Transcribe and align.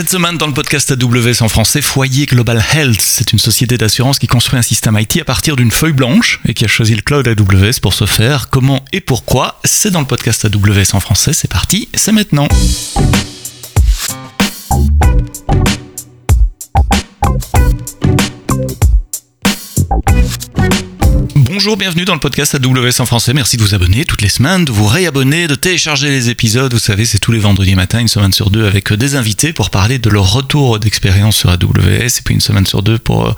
Cette 0.00 0.08
semaine, 0.08 0.38
dans 0.38 0.46
le 0.46 0.54
podcast 0.54 0.90
AWS 0.92 1.42
en 1.42 1.48
français, 1.48 1.82
Foyer 1.82 2.24
Global 2.24 2.64
Health, 2.72 3.02
c'est 3.02 3.34
une 3.34 3.38
société 3.38 3.76
d'assurance 3.76 4.18
qui 4.18 4.28
construit 4.28 4.58
un 4.58 4.62
système 4.62 4.98
IT 4.98 5.20
à 5.20 5.26
partir 5.26 5.56
d'une 5.56 5.70
feuille 5.70 5.92
blanche 5.92 6.40
et 6.46 6.54
qui 6.54 6.64
a 6.64 6.68
choisi 6.68 6.94
le 6.94 7.02
cloud 7.02 7.28
AWS 7.28 7.80
pour 7.82 7.92
ce 7.92 8.06
faire. 8.06 8.48
Comment 8.48 8.82
et 8.94 9.02
pourquoi? 9.02 9.60
C'est 9.62 9.90
dans 9.90 10.00
le 10.00 10.06
podcast 10.06 10.46
AWS 10.46 10.94
en 10.94 11.00
français. 11.00 11.34
C'est 11.34 11.50
parti, 11.50 11.90
c'est 11.92 12.12
maintenant. 12.12 12.48
Bonjour, 21.52 21.76
bienvenue 21.76 22.04
dans 22.04 22.14
le 22.14 22.20
podcast 22.20 22.54
AWS 22.54 23.00
en 23.00 23.06
français. 23.06 23.34
Merci 23.34 23.56
de 23.56 23.62
vous 23.62 23.74
abonner 23.74 24.04
toutes 24.04 24.22
les 24.22 24.28
semaines, 24.28 24.64
de 24.64 24.70
vous 24.70 24.86
réabonner, 24.86 25.48
de 25.48 25.56
télécharger 25.56 26.08
les 26.08 26.30
épisodes. 26.30 26.72
Vous 26.72 26.78
savez, 26.78 27.04
c'est 27.04 27.18
tous 27.18 27.32
les 27.32 27.40
vendredis 27.40 27.74
matin, 27.74 27.98
une 27.98 28.06
semaine 28.06 28.32
sur 28.32 28.50
deux, 28.50 28.66
avec 28.66 28.92
des 28.92 29.16
invités 29.16 29.52
pour 29.52 29.70
parler 29.70 29.98
de 29.98 30.08
leur 30.10 30.32
retour 30.32 30.78
d'expérience 30.78 31.36
sur 31.36 31.50
AWS, 31.50 32.06
et 32.06 32.22
puis 32.24 32.34
une 32.34 32.40
semaine 32.40 32.66
sur 32.66 32.84
deux 32.84 33.00
pour 33.00 33.30
euh, 33.30 33.32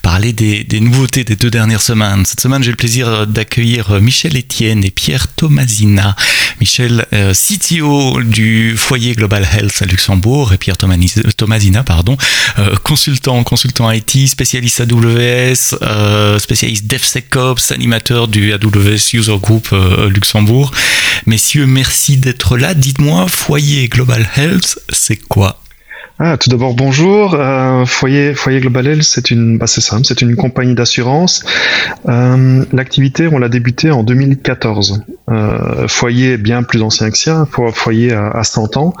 parler 0.00 0.32
des, 0.32 0.64
nouveautés 0.78 1.24
des 1.24 1.34
deux 1.34 1.50
dernières 1.50 1.82
semaines. 1.82 2.24
Cette 2.24 2.38
semaine, 2.38 2.62
j'ai 2.62 2.70
le 2.70 2.76
plaisir 2.76 3.26
d'accueillir 3.26 4.00
Michel 4.00 4.38
Etienne 4.38 4.84
et 4.84 4.92
Pierre 4.92 5.26
Tomasina. 5.26 6.14
Michel, 6.60 7.04
euh, 7.12 7.34
CTO 7.34 8.22
du 8.22 8.76
foyer 8.76 9.14
Global 9.14 9.46
Health 9.52 9.82
à 9.82 9.86
Luxembourg, 9.86 10.52
et 10.52 10.56
Pierre 10.56 10.76
Tomasina, 10.76 11.82
pardon, 11.82 12.16
euh, 12.60 12.76
consultant, 12.84 13.42
consultant 13.42 13.90
IT, 13.90 14.28
spécialiste 14.28 14.82
AWS, 14.82 16.38
spécialiste 16.38 16.86
DevSecOps, 16.86 17.55
animateur 17.70 18.28
du 18.28 18.52
AWS 18.52 19.14
User 19.14 19.36
Group 19.40 19.68
euh, 19.72 20.08
Luxembourg. 20.08 20.72
Messieurs, 21.26 21.66
merci 21.66 22.16
d'être 22.16 22.56
là. 22.56 22.74
Dites-moi, 22.74 23.26
Foyer 23.28 23.88
Global 23.88 24.28
Health, 24.36 24.78
c'est 24.90 25.16
quoi? 25.16 25.60
Ah, 26.18 26.38
tout 26.38 26.48
d'abord, 26.48 26.72
bonjour. 26.74 27.34
Euh, 27.34 27.84
Foyer, 27.84 28.32
Foyer 28.32 28.60
Global 28.60 28.86
Health, 28.86 29.02
c'est 29.02 29.30
une, 29.30 29.58
bah, 29.58 29.66
simple, 29.66 30.06
c'est 30.06 30.22
une 30.22 30.34
compagnie 30.34 30.74
d'assurance. 30.74 31.44
Euh, 32.08 32.64
l'activité, 32.72 33.28
on 33.30 33.38
l'a 33.38 33.50
débuté 33.50 33.90
en 33.90 34.02
2014. 34.02 35.02
Euh, 35.28 35.86
foyer 35.88 36.38
bien 36.38 36.62
plus 36.62 36.80
ancien 36.80 37.10
que 37.10 37.18
ça, 37.18 37.46
Foyer 37.74 38.14
à, 38.14 38.30
à 38.30 38.44
100 38.44 38.78
ans. 38.78 38.94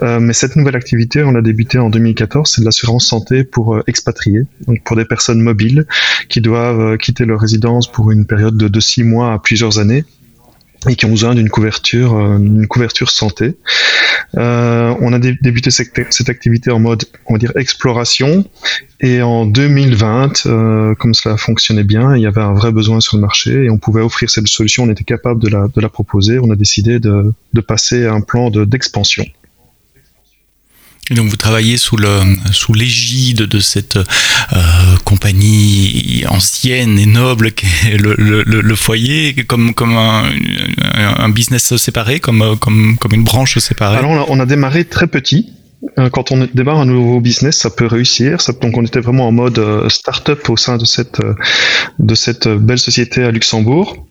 mais 0.00 0.32
cette 0.32 0.56
nouvelle 0.56 0.76
activité, 0.76 1.22
on 1.22 1.32
l'a 1.32 1.42
débuté 1.42 1.78
en 1.78 1.90
2014, 1.90 2.50
c'est 2.50 2.62
de 2.62 2.64
l'assurance 2.64 3.06
santé 3.06 3.44
pour 3.44 3.82
expatriés, 3.86 4.44
donc 4.66 4.82
pour 4.84 4.96
des 4.96 5.04
personnes 5.04 5.40
mobiles 5.40 5.86
qui 6.30 6.40
doivent 6.40 6.96
quitter 6.96 7.26
leur 7.26 7.40
résidence 7.40 7.92
pour 7.92 8.10
une 8.10 8.24
période 8.24 8.56
de, 8.56 8.68
de 8.68 8.80
six 8.80 9.04
mois 9.04 9.34
à 9.34 9.38
plusieurs 9.38 9.78
années 9.80 10.04
et 10.88 10.96
qui 10.96 11.06
ont 11.06 11.10
besoin 11.10 11.34
d'une 11.34 11.48
couverture, 11.48 12.18
une 12.18 12.66
couverture 12.66 13.10
santé. 13.10 13.56
Euh, 14.36 14.94
on 15.00 15.12
a 15.12 15.18
débuté 15.18 15.70
cette, 15.70 16.28
activité 16.28 16.70
en 16.70 16.80
mode, 16.80 17.04
on 17.26 17.34
va 17.34 17.38
dire, 17.38 17.52
exploration. 17.56 18.44
Et 19.00 19.22
en 19.22 19.46
2020, 19.46 20.46
euh, 20.46 20.94
comme 20.94 21.14
cela 21.14 21.36
fonctionnait 21.36 21.84
bien, 21.84 22.16
il 22.16 22.22
y 22.22 22.26
avait 22.26 22.40
un 22.40 22.54
vrai 22.54 22.72
besoin 22.72 23.00
sur 23.00 23.16
le 23.16 23.20
marché 23.20 23.64
et 23.64 23.70
on 23.70 23.78
pouvait 23.78 24.02
offrir 24.02 24.30
cette 24.30 24.46
solution, 24.48 24.84
on 24.84 24.90
était 24.90 25.04
capable 25.04 25.40
de 25.40 25.48
la, 25.48 25.68
de 25.74 25.80
la 25.80 25.88
proposer. 25.88 26.38
On 26.38 26.50
a 26.50 26.56
décidé 26.56 26.98
de, 26.98 27.32
de 27.52 27.60
passer 27.60 28.06
à 28.06 28.12
un 28.12 28.20
plan 28.20 28.50
d'expansion. 28.50 29.24
Et 31.10 31.14
donc 31.14 31.28
vous 31.28 31.36
travaillez 31.36 31.76
sous 31.76 31.98
le 31.98 32.08
sous 32.52 32.72
l'égide 32.72 33.42
de 33.42 33.60
cette 33.60 33.96
euh, 33.96 34.96
compagnie 35.04 36.24
ancienne 36.28 36.98
et 36.98 37.04
noble 37.04 37.52
qui 37.52 37.66
est 37.86 37.98
le, 37.98 38.14
le, 38.16 38.42
le 38.42 38.74
foyer, 38.74 39.34
comme 39.44 39.74
comme 39.74 39.98
un, 39.98 40.22
un, 40.96 41.28
business 41.28 41.76
séparé, 41.76 42.20
comme 42.20 42.56
comme 42.58 42.96
comme 42.98 43.12
une 43.12 43.24
branche 43.24 43.58
séparée. 43.58 43.98
Alors 43.98 44.26
on 44.28 44.40
a, 44.40 44.46
démarré 44.46 44.84
très 44.84 45.06
petit. 45.06 45.52
Euh, 45.98 46.08
quand 46.08 46.32
on 46.32 46.48
démarre 46.54 46.78
un 46.78 46.86
nouveau 46.86 47.20
business, 47.20 47.58
ça 47.58 47.70
peut 47.70 47.86
réussir. 47.86 48.38
Donc 48.62 48.76
on 48.76 48.84
était 48.84 49.00
vraiment 49.00 49.28
en 49.28 49.32
mode 49.32 49.58
euh, 49.58 49.88
start-up 49.88 50.48
au 50.48 50.56
sein 50.56 50.78
de 50.78 50.84
cette 50.84 51.20
de 51.98 52.14
cette 52.14 52.48
belle 52.48 52.78
société 52.78 53.22
à 53.22 53.30
Luxembourg. 53.30 54.06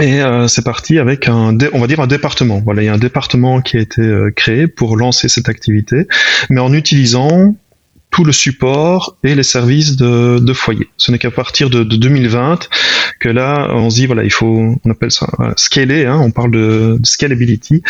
Et 0.00 0.22
euh, 0.22 0.48
c'est 0.48 0.64
parti 0.64 0.98
avec 0.98 1.28
un, 1.28 1.56
on 1.72 1.78
va 1.78 1.86
dire 1.86 2.00
un 2.00 2.06
département. 2.06 2.60
Voilà, 2.64 2.82
il 2.82 2.86
y 2.86 2.88
a 2.88 2.94
un 2.94 2.98
département 2.98 3.60
qui 3.60 3.76
a 3.76 3.80
été 3.80 4.02
euh, 4.02 4.32
créé 4.34 4.66
pour 4.66 4.96
lancer 4.96 5.28
cette 5.28 5.48
activité, 5.48 6.08
mais 6.50 6.60
en 6.60 6.72
utilisant 6.72 7.54
tout 8.14 8.22
le 8.22 8.32
support 8.32 9.16
et 9.24 9.34
les 9.34 9.42
services 9.42 9.96
de, 9.96 10.38
de 10.38 10.52
foyer. 10.52 10.86
Ce 10.98 11.10
n'est 11.10 11.18
qu'à 11.18 11.32
partir 11.32 11.68
de, 11.68 11.82
de, 11.82 11.96
2020 11.96 12.68
que 13.18 13.28
là, 13.28 13.66
on 13.72 13.90
se 13.90 13.96
dit 13.96 14.06
voilà, 14.06 14.22
il 14.22 14.30
faut, 14.30 14.76
on 14.84 14.90
appelle 14.90 15.10
ça 15.10 15.26
euh, 15.40 15.52
scaler. 15.56 16.06
Hein, 16.06 16.20
on 16.22 16.30
parle 16.30 16.52
de, 16.52 17.00
scalability. 17.02 17.82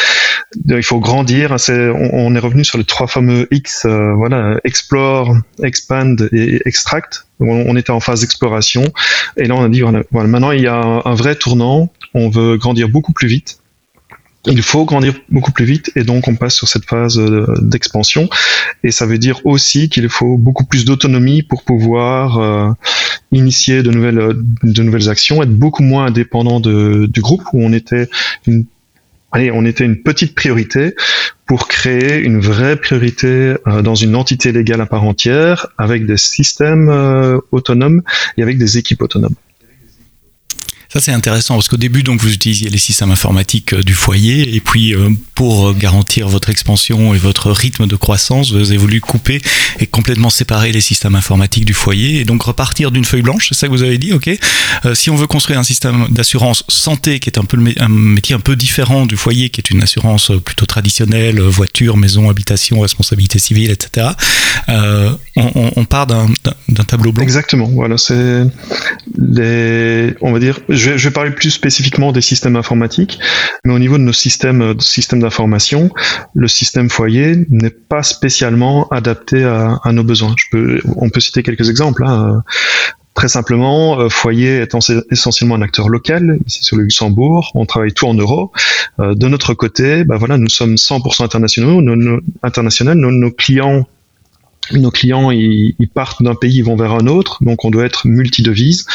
il 0.67 0.83
faut 0.83 0.99
grandir. 0.99 1.53
Hein, 1.53 1.57
on, 1.69 2.35
est 2.35 2.39
revenu 2.39 2.65
sur 2.65 2.79
les 2.79 2.85
trois 2.85 3.07
fameux 3.07 3.47
X. 3.51 3.85
Euh, 3.85 4.15
voilà, 4.15 4.59
explore, 4.65 5.37
expand 5.63 6.27
et 6.33 6.63
extract. 6.65 7.27
On, 7.39 7.77
était 7.77 7.91
en 7.91 8.01
phase 8.01 8.23
d'exploration 8.23 8.85
et 9.37 9.45
là 9.45 9.57
on 9.57 9.65
a 9.65 9.69
dit 9.69 9.81
voilà, 9.81 10.03
voilà 10.13 10.29
maintenant 10.29 10.53
il 10.53 10.63
y 10.63 10.69
a 10.69 11.03
un 11.05 11.15
vrai 11.15 11.35
tournant. 11.35 11.93
On 12.15 12.31
veut 12.31 12.57
grandir 12.57 12.89
beaucoup 12.89 13.13
plus 13.13 13.29
vite 13.29 13.59
il 14.47 14.63
faut 14.63 14.85
grandir 14.85 15.15
beaucoup 15.31 15.53
plus 15.53 15.65
vite 15.65 15.91
et 15.97 16.05
donc 16.05 16.29
on 16.29 16.37
passe 16.37 16.55
sur 16.55 16.69
cette 16.69 16.85
phase 16.85 17.19
euh, 17.19 17.47
d'expansion 17.63 18.29
et 18.83 18.91
ça 18.91 19.07
veut 19.07 19.19
dire 19.19 19.41
aussi 19.45 19.89
qu'il 19.89 20.09
faut 20.09 20.37
beaucoup 20.37 20.65
plus 20.65 20.85
d'autonomie 20.85 21.43
pour 21.43 21.65
pouvoir 21.65 22.39
euh, 22.39 22.71
initier 23.33 23.83
de 23.83 23.91
nouvelles 23.91 24.37
de 24.63 24.83
nouvelles 24.83 25.09
actions 25.09 25.43
être 25.43 25.55
beaucoup 25.55 25.83
moins 25.83 26.07
indépendant 26.07 26.61
de, 26.61 27.07
du 27.07 27.21
groupe 27.21 27.43
où 27.53 27.65
on 27.65 27.73
était 27.73 28.09
une 28.47 28.67
allez, 29.33 29.51
on 29.51 29.65
était 29.65 29.85
une 29.85 30.03
petite 30.03 30.35
priorité 30.35 30.95
pour 31.47 31.67
créer 31.67 32.19
une 32.19 32.39
vraie 32.39 32.77
priorité 32.77 33.57
euh, 33.67 33.83
dans 33.83 33.95
une 33.95 34.15
entité 34.15 34.53
légale 34.53 34.81
à 34.81 34.87
part 34.87 35.05
entière 35.05 35.69
avec 35.79 36.07
des 36.07 36.19
systèmes 36.19 36.91
autonomes 37.51 38.03
et 38.37 38.43
avec 38.43 38.59
des 38.59 38.79
équipes 38.79 39.03
autonomes. 39.03 39.35
Ça 40.95 41.01
c'est 41.01 41.11
intéressant 41.11 41.55
parce 41.55 41.67
qu'au 41.67 41.77
début 41.77 42.05
donc 42.05 42.21
vous 42.21 42.33
utilisiez 42.33 42.71
les 42.71 42.79
systèmes 42.79 43.11
informatiques 43.11 43.73
euh, 43.73 43.83
du 43.83 43.95
foyer 43.95 44.55
et 44.55 44.61
puis 44.61 44.95
euh, 44.95 45.11
pour 45.35 45.71
euh, 45.71 45.73
garantir 45.73 46.29
votre 46.29 46.51
expansion 46.51 47.15
et 47.15 47.19
votre 47.19 47.51
rythme 47.51 47.89
de 47.89 47.97
croissance, 47.97 48.53
vous 48.53 48.71
avez 48.71 48.77
voulu 48.77 49.01
couper 49.01 49.43
et 49.81 49.89
complètement 49.89 50.31
séparer 50.31 50.71
les 50.71 50.81
systèmes 50.81 51.17
informatiques 51.17 51.65
du 51.65 51.75
foyer 51.75 52.21
et 52.21 52.25
donc 52.25 52.45
repartir 52.45 52.93
d'une 52.93 53.05
feuille 53.05 53.23
blanche, 53.23 53.49
c'est 53.49 53.57
ça 53.57 53.67
que 53.67 53.73
vous 53.73 53.83
avez 53.83 53.99
dit, 53.99 54.13
ok 54.13 54.31
Si 54.95 55.11
on 55.11 55.17
veut 55.17 55.27
construire 55.27 55.59
un 55.59 55.65
système 55.65 56.07
d'assurance 56.11 56.63
santé 56.69 57.19
qui 57.19 57.29
est 57.29 57.41
un 57.41 57.45
peu 57.45 57.59
un 57.81 57.89
métier 57.89 58.37
un 58.37 58.41
peu 58.41 58.55
différent 58.55 59.05
du 59.05 59.17
foyer, 59.17 59.51
qui 59.51 59.61
est 59.61 59.71
une 59.71 59.83
assurance 59.83 60.31
plutôt 60.45 60.67
traditionnelle, 60.67 61.41
voiture, 61.41 61.97
maison, 61.97 62.31
habitation, 62.31 62.79
responsabilité 62.79 63.41
civile, 63.41 63.73
etc. 63.73 64.11
on, 64.69 65.73
on, 65.77 65.85
part 65.85 66.07
d'un 66.07 66.29
tableau 66.87 67.11
blanc. 67.11 67.25
Exactement. 67.25 67.67
Voilà, 67.67 67.99
c'est 67.99 68.45
les, 69.19 70.15
on 70.21 70.33
va 70.33 70.39
dire 70.39 70.61
je, 70.69 70.84
vais 70.91 71.11
parler 71.11 71.31
plus 71.31 71.51
spécifiquement 71.51 72.13
des 72.13 72.21
systèmes 72.21 72.57
informatiques, 72.57 73.19
mais 73.65 73.73
au 73.73 73.79
niveau 73.79 73.99
de 73.99 74.03
nos 74.03 74.13
systèmes, 74.13 74.63
euh, 74.63 74.75
systèmes 74.79 75.21
d'information, 75.21 75.91
le 76.35 76.49
système 76.49 76.91
foyer 76.91 77.47
n'est 77.49 77.71
pas 77.71 78.03
spécialement 78.03 78.89
adapté 78.89 79.45
à, 79.45 79.81
nos 79.93 80.05
besoins. 80.05 80.35
Je 80.37 80.81
on 80.97 81.11
peut 81.11 81.21
citer 81.21 81.43
quelques 81.43 81.71
exemples. 81.71 82.05
Hein. 82.05 82.43
Très 83.15 83.29
simplement, 83.29 84.01
euh, 84.01 84.09
Foyer 84.09 84.63
est 84.63 84.77
essentiellement 85.11 85.55
un 85.55 85.63
acteur 85.63 85.89
local, 85.89 86.39
ici 86.47 86.65
sur 86.65 86.77
le 86.77 86.83
Luxembourg, 86.83 87.53
on 87.55 87.65
travaille 87.65 87.93
tout 87.93 88.07
en 88.07 88.15
euros. 88.15 88.51
Euh, 88.99 89.15
de 89.15 89.29
notre 89.29 89.55
côté, 89.55 90.03
bah 90.03 90.17
voilà, 90.17 90.37
nous 90.37 90.49
sommes 90.49 90.75
100% 90.75 91.23
internationaux, 91.23 91.81
nos, 91.81 91.95
nos, 91.95 92.19
internationaux, 92.43 92.95
nos 92.95 93.31
clients 93.31 93.87
nos 94.73 94.91
clients 94.91 95.31
ils, 95.31 95.75
partent 95.93 96.23
d'un 96.23 96.35
pays, 96.35 96.57
ils 96.57 96.65
vont 96.65 96.77
vers 96.77 96.93
un 96.93 97.07
autre, 97.07 97.43
donc 97.43 97.65
on 97.65 97.71
doit 97.71 97.85
être 97.85 98.07
multi-devises. 98.07 98.87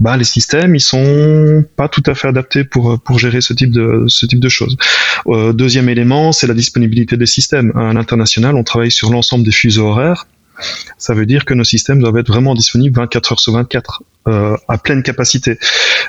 Bah, 0.00 0.16
les 0.16 0.24
systèmes, 0.24 0.74
ils 0.74 0.80
sont 0.80 1.64
pas 1.76 1.88
tout 1.88 2.02
à 2.06 2.14
fait 2.14 2.28
adaptés 2.28 2.64
pour 2.64 3.00
pour 3.00 3.18
gérer 3.18 3.40
ce 3.40 3.52
type 3.52 3.70
de 3.70 4.04
ce 4.08 4.26
type 4.26 4.40
de 4.40 4.48
choses. 4.48 4.76
Euh, 5.26 5.52
deuxième 5.52 5.88
élément, 5.88 6.32
c'est 6.32 6.46
la 6.46 6.54
disponibilité 6.54 7.16
des 7.16 7.26
systèmes. 7.26 7.72
À 7.76 7.92
l'international, 7.92 8.54
on 8.56 8.64
travaille 8.64 8.90
sur 8.90 9.10
l'ensemble 9.10 9.44
des 9.44 9.52
fuseaux 9.52 9.86
horaires 9.86 10.26
ça 10.98 11.14
veut 11.14 11.26
dire 11.26 11.44
que 11.44 11.54
nos 11.54 11.64
systèmes 11.64 12.00
doivent 12.00 12.16
être 12.16 12.28
vraiment 12.28 12.54
disponibles 12.54 12.96
24 12.96 13.32
heures 13.32 13.40
sur 13.40 13.52
24 13.52 14.02
euh, 14.26 14.56
à 14.68 14.78
pleine 14.78 15.02
capacité, 15.02 15.58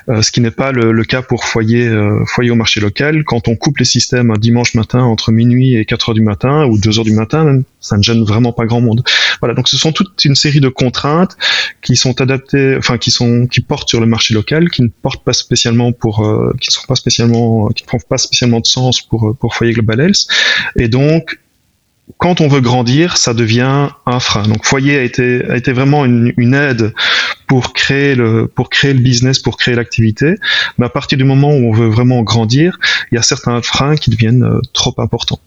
euh, 0.08 0.22
ce 0.22 0.30
qui 0.30 0.40
n'est 0.40 0.50
pas 0.50 0.72
le, 0.72 1.04
cas 1.04 1.20
pour 1.20 1.44
foyer, 1.44 1.86
euh, 1.86 2.24
foyer 2.24 2.50
au 2.50 2.54
marché 2.54 2.80
local. 2.80 3.24
Quand 3.24 3.46
on 3.46 3.56
coupe 3.56 3.76
les 3.76 3.84
systèmes 3.84 4.30
un 4.30 4.38
dimanche 4.38 4.74
matin 4.74 5.00
entre 5.00 5.32
minuit 5.32 5.76
et 5.76 5.84
4 5.84 6.08
heures 6.08 6.14
du 6.14 6.22
matin 6.22 6.64
ou 6.64 6.78
2 6.78 6.98
heures 6.98 7.04
du 7.04 7.12
matin, 7.12 7.60
ça 7.78 7.98
ne 7.98 8.02
gêne 8.02 8.24
vraiment 8.24 8.52
pas 8.52 8.64
grand 8.64 8.80
monde. 8.80 9.02
Voilà, 9.40 9.54
donc 9.54 9.68
ce 9.68 9.76
sont 9.76 9.92
toute 9.92 10.24
une 10.24 10.34
série 10.34 10.60
de 10.60 10.68
contraintes 10.70 11.36
qui 11.82 11.94
sont 11.94 12.18
adaptées, 12.22 12.76
enfin 12.78 12.96
qui 12.96 13.10
sont 13.10 13.46
qui 13.46 13.60
portent 13.60 13.90
sur 13.90 14.00
le 14.00 14.06
marché 14.06 14.32
local, 14.32 14.70
qui 14.70 14.80
ne 14.80 14.88
portent 14.88 15.22
pas 15.22 15.34
spécialement 15.34 15.92
pour, 15.92 16.16
qui 16.58 16.68
ne 16.70 16.72
sont 16.72 16.86
pas 16.88 16.94
spécialement, 16.94 17.68
qui 17.68 17.84
ne 17.84 17.90
font 17.90 17.98
pas 18.08 18.18
spécialement 18.18 18.60
de 18.60 18.66
sens 18.66 19.02
pour 19.02 19.36
pour 19.38 19.54
foyer 19.54 19.74
Global 19.74 20.00
Health, 20.00 20.26
et 20.76 20.88
donc 20.88 21.38
quand 22.18 22.40
on 22.40 22.48
veut 22.48 22.60
grandir, 22.60 23.16
ça 23.16 23.34
devient 23.34 23.88
un 24.06 24.20
frein. 24.20 24.44
Donc 24.44 24.64
Foyer 24.64 24.98
a 24.98 25.02
été, 25.02 25.44
a 25.48 25.56
été 25.56 25.72
vraiment 25.72 26.04
une, 26.04 26.54
aide 26.54 26.94
pour 27.46 27.72
créer 27.72 28.14
le, 28.14 28.46
pour 28.46 28.70
créer 28.70 28.94
le 28.94 29.00
business, 29.00 29.38
pour 29.38 29.56
créer 29.56 29.74
l'activité. 29.74 30.36
Mais 30.78 30.86
à 30.86 30.88
partir 30.88 31.18
du 31.18 31.24
moment 31.24 31.50
où 31.50 31.68
on 31.68 31.72
veut 31.72 31.88
vraiment 31.88 32.22
grandir, 32.22 32.78
il 33.10 33.16
y 33.16 33.18
a 33.18 33.22
certains 33.22 33.60
freins 33.62 33.96
qui 33.96 34.10
deviennent 34.10 34.44
euh, 34.44 34.60
trop 34.72 34.94
importants. 34.98 35.40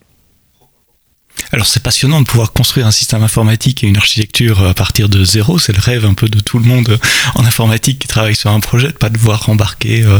Alors 1.51 1.65
c'est 1.65 1.81
passionnant 1.81 2.21
de 2.21 2.27
pouvoir 2.27 2.53
construire 2.53 2.85
un 2.85 2.91
système 2.91 3.23
informatique 3.23 3.83
et 3.83 3.87
une 3.87 3.97
architecture 3.97 4.63
à 4.63 4.73
partir 4.73 5.09
de 5.09 5.23
zéro. 5.23 5.57
C'est 5.57 5.73
le 5.73 5.81
rêve 5.81 6.05
un 6.05 6.13
peu 6.13 6.29
de 6.29 6.39
tout 6.39 6.59
le 6.59 6.65
monde 6.65 6.99
en 7.35 7.43
informatique 7.43 7.99
qui 7.99 8.07
travaille 8.07 8.35
sur 8.35 8.51
un 8.51 8.59
projet, 8.59 8.87
de 8.87 8.93
pas 8.93 9.09
devoir 9.09 9.49
embarquer 9.49 10.03
euh, 10.03 10.19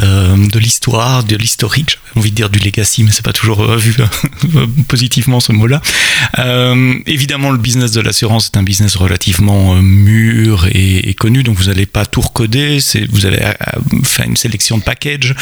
euh, 0.00 0.36
de 0.36 0.58
l'histoire, 0.58 1.24
de 1.24 1.36
l'historique. 1.36 1.98
J'avais 2.08 2.20
envie 2.20 2.30
de 2.30 2.36
dire 2.36 2.50
du 2.50 2.58
legacy, 2.58 3.04
mais 3.04 3.10
c'est 3.10 3.24
pas 3.24 3.32
toujours 3.32 3.60
euh, 3.60 3.76
vu 3.76 3.94
positivement 4.88 5.40
ce 5.40 5.52
mot-là. 5.52 5.82
évidemment, 7.06 7.50
le 7.50 7.58
business 7.58 7.92
de 7.92 8.00
l'assurance 8.00 8.50
est 8.52 8.56
un 8.56 8.62
business 8.62 8.96
relativement 8.96 9.74
mûr 9.76 10.66
et, 10.72 11.14
connu, 11.14 11.42
donc 11.42 11.56
vous 11.56 11.64
n'allez 11.64 11.86
pas 11.86 12.06
tout 12.06 12.20
recoder. 12.20 12.78
Vous 13.10 13.26
allez 13.26 13.40
faire 14.04 14.26
une 14.26 14.36
sélection 14.36 14.78
de 14.78 14.82
packages, 14.82 15.34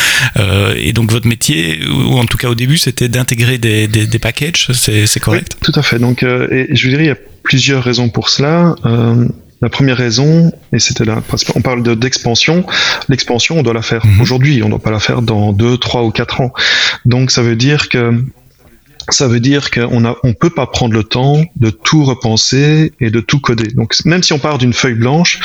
et 0.76 0.92
donc 0.92 1.12
votre 1.12 1.26
métier, 1.26 1.86
ou 1.86 2.18
en 2.18 2.24
tout 2.24 2.38
cas 2.38 2.48
au 2.48 2.54
début, 2.54 2.78
c'était 2.78 3.08
d'intégrer 3.08 3.58
des, 3.58 3.86
des, 3.86 4.06
des 4.06 4.18
packages. 4.18 4.68
Correct 5.20 5.56
Tout 5.60 5.72
à 5.74 5.82
fait. 5.82 5.98
Donc, 5.98 6.22
euh, 6.22 6.48
et 6.50 6.74
je 6.74 6.88
dirais, 6.88 7.04
il 7.04 7.08
y 7.08 7.10
a 7.10 7.18
plusieurs 7.42 7.82
raisons 7.82 8.08
pour 8.08 8.28
cela. 8.28 8.74
Euh, 8.84 9.26
la 9.60 9.68
première 9.68 9.96
raison, 9.96 10.52
et 10.72 10.78
c'était 10.78 11.04
là, 11.04 11.20
on 11.56 11.62
parle 11.62 11.82
d'expansion, 11.96 12.64
l'expansion, 13.08 13.58
on 13.58 13.62
doit 13.62 13.74
la 13.74 13.82
faire 13.82 14.06
mhm. 14.06 14.20
aujourd'hui, 14.20 14.62
on 14.62 14.66
ne 14.66 14.70
doit 14.70 14.78
pas 14.78 14.92
la 14.92 15.00
faire 15.00 15.20
dans 15.20 15.52
2, 15.52 15.78
3 15.78 16.04
ou 16.04 16.10
4 16.10 16.40
ans. 16.42 16.52
Donc 17.06 17.30
ça 17.32 17.42
veut 17.42 17.56
dire 17.56 17.88
que 17.88 18.24
ça 19.10 19.26
veut 19.26 19.40
dire 19.40 19.70
qu'on 19.70 20.04
a, 20.04 20.16
on 20.22 20.34
peut 20.34 20.50
pas 20.50 20.66
prendre 20.66 20.94
le 20.94 21.02
temps 21.02 21.42
de 21.56 21.70
tout 21.70 22.04
repenser 22.04 22.92
et 23.00 23.10
de 23.10 23.20
tout 23.20 23.40
coder. 23.40 23.68
Donc 23.72 23.94
même 24.04 24.22
si 24.22 24.32
on 24.32 24.38
part 24.38 24.58
d'une 24.58 24.74
feuille 24.74 24.94
blanche, 24.94 25.40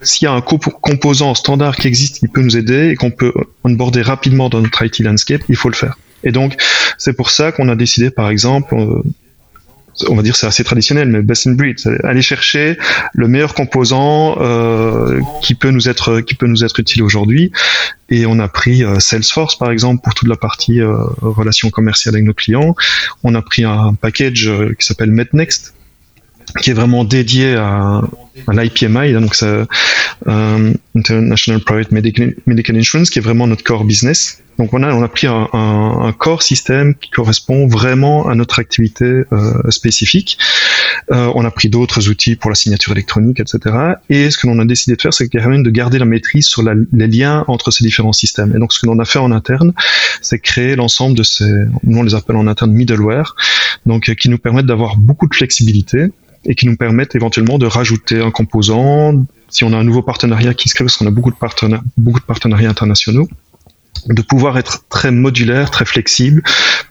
s'il 0.00 0.26
y 0.26 0.28
a 0.28 0.32
un 0.32 0.40
composant 0.40 1.34
standard 1.34 1.76
qui 1.76 1.88
existe 1.88 2.20
qui 2.20 2.28
peut 2.28 2.42
nous 2.42 2.56
aider 2.56 2.88
et 2.90 2.96
qu'on 2.96 3.10
peut 3.10 3.32
onboarder 3.64 4.02
rapidement 4.02 4.48
dans 4.48 4.60
notre 4.60 4.84
IT 4.84 5.00
landscape, 5.00 5.42
il 5.48 5.56
faut 5.56 5.68
le 5.68 5.74
faire. 5.74 5.96
Et 6.24 6.32
donc, 6.32 6.56
c'est 6.98 7.14
pour 7.14 7.30
ça 7.30 7.52
qu'on 7.52 7.68
a 7.68 7.76
décidé, 7.76 8.10
par 8.10 8.30
exemple, 8.30 8.74
euh, 8.74 9.02
on 10.08 10.14
va 10.14 10.22
dire 10.22 10.36
c'est 10.36 10.46
assez 10.46 10.64
traditionnel, 10.64 11.08
mais 11.08 11.22
best 11.22 11.46
in 11.46 11.52
breed, 11.52 11.78
aller 12.04 12.22
chercher 12.22 12.78
le 13.12 13.28
meilleur 13.28 13.54
composant 13.54 14.36
euh, 14.40 15.20
qui 15.42 15.54
peut 15.54 15.70
nous 15.70 15.88
être 15.88 16.20
qui 16.20 16.34
peut 16.34 16.46
nous 16.46 16.64
être 16.64 16.80
utile 16.80 17.02
aujourd'hui. 17.02 17.52
Et 18.08 18.26
on 18.26 18.38
a 18.38 18.48
pris 18.48 18.84
euh, 18.84 18.98
Salesforce 19.00 19.56
par 19.56 19.70
exemple 19.70 20.02
pour 20.02 20.14
toute 20.14 20.28
la 20.28 20.36
partie 20.36 20.80
euh, 20.80 20.96
relations 21.20 21.70
commerciales 21.70 22.14
avec 22.14 22.26
nos 22.26 22.34
clients. 22.34 22.74
On 23.22 23.34
a 23.34 23.42
pris 23.42 23.64
un 23.64 23.94
package 23.94 24.50
qui 24.78 24.86
s'appelle 24.86 25.10
MetNext 25.10 25.74
qui 26.60 26.70
est 26.70 26.74
vraiment 26.74 27.04
dédié 27.04 27.54
à, 27.54 28.02
à 28.46 28.52
l'IPMI, 28.52 29.12
donc 29.12 29.34
c'est 29.34 29.64
euh, 30.26 30.72
International 30.94 31.62
Private 31.62 31.92
Medical, 31.92 32.76
Insurance, 32.76 33.10
qui 33.10 33.18
est 33.18 33.22
vraiment 33.22 33.46
notre 33.46 33.64
core 33.64 33.84
business. 33.84 34.38
Donc 34.58 34.74
on 34.74 34.82
a, 34.82 34.92
on 34.94 35.02
a 35.02 35.08
pris 35.08 35.26
un, 35.26 35.48
un, 35.52 36.06
un 36.06 36.12
core 36.12 36.42
système 36.42 36.94
qui 36.94 37.10
correspond 37.10 37.66
vraiment 37.66 38.28
à 38.28 38.34
notre 38.34 38.58
activité 38.58 39.04
euh, 39.32 39.70
spécifique. 39.70 40.38
Euh, 41.10 41.32
on 41.34 41.44
a 41.44 41.50
pris 41.50 41.68
d'autres 41.68 42.08
outils 42.10 42.36
pour 42.36 42.50
la 42.50 42.54
signature 42.54 42.92
électronique, 42.92 43.40
etc. 43.40 43.74
Et 44.10 44.30
ce 44.30 44.38
que 44.38 44.46
l'on 44.46 44.58
a 44.58 44.64
décidé 44.64 44.94
de 44.94 45.02
faire, 45.02 45.14
c'est 45.14 45.28
carrément 45.28 45.58
de 45.58 45.70
garder 45.70 45.98
la 45.98 46.04
maîtrise 46.04 46.46
sur 46.46 46.62
la, 46.62 46.74
les 46.92 47.06
liens 47.06 47.44
entre 47.48 47.70
ces 47.70 47.82
différents 47.82 48.12
systèmes. 48.12 48.54
Et 48.54 48.58
donc 48.58 48.72
ce 48.72 48.78
que 48.78 48.86
l'on 48.86 48.98
a 48.98 49.04
fait 49.04 49.18
en 49.18 49.32
interne, 49.32 49.72
c'est 50.20 50.38
créer 50.38 50.76
l'ensemble 50.76 51.16
de 51.16 51.22
ces, 51.22 51.50
nous 51.84 51.98
on 51.98 52.02
les 52.02 52.14
appelle 52.14 52.36
en 52.36 52.46
interne 52.46 52.72
middleware, 52.72 53.34
donc 53.86 54.14
qui 54.14 54.28
nous 54.28 54.38
permettent 54.38 54.66
d'avoir 54.66 54.96
beaucoup 54.96 55.26
de 55.26 55.34
flexibilité 55.34 56.12
et 56.44 56.54
qui 56.54 56.66
nous 56.66 56.76
permettent 56.76 57.14
éventuellement 57.14 57.58
de 57.58 57.66
rajouter 57.66 58.20
un 58.20 58.30
composant 58.30 59.14
si 59.48 59.64
on 59.64 59.72
a 59.72 59.76
un 59.76 59.84
nouveau 59.84 60.02
partenariat 60.02 60.54
qui 60.54 60.68
se 60.68 60.74
crée, 60.74 60.84
parce 60.84 60.96
qu'on 60.96 61.06
a 61.06 61.10
beaucoup 61.10 61.30
de, 61.30 61.36
partenariats, 61.36 61.84
beaucoup 61.98 62.20
de 62.20 62.24
partenariats 62.24 62.70
internationaux, 62.70 63.28
de 64.08 64.22
pouvoir 64.22 64.58
être 64.58 64.88
très 64.88 65.10
modulaire, 65.10 65.70
très 65.70 65.84
flexible, 65.84 66.42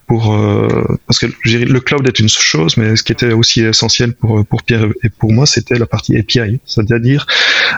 pour 0.07 0.33
euh, 0.33 0.67
parce 1.07 1.19
que 1.19 1.25
le 1.43 1.79
cloud 1.79 2.07
est 2.07 2.19
une 2.19 2.29
chose, 2.29 2.77
mais 2.77 2.95
ce 2.95 3.03
qui 3.03 3.11
était 3.11 3.33
aussi 3.33 3.61
essentiel 3.61 4.13
pour 4.13 4.45
pour 4.45 4.61
Pierre 4.63 4.85
et 5.03 5.09
pour 5.09 5.33
moi, 5.33 5.45
c'était 5.45 5.79
la 5.79 5.87
partie 5.87 6.15
API, 6.15 6.59
c'est-à-dire 6.65 7.25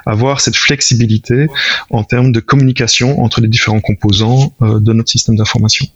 avoir 0.05 0.41
cette 0.41 0.57
flexibilité 0.57 1.47
en 1.89 2.03
termes 2.03 2.31
de 2.31 2.41
communication 2.41 3.23
entre 3.23 3.39
les 3.39 3.47
différents 3.47 3.81
composants 3.81 4.53
euh, 4.61 4.79
de 4.79 4.93
notre 4.93 5.09
système 5.09 5.37
d'information. 5.37 5.87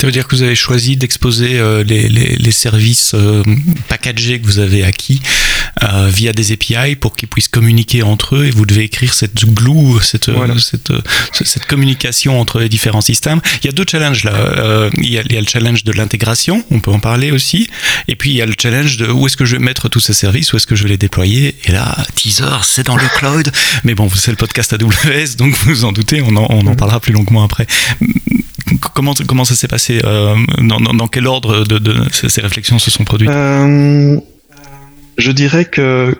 Ça 0.00 0.06
veut 0.06 0.12
dire 0.12 0.28
que 0.28 0.36
vous 0.36 0.44
avez 0.44 0.54
choisi 0.54 0.96
d'exposer 0.96 1.58
euh, 1.58 1.82
les, 1.82 2.08
les, 2.08 2.50
services 2.52 3.14
euh, 3.14 3.42
packagés 3.88 4.40
que 4.40 4.46
vous 4.46 4.60
avez 4.60 4.84
acquis 4.84 5.20
euh, 5.82 6.08
via 6.12 6.32
des 6.32 6.52
API 6.52 6.96
pour 6.96 7.16
qu'ils 7.16 7.28
puissent 7.28 7.48
communiquer 7.48 8.02
entre 8.02 8.36
eux 8.36 8.46
et 8.46 8.50
vous 8.50 8.66
devez 8.66 8.84
écrire 8.84 9.14
cette 9.14 9.44
glue, 9.44 10.00
cette, 10.02 10.30
cette, 10.58 10.92
cette, 11.32 11.66
communication 11.66 12.40
entre 12.40 12.60
les 12.60 12.68
différents 12.68 13.00
systèmes. 13.00 13.40
Il 13.62 13.66
y 13.66 13.68
a 13.68 13.72
deux 13.72 13.84
challenges 13.88 14.24
là. 14.24 14.90
il, 14.98 15.10
y 15.10 15.18
a, 15.18 15.22
il, 15.22 15.32
y 15.32 15.36
a, 15.36 15.40
le 15.40 15.46
challenge 15.46 15.84
de 15.84 15.92
l'intégration, 15.92 16.64
on 16.70 16.80
peut 16.80 16.90
en 16.90 17.00
parler 17.00 17.30
aussi, 17.30 17.68
et 18.06 18.16
puis 18.16 18.30
il 18.30 18.36
y 18.36 18.42
a 18.42 18.46
le 18.46 18.54
challenge 18.60 18.96
de 18.96 19.06
où 19.10 19.26
est-ce 19.26 19.36
que 19.36 19.44
je 19.44 19.56
vais 19.56 19.62
mettre 19.62 19.88
tous 19.88 20.00
ces 20.00 20.14
services, 20.14 20.52
où 20.52 20.56
est-ce 20.56 20.66
que 20.66 20.76
je 20.76 20.82
vais 20.82 20.90
les 20.90 20.96
déployer. 20.96 21.56
Et 21.64 21.72
là, 21.72 21.96
teaser, 22.14 22.62
c'est 22.62 22.86
dans 22.86 22.96
le 22.96 23.08
cloud. 23.16 23.50
Mais 23.84 23.94
bon, 23.94 24.08
c'est 24.14 24.30
le 24.30 24.36
podcast 24.36 24.72
AWS, 24.72 25.36
donc 25.36 25.54
vous 25.64 25.84
en 25.84 25.92
doutez, 25.92 26.22
on 26.22 26.36
en, 26.36 26.46
on 26.48 26.60
en 26.60 26.62
mm-hmm. 26.62 26.76
parlera 26.76 27.00
plus 27.00 27.12
longuement 27.12 27.44
après 27.44 27.66
comment, 28.92 29.14
comment 29.26 29.44
ça 29.44 29.54
s'est 29.54 29.68
passé 29.68 30.00
euh, 30.04 30.34
dans, 30.58 30.80
dans, 30.80 31.08
quel 31.08 31.26
ordre 31.26 31.64
de, 31.64 31.78
de, 31.78 31.94
ces 32.10 32.40
réflexions 32.40 32.78
se 32.78 32.90
sont 32.90 33.04
produites? 33.04 33.30
Euh, 33.30 34.18
Je 35.18 35.32
dirais 35.32 35.64
que 35.64 36.16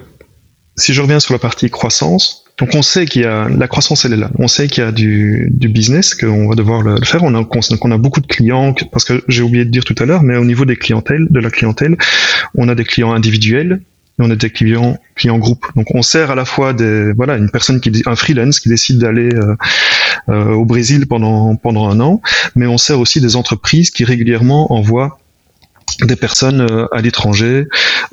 si 0.76 0.92
je 0.92 1.00
reviens 1.00 1.20
sur 1.20 1.32
la 1.32 1.38
partie 1.38 1.70
croissance, 1.70 2.44
donc 2.58 2.74
on 2.74 2.82
sait 2.82 3.06
qu'il 3.06 3.22
y 3.22 3.24
a 3.24 3.48
la 3.48 3.68
croissance, 3.68 4.04
elle 4.04 4.12
est 4.12 4.16
là. 4.16 4.30
On 4.38 4.48
sait 4.48 4.66
qu'il 4.66 4.82
y 4.82 4.86
a 4.86 4.90
du, 4.90 5.48
du 5.52 5.68
business 5.68 6.14
qu'on 6.14 6.48
va 6.48 6.56
devoir 6.56 6.82
le, 6.82 7.00
faire. 7.04 7.22
On 7.22 7.34
a, 7.36 7.48
on 7.82 7.90
a 7.92 7.98
beaucoup 7.98 8.20
de 8.20 8.26
clients 8.26 8.74
parce 8.90 9.04
que 9.04 9.22
j'ai 9.28 9.42
oublié 9.42 9.64
de 9.64 9.70
dire 9.70 9.84
tout 9.84 9.94
à 9.98 10.04
l'heure, 10.04 10.24
mais 10.24 10.36
au 10.36 10.44
niveau 10.44 10.64
des 10.64 10.76
clientèles, 10.76 11.28
de 11.30 11.38
la 11.38 11.50
clientèle, 11.50 11.96
on 12.56 12.68
a 12.68 12.74
des 12.74 12.84
clients 12.84 13.12
individuels 13.12 13.80
et 14.18 14.22
on 14.22 14.30
a 14.30 14.34
des 14.34 14.50
clients 14.50 14.98
clients 15.14 15.38
groupe. 15.38 15.66
Donc 15.76 15.86
on 15.94 16.02
sert 16.02 16.32
à 16.32 16.34
la 16.34 16.44
fois 16.44 16.72
des 16.72 17.12
voilà 17.12 17.36
une 17.36 17.50
personne 17.50 17.80
qui 17.80 18.02
un 18.06 18.16
freelance 18.16 18.58
qui 18.58 18.68
décide 18.68 18.98
d'aller 18.98 19.32
euh, 19.32 19.54
euh, 20.28 20.52
au 20.54 20.64
Brésil 20.64 21.06
pendant 21.06 21.54
pendant 21.54 21.88
un 21.88 22.00
an, 22.00 22.20
mais 22.56 22.66
on 22.66 22.78
sert 22.78 22.98
aussi 22.98 23.20
des 23.20 23.36
entreprises 23.36 23.90
qui 23.90 24.04
régulièrement 24.04 24.72
envoient 24.72 25.20
des 26.02 26.16
personnes 26.16 26.60
euh, 26.60 26.86
à 26.92 27.00
l'étranger, 27.00 27.66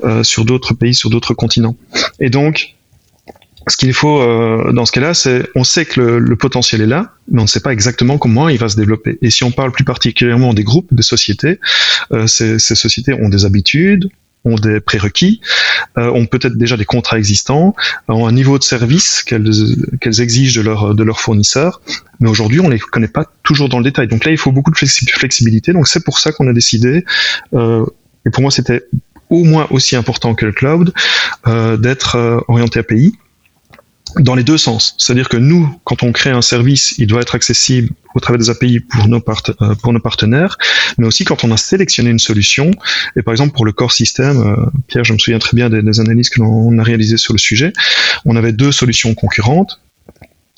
euh, 0.04 0.22
sur 0.22 0.44
d'autres 0.44 0.74
pays, 0.74 0.94
sur 0.94 1.10
d'autres 1.10 1.34
continents. 1.34 1.76
Et 2.20 2.30
donc, 2.30 2.76
ce 3.68 3.76
qu'il 3.76 3.92
faut 3.92 4.20
euh, 4.20 4.72
dans 4.72 4.86
ce 4.86 4.92
cas-là, 4.92 5.14
c'est 5.14 5.48
on 5.54 5.64
sait 5.64 5.84
que 5.84 6.00
le, 6.00 6.18
le, 6.18 6.36
potentiel 6.36 6.80
est 6.80 6.86
là, 6.86 7.12
mais 7.30 7.40
on 7.40 7.44
ne 7.44 7.48
sait 7.48 7.60
pas 7.60 7.72
exactement 7.72 8.16
comment 8.16 8.48
il 8.48 8.58
va 8.58 8.68
se 8.68 8.76
développer. 8.76 9.18
Et 9.22 9.30
si 9.30 9.44
on 9.44 9.50
parle 9.50 9.72
plus 9.72 9.84
particulièrement 9.84 10.54
des 10.54 10.62
groupes, 10.62 10.94
des 10.94 11.02
sociétés, 11.02 11.58
euh, 12.12 12.26
ces, 12.26 12.58
ces, 12.58 12.76
sociétés 12.76 13.12
ont 13.14 13.28
des 13.28 13.44
habitudes, 13.44 14.08
ont 14.46 14.54
des 14.54 14.80
prérequis, 14.80 15.40
euh, 15.98 16.10
ont 16.10 16.26
peut-être 16.26 16.56
déjà 16.56 16.76
des 16.76 16.84
contrats 16.84 17.18
existants, 17.18 17.74
ont 18.08 18.26
un 18.26 18.32
niveau 18.32 18.58
de 18.58 18.62
service 18.62 19.22
qu'elles 19.22 19.50
qu'elles 20.00 20.20
exigent 20.20 20.58
de 20.60 20.64
leurs 20.64 20.94
de 20.94 21.02
leurs 21.02 21.20
fournisseurs, 21.20 21.80
mais 22.20 22.30
aujourd'hui 22.30 22.60
on 22.60 22.68
les 22.68 22.78
connaît 22.78 23.08
pas 23.08 23.26
toujours 23.42 23.68
dans 23.68 23.78
le 23.78 23.84
détail. 23.84 24.06
Donc 24.08 24.24
là 24.24 24.30
il 24.30 24.38
faut 24.38 24.52
beaucoup 24.52 24.70
de 24.70 24.76
flexibilité. 24.76 25.72
Donc 25.72 25.88
c'est 25.88 26.04
pour 26.04 26.18
ça 26.18 26.32
qu'on 26.32 26.48
a 26.48 26.52
décidé, 26.52 27.04
euh, 27.54 27.84
et 28.24 28.30
pour 28.30 28.42
moi 28.42 28.50
c'était 28.50 28.84
au 29.28 29.42
moins 29.42 29.66
aussi 29.70 29.96
important 29.96 30.34
que 30.36 30.46
le 30.46 30.52
cloud, 30.52 30.92
euh, 31.48 31.76
d'être 31.76 32.44
orienté 32.46 32.78
API 32.78 33.14
dans 34.20 34.34
les 34.34 34.44
deux 34.44 34.58
sens. 34.58 34.94
C'est-à-dire 34.98 35.28
que 35.28 35.36
nous, 35.36 35.68
quand 35.84 36.02
on 36.02 36.12
crée 36.12 36.30
un 36.30 36.42
service, 36.42 36.94
il 36.98 37.06
doit 37.06 37.20
être 37.20 37.34
accessible 37.34 37.90
au 38.14 38.20
travers 38.20 38.38
des 38.38 38.48
API 38.48 38.80
pour 38.80 39.08
nos, 39.08 39.22
euh, 39.60 39.74
pour 39.74 39.92
nos 39.92 40.00
partenaires, 40.00 40.56
mais 40.96 41.06
aussi 41.06 41.24
quand 41.24 41.44
on 41.44 41.52
a 41.52 41.56
sélectionné 41.56 42.10
une 42.10 42.18
solution. 42.18 42.70
Et 43.14 43.22
par 43.22 43.32
exemple, 43.32 43.54
pour 43.54 43.66
le 43.66 43.72
core 43.72 43.92
system, 43.92 44.40
euh, 44.40 44.66
Pierre, 44.86 45.04
je 45.04 45.12
me 45.12 45.18
souviens 45.18 45.38
très 45.38 45.54
bien 45.54 45.68
des 45.68 46.00
analyses 46.00 46.30
que 46.30 46.40
l'on 46.40 46.78
a 46.78 46.82
réalisées 46.82 47.18
sur 47.18 47.34
le 47.34 47.38
sujet, 47.38 47.72
on 48.24 48.36
avait 48.36 48.52
deux 48.52 48.72
solutions 48.72 49.14
concurrentes 49.14 49.80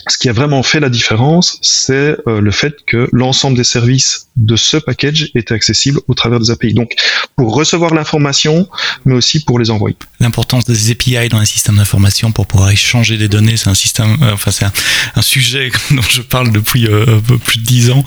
ce 0.07 0.17
qui 0.17 0.29
a 0.29 0.33
vraiment 0.33 0.63
fait 0.63 0.81
la 0.81 0.89
différence, 0.89 1.59
c'est 1.61 2.17
euh, 2.27 2.41
le 2.41 2.51
fait 2.51 2.77
que 2.87 3.09
l'ensemble 3.13 3.57
des 3.57 3.65
services 3.65 4.29
de 4.39 4.57
ce 4.57 4.77
package 4.77 5.31
étaient 5.35 5.55
accessibles 5.55 6.01
au 6.07 6.15
travers 6.15 6.39
des 6.39 6.51
API. 6.51 6.73
Donc, 6.73 6.95
pour 7.37 7.55
recevoir 7.55 7.93
l'information, 7.93 8.69
mais 9.05 9.15
aussi 9.15 9.41
pour 9.41 9.59
les 9.59 9.71
envoyer. 9.71 9.97
L'importance 10.21 10.65
des 10.65 10.93
API 10.93 11.29
dans 11.29 11.39
un 11.39 11.45
système 11.45 11.77
d'information 11.77 12.31
pour 12.31 12.47
pouvoir 12.47 12.71
échanger 12.71 13.19
des 13.19 13.29
données, 13.29 13.57
c'est 13.57 13.69
un 13.69 13.75
système, 13.75 14.17
euh, 14.23 14.33
enfin 14.33 14.51
c'est 14.51 14.65
un, 14.65 14.73
un, 15.17 15.23
sujet 15.23 15.71
dont 15.91 16.03
je 16.03 16.23
parle 16.23 16.53
depuis 16.53 16.87
euh, 16.87 17.21
plus 17.45 17.59
de 17.59 17.65
dix 17.65 17.91
ans. 17.91 18.05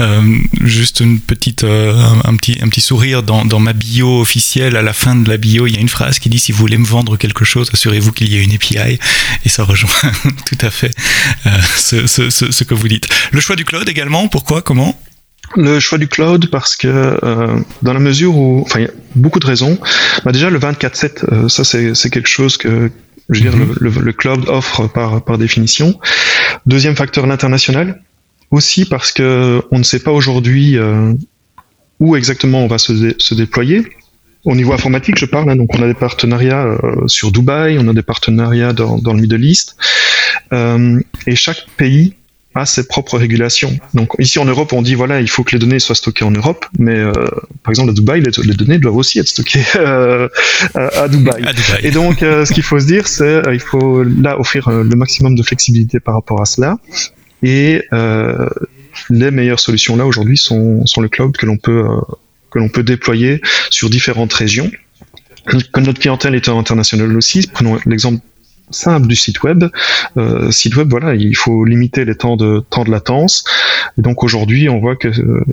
Euh, 0.00 0.38
juste 0.60 1.00
une 1.00 1.20
petite, 1.20 1.64
euh, 1.64 1.94
un, 2.24 2.36
petit, 2.36 2.58
un 2.62 2.68
petit 2.68 2.80
sourire 2.80 3.22
dans, 3.22 3.44
dans 3.44 3.60
ma 3.60 3.72
bio 3.72 4.20
officielle. 4.20 4.76
À 4.76 4.82
la 4.82 4.92
fin 4.92 5.16
de 5.16 5.28
la 5.28 5.36
bio, 5.36 5.66
il 5.66 5.74
y 5.74 5.78
a 5.78 5.80
une 5.80 5.88
phrase 5.88 6.18
qui 6.20 6.28
dit 6.28 6.38
si 6.38 6.52
vous 6.52 6.58
voulez 6.58 6.78
me 6.78 6.86
vendre 6.86 7.16
quelque 7.16 7.44
chose, 7.44 7.70
assurez-vous 7.72 8.12
qu'il 8.12 8.32
y 8.32 8.36
ait 8.36 8.42
une 8.42 8.54
API. 8.54 8.98
Et 9.44 9.48
ça 9.48 9.64
rejoint 9.64 9.90
tout 10.46 10.58
à 10.60 10.70
fait 10.70 10.94
euh, 11.46 11.50
ce, 11.76 12.06
ce, 12.06 12.30
ce, 12.30 12.64
que 12.64 12.74
vous 12.74 12.88
dites. 12.88 13.08
Le 13.32 13.40
choix 13.40 13.56
du 13.56 13.64
cloud 13.64 13.88
également, 13.88 14.28
pourquoi, 14.28 14.62
comment? 14.62 14.96
Le 15.56 15.80
choix 15.80 15.98
du 15.98 16.08
cloud 16.08 16.48
parce 16.50 16.76
que 16.76 17.18
euh, 17.22 17.60
dans 17.82 17.92
la 17.92 18.00
mesure 18.00 18.36
où, 18.36 18.62
enfin, 18.62 18.80
il 18.80 18.82
y 18.84 18.88
a 18.88 18.92
beaucoup 19.14 19.38
de 19.38 19.46
raisons. 19.46 19.78
Bah 20.24 20.32
déjà, 20.32 20.50
le 20.50 20.58
24/7, 20.58 21.24
euh, 21.30 21.48
ça 21.48 21.64
c'est 21.64 22.10
quelque 22.10 22.28
chose 22.28 22.56
que 22.56 22.90
je 23.28 23.42
veux 23.42 23.50
dire, 23.50 23.58
mm-hmm. 23.58 23.76
le, 23.80 23.90
le, 23.90 24.00
le, 24.00 24.12
cloud 24.12 24.44
offre 24.48 24.86
par, 24.86 25.22
par 25.24 25.38
définition. 25.38 25.98
Deuxième 26.66 26.96
facteur, 26.96 27.26
l'international. 27.26 28.02
Aussi 28.50 28.84
parce 28.84 29.12
que 29.12 29.62
on 29.70 29.78
ne 29.78 29.82
sait 29.82 30.00
pas 30.00 30.10
aujourd'hui 30.10 30.76
euh, 30.76 31.14
où 32.00 32.16
exactement 32.16 32.64
on 32.64 32.66
va 32.66 32.78
se, 32.78 33.34
déployer. 33.34 33.82
Au 34.44 34.54
niveau 34.54 34.72
informatique, 34.72 35.18
je 35.18 35.26
parle, 35.26 35.50
hein, 35.50 35.56
donc 35.56 35.74
on 35.74 35.82
a 35.82 35.86
des 35.86 35.94
partenariats 35.94 36.76
sur 37.06 37.30
Dubaï, 37.30 37.78
on 37.78 37.86
a 37.88 37.92
des 37.92 38.02
partenariats 38.02 38.72
dans, 38.72 38.98
dans 38.98 39.12
le 39.12 39.20
Middle 39.20 39.44
East, 39.44 39.76
et 40.52 41.36
chaque 41.36 41.66
pays 41.76 42.14
a 42.54 42.66
ses 42.66 42.86
propres 42.86 43.18
régulations. 43.18 43.76
Donc 43.94 44.12
ici 44.18 44.38
en 44.38 44.44
Europe, 44.44 44.72
on 44.72 44.82
dit 44.82 44.94
voilà, 44.94 45.20
il 45.20 45.28
faut 45.28 45.42
que 45.42 45.52
les 45.52 45.58
données 45.58 45.78
soient 45.78 45.94
stockées 45.94 46.24
en 46.24 46.30
Europe, 46.30 46.66
mais 46.78 46.98
euh, 46.98 47.12
par 47.62 47.70
exemple 47.70 47.90
à 47.90 47.92
Dubaï, 47.92 48.20
les, 48.20 48.54
données 48.54 48.78
doivent 48.78 48.96
aussi 48.96 49.18
être 49.18 49.28
stockées 49.28 49.64
euh, 49.76 50.28
à, 50.74 51.08
Dubaï. 51.08 51.44
Et 51.82 51.90
donc 51.90 52.22
euh, 52.22 52.44
ce 52.44 52.52
qu'il 52.52 52.62
faut 52.62 52.78
se 52.78 52.86
dire, 52.86 53.08
c'est 53.08 53.42
il 53.52 53.60
faut 53.60 54.02
là 54.02 54.38
offrir 54.38 54.70
le 54.70 54.96
maximum 54.96 55.34
de 55.34 55.42
flexibilité 55.42 56.00
par 56.00 56.14
rapport 56.14 56.40
à 56.40 56.44
cela. 56.44 56.78
Et 57.42 57.82
les 59.10 59.30
meilleures 59.30 59.60
solutions 59.60 59.96
là 59.96 60.06
aujourd'hui 60.06 60.36
sont, 60.36 60.84
sont 60.86 61.00
le 61.00 61.08
cloud 61.08 61.36
que 61.36 61.46
l'on 61.46 61.56
peut 61.56 61.86
que 62.50 62.58
l'on 62.58 62.68
peut 62.68 62.82
déployer 62.82 63.40
sur 63.70 63.88
différentes 63.88 64.32
régions. 64.32 64.70
Comme 65.72 65.84
notre 65.84 65.98
clientèle 65.98 66.36
est 66.36 66.48
internationale 66.48 67.16
aussi, 67.16 67.48
prenons 67.52 67.80
l'exemple 67.86 68.20
simple 68.74 69.06
du 69.06 69.16
site 69.16 69.42
web. 69.42 69.64
Euh, 70.16 70.50
site 70.50 70.76
web, 70.76 70.88
voilà, 70.90 71.14
il 71.14 71.36
faut 71.36 71.64
limiter 71.64 72.04
les 72.04 72.14
temps 72.14 72.36
de 72.36 72.64
temps 72.70 72.84
de 72.84 72.90
latence. 72.90 73.44
Et 73.98 74.02
donc 74.02 74.22
aujourd'hui, 74.22 74.68
on 74.68 74.80
voit 74.80 74.96
que 74.96 75.08
euh, 75.08 75.44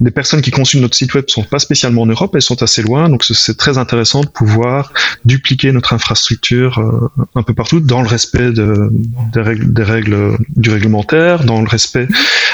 les 0.00 0.10
personnes 0.10 0.42
qui 0.42 0.50
consultent 0.50 0.82
notre 0.82 0.94
site 0.94 1.14
web 1.14 1.24
sont 1.28 1.42
pas 1.42 1.58
spécialement 1.58 2.02
en 2.02 2.06
Europe, 2.06 2.34
elles 2.34 2.42
sont 2.42 2.62
assez 2.62 2.82
loin, 2.82 3.08
donc 3.08 3.24
c'est 3.24 3.56
très 3.56 3.78
intéressant 3.78 4.20
de 4.20 4.28
pouvoir 4.28 4.92
dupliquer 5.24 5.72
notre 5.72 5.92
infrastructure 5.92 6.78
euh, 6.78 7.10
un 7.34 7.42
peu 7.42 7.52
partout 7.52 7.80
dans 7.80 8.02
le 8.02 8.08
respect 8.08 8.52
de, 8.52 8.90
des, 9.32 9.40
règles, 9.40 9.72
des 9.72 9.82
règles 9.82 10.38
du 10.56 10.70
réglementaire, 10.70 11.44
dans 11.44 11.60
le 11.60 11.68
respect 11.68 12.06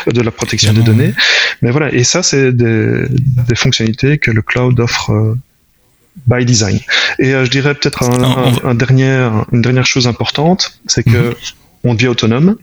de 0.07 0.21
la 0.23 0.31
protection 0.31 0.73
des 0.73 0.83
données. 0.83 1.15
Mais 1.61 1.71
voilà, 1.71 1.93
et 1.93 2.05
ça 2.05 2.23
c'est 2.23 2.53
des, 2.53 3.05
des, 3.11 3.55
fonctionnalités 3.55 4.19
que 4.19 4.31
le 4.31 4.41
cloud 4.41 4.81
offre 4.81 5.37
by 6.27 6.45
design. 6.45 6.81
Et 7.19 7.35
euh, 7.35 7.45
je 7.45 7.51
dirais 7.51 7.75
peut-être 7.75 8.03
un, 8.03 8.75
dernier, 8.75 9.29
une 9.53 9.63
dernière 9.63 9.87
chose 9.87 10.07
importante, 10.07 10.79
c'est 10.87 11.03
que 11.03 11.31
mhm. 11.31 11.35
on 11.85 11.95
devient 11.95 12.09
autonome 12.09 12.57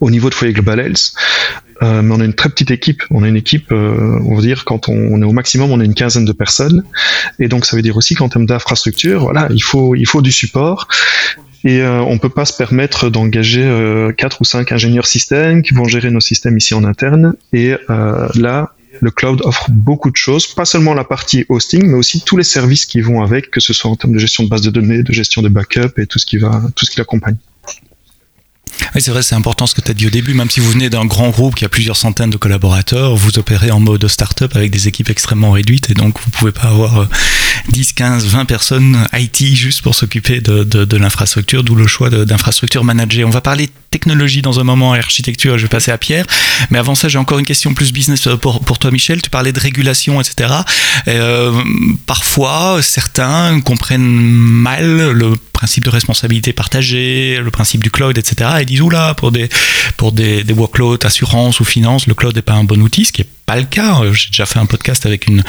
au 0.00 0.10
niveau 0.10 0.30
de 0.30 0.34
Foyer 0.34 0.52
Global 0.52 0.80
Health. 0.80 1.12
Euh, 1.82 2.02
mais 2.02 2.14
on 2.14 2.20
a 2.20 2.24
une 2.24 2.34
très 2.34 2.48
petite 2.48 2.70
équipe. 2.70 3.02
On 3.10 3.22
a 3.22 3.28
une 3.28 3.36
équipe, 3.36 3.72
euh, 3.72 4.18
on 4.24 4.36
va 4.36 4.42
dire, 4.42 4.64
quand 4.64 4.88
on, 4.88 5.20
est 5.20 5.24
au 5.24 5.32
maximum, 5.32 5.70
on 5.70 5.80
a 5.80 5.84
une 5.84 5.94
quinzaine 5.94 6.24
de 6.24 6.32
personnes. 6.32 6.84
Et 7.38 7.48
donc, 7.48 7.66
ça 7.66 7.76
veut 7.76 7.82
dire 7.82 7.96
aussi 7.96 8.14
qu'en 8.14 8.28
termes 8.28 8.46
d'infrastructure, 8.46 9.22
voilà, 9.22 9.48
il 9.50 9.62
faut, 9.62 9.94
il 9.94 10.06
faut 10.06 10.22
du 10.22 10.32
support. 10.32 10.88
Et 11.64 11.80
euh, 11.80 12.00
on 12.02 12.18
peut 12.18 12.28
pas 12.28 12.44
se 12.44 12.52
permettre 12.52 13.08
d'engager 13.08 13.64
quatre 14.16 14.40
ou 14.40 14.44
cinq 14.44 14.72
ingénieurs 14.72 15.06
systèmes 15.06 15.62
qui 15.62 15.74
vont 15.74 15.84
gérer 15.84 16.10
nos 16.10 16.20
systèmes 16.20 16.56
ici 16.56 16.74
en 16.74 16.84
interne. 16.84 17.34
Et 17.52 17.74
là, 18.34 18.74
le 19.00 19.10
cloud 19.10 19.40
offre 19.44 19.66
beaucoup 19.70 20.10
de 20.10 20.16
choses, 20.16 20.46
pas 20.46 20.64
seulement 20.64 20.94
la 20.94 21.04
partie 21.04 21.44
hosting, 21.48 21.86
mais 21.86 21.94
aussi 21.94 22.22
tous 22.22 22.36
les 22.36 22.44
services 22.44 22.86
qui 22.86 23.00
vont 23.00 23.22
avec, 23.22 23.50
que 23.50 23.60
ce 23.60 23.72
soit 23.72 23.90
en 23.90 23.96
termes 23.96 24.12
de 24.12 24.18
gestion 24.18 24.44
de 24.44 24.48
base 24.48 24.62
de 24.62 24.70
données, 24.70 25.02
de 25.02 25.12
gestion 25.12 25.42
de 25.42 25.48
backup 25.48 25.98
et 25.98 26.06
tout 26.06 26.18
ce 26.18 26.26
qui 26.26 26.38
va, 26.38 26.62
tout 26.74 26.84
ce 26.86 26.90
qui 26.90 26.98
l'accompagne. 26.98 27.36
Oui, 28.94 29.00
c'est 29.00 29.10
vrai, 29.10 29.22
c'est 29.22 29.34
important 29.34 29.66
ce 29.66 29.74
que 29.74 29.80
tu 29.80 29.90
as 29.90 29.94
dit 29.94 30.06
au 30.06 30.10
début. 30.10 30.34
Même 30.34 30.50
si 30.50 30.60
vous 30.60 30.70
venez 30.70 30.90
d'un 30.90 31.04
grand 31.04 31.30
groupe 31.30 31.54
qui 31.54 31.64
a 31.64 31.68
plusieurs 31.68 31.96
centaines 31.96 32.30
de 32.30 32.36
collaborateurs, 32.36 33.14
vous 33.14 33.38
opérez 33.38 33.70
en 33.70 33.80
mode 33.80 34.06
start-up 34.08 34.54
avec 34.56 34.70
des 34.70 34.88
équipes 34.88 35.10
extrêmement 35.10 35.52
réduites 35.52 35.90
et 35.90 35.94
donc 35.94 36.18
vous 36.20 36.30
pouvez 36.30 36.52
pas 36.52 36.68
avoir 36.68 37.08
10, 37.68 37.92
15, 37.94 38.26
20 38.26 38.44
personnes 38.44 39.08
IT 39.12 39.54
juste 39.54 39.82
pour 39.82 39.94
s'occuper 39.94 40.40
de, 40.40 40.64
de, 40.64 40.84
de 40.84 40.96
l'infrastructure, 40.96 41.64
d'où 41.64 41.74
le 41.74 41.86
choix 41.86 42.10
d'infrastructure 42.10 42.84
managée. 42.84 43.24
On 43.24 43.30
va 43.30 43.40
parler 43.40 43.70
technologie 43.90 44.42
dans 44.42 44.58
un 44.58 44.64
moment 44.64 44.94
et 44.96 44.98
architecture, 44.98 45.56
je 45.56 45.62
vais 45.62 45.68
passer 45.68 45.92
à 45.92 45.98
Pierre. 45.98 46.26
Mais 46.70 46.78
avant 46.78 46.96
ça, 46.96 47.08
j'ai 47.08 47.18
encore 47.18 47.38
une 47.38 47.46
question 47.46 47.74
plus 47.74 47.92
business 47.92 48.28
pour, 48.40 48.60
pour 48.60 48.80
toi, 48.80 48.90
Michel. 48.90 49.22
Tu 49.22 49.30
parlais 49.30 49.52
de 49.52 49.60
régulation, 49.60 50.20
etc. 50.20 50.52
Euh, 51.06 51.52
parfois, 52.06 52.80
certains 52.82 53.60
comprennent 53.60 54.02
mal 54.02 55.12
le 55.12 55.34
principe 55.54 55.84
de 55.84 55.90
responsabilité 55.90 56.52
partagée, 56.52 57.40
le 57.42 57.50
principe 57.50 57.82
du 57.82 57.90
cloud, 57.90 58.18
etc. 58.18 58.50
Et 58.60 58.64
disent, 58.66 58.82
oula, 58.82 59.14
pour 59.14 59.32
des, 59.32 59.48
pour 59.96 60.12
des, 60.12 60.44
des 60.44 60.52
workloads, 60.52 61.06
assurance 61.06 61.60
ou 61.60 61.64
finance, 61.64 62.06
le 62.06 62.14
cloud 62.14 62.34
n'est 62.36 62.42
pas 62.42 62.52
un 62.52 62.64
bon 62.64 62.82
outil, 62.82 63.06
ce 63.06 63.12
qui 63.12 63.22
est 63.22 63.28
pas 63.46 63.56
le 63.56 63.64
cas. 63.64 64.00
Euh, 64.02 64.12
j'ai 64.12 64.28
déjà 64.28 64.46
fait 64.46 64.58
un 64.58 64.66
podcast 64.66 65.06
avec 65.06 65.26
une, 65.26 65.42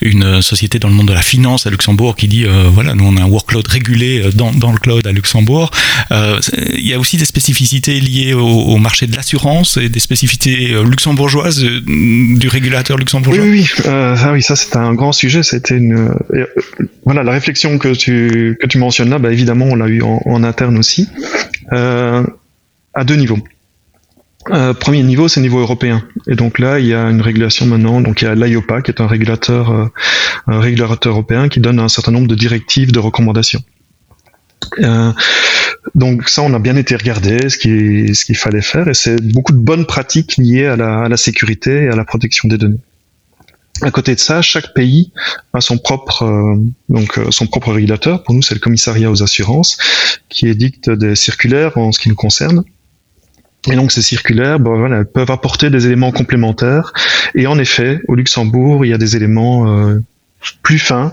une 0.00 0.42
société 0.42 0.78
dans 0.78 0.88
le 0.88 0.94
monde 0.94 1.08
de 1.08 1.12
la 1.12 1.22
finance 1.22 1.66
à 1.66 1.70
Luxembourg 1.70 2.16
qui 2.16 2.28
dit, 2.28 2.44
euh, 2.44 2.68
voilà, 2.72 2.94
nous 2.94 3.04
on 3.04 3.16
a 3.16 3.22
un 3.22 3.28
workload 3.28 3.66
régulé 3.66 4.22
euh, 4.22 4.30
dans, 4.32 4.52
dans 4.52 4.72
le 4.72 4.78
cloud 4.78 5.06
à 5.06 5.12
Luxembourg. 5.12 5.70
Euh, 6.12 6.38
il 6.74 6.86
y 6.86 6.94
a 6.94 6.98
aussi 6.98 7.16
des 7.16 7.24
spécificités 7.24 8.00
liées 8.00 8.34
au, 8.34 8.76
marché 8.78 9.06
de 9.06 9.16
l'assurance 9.16 9.76
et 9.76 9.88
des 9.88 9.98
spécificités 9.98 10.72
luxembourgeoises 10.84 11.64
du 11.64 12.48
régulateur 12.48 12.96
luxembourgeois. 12.96 13.44
Oui, 13.44 13.50
oui, 13.50 13.82
euh, 13.86 14.14
ah 14.16 14.32
oui 14.32 14.42
ça 14.42 14.54
c'est 14.54 14.76
un 14.76 14.94
grand 14.94 15.12
sujet. 15.12 15.42
C'était 15.42 15.76
une, 15.76 16.14
voilà, 17.04 17.24
la 17.24 17.32
réflexion 17.32 17.78
que 17.78 17.94
tu, 17.94 18.56
que 18.60 18.66
tu 18.66 18.78
mentionnes 18.78 19.10
là, 19.10 19.18
bah, 19.18 19.32
évidemment 19.32 19.47
on 19.50 19.76
l'a 19.76 19.88
eu 19.88 20.02
en, 20.02 20.42
interne 20.44 20.78
aussi, 20.78 21.08
à 21.70 23.04
deux 23.04 23.16
niveaux. 23.16 23.38
Euh, 24.50 24.72
premier 24.72 25.02
niveau, 25.02 25.28
c'est 25.28 25.40
niveau 25.40 25.60
européen. 25.60 26.02
Et 26.26 26.34
donc 26.34 26.58
là, 26.58 26.78
il 26.78 26.86
y 26.86 26.94
a 26.94 27.10
une 27.10 27.20
régulation 27.20 27.66
maintenant. 27.66 28.00
Donc 28.00 28.22
il 28.22 28.24
y 28.24 28.28
a 28.28 28.34
l'IOPA, 28.34 28.82
qui 28.82 28.90
est 28.90 29.00
un 29.00 29.06
régulateur, 29.06 29.70
euh, 30.48 30.86
européen, 31.06 31.48
qui 31.48 31.60
donne 31.60 31.78
un 31.78 31.88
certain 31.88 32.12
nombre 32.12 32.28
de 32.28 32.34
directives, 32.34 32.92
de 32.92 32.98
recommandations. 32.98 33.60
Euh, 34.80 35.12
donc 35.94 36.28
ça, 36.28 36.42
on 36.42 36.52
a 36.54 36.58
bien 36.58 36.76
été 36.76 36.96
regardé 36.96 37.48
ce 37.48 37.56
qu'il 37.58 38.36
fallait 38.36 38.62
faire, 38.62 38.88
et 38.88 38.94
c'est 38.94 39.20
beaucoup 39.32 39.52
de 39.52 39.58
bonnes 39.58 39.86
pratiques 39.86 40.36
liées 40.36 40.66
à 40.66 40.76
la 40.76 41.16
sécurité 41.16 41.84
et 41.84 41.88
à 41.88 41.96
la 41.96 42.04
protection 42.04 42.48
des 42.48 42.58
données. 42.58 42.80
À 43.82 43.90
côté 43.92 44.14
de 44.14 44.20
ça, 44.20 44.42
chaque 44.42 44.74
pays 44.74 45.12
a 45.52 45.60
son 45.60 45.78
propre 45.78 46.22
euh, 46.24 46.56
donc 46.88 47.20
son 47.30 47.46
propre 47.46 47.72
régulateur. 47.72 48.24
Pour 48.24 48.34
nous, 48.34 48.42
c'est 48.42 48.54
le 48.54 48.60
commissariat 48.60 49.10
aux 49.10 49.22
assurances 49.22 49.78
qui 50.28 50.48
édicte 50.48 50.90
des 50.90 51.14
circulaires 51.14 51.78
en 51.78 51.92
ce 51.92 52.00
qui 52.00 52.08
nous 52.08 52.16
concerne 52.16 52.64
et 53.70 53.76
donc 53.76 53.92
ces 53.92 54.02
circulaires 54.02 54.58
voilà, 54.60 55.04
peuvent 55.04 55.30
apporter 55.30 55.70
des 55.70 55.86
éléments 55.86 56.12
complémentaires. 56.12 56.92
Et 57.34 57.46
en 57.46 57.58
effet, 57.58 58.00
au 58.08 58.14
Luxembourg, 58.14 58.84
il 58.84 58.88
y 58.88 58.94
a 58.94 58.98
des 58.98 59.16
éléments 59.16 59.68
euh, 59.68 60.00
plus 60.62 60.78
fins 60.78 61.12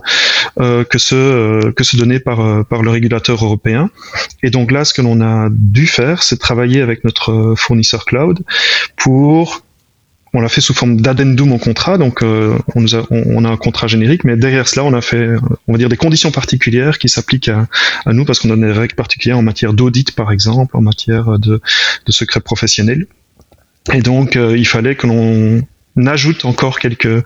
euh, 0.60 0.84
que 0.84 0.98
ceux 0.98 1.16
euh, 1.16 1.72
que 1.72 1.98
donnés 1.98 2.20
par 2.20 2.40
euh, 2.40 2.64
par 2.64 2.84
le 2.84 2.92
régulateur 2.92 3.44
européen. 3.44 3.90
Et 4.44 4.52
donc 4.52 4.72
là, 4.72 4.86
ce 4.86 4.94
que 4.94 5.02
l'on 5.02 5.22
a 5.22 5.50
dû 5.52 5.88
faire, 5.88 6.24
c'est 6.24 6.40
travailler 6.40 6.82
avec 6.82 7.04
notre 7.04 7.56
fournisseur 7.58 8.06
cloud 8.06 8.40
pour 8.96 9.62
on 10.36 10.42
l'a 10.42 10.50
fait 10.50 10.62
sous 10.62 10.74
forme 10.74 11.00
d'addendum 11.00 11.54
au 11.54 11.58
contrat, 11.58 11.98
donc 11.98 12.22
euh, 12.22 12.58
on, 12.76 13.46
a, 13.46 13.50
un 13.50 13.58
contrat 13.58 13.88
générique, 13.88 14.26
mais 14.26 14.36
derrière 14.36 14.68
cela, 14.68 14.84
on 14.84 14.94
a 14.94 15.02
fait, 15.02 15.30
on 15.68 15.72
va 15.72 15.78
dire, 15.78 15.88
des 15.88 15.98
conditions 15.98 16.30
particulières 16.30 17.00
qui 17.00 17.08
s'appliquent 17.08 17.50
à, 17.50 17.68
nous 18.12 18.26
parce 18.26 18.40
qu'on 18.40 18.50
a 18.52 18.58
des 18.58 18.72
règles 18.72 18.96
particulières 18.96 19.38
en 19.38 19.42
matière 19.42 19.74
d'audit, 19.74 20.12
par 20.12 20.32
exemple, 20.32 20.76
en 20.76 20.82
matière 20.82 21.40
de, 21.40 21.62
secret 22.10 22.42
professionnel. 22.42 23.08
Et 23.94 24.02
donc, 24.02 24.36
euh, 24.36 24.58
il 24.58 24.68
fallait 24.68 24.96
que 24.96 25.08
l'on 25.08 25.62
ajoute 26.06 26.44
encore 26.44 26.80
quelques 26.80 27.24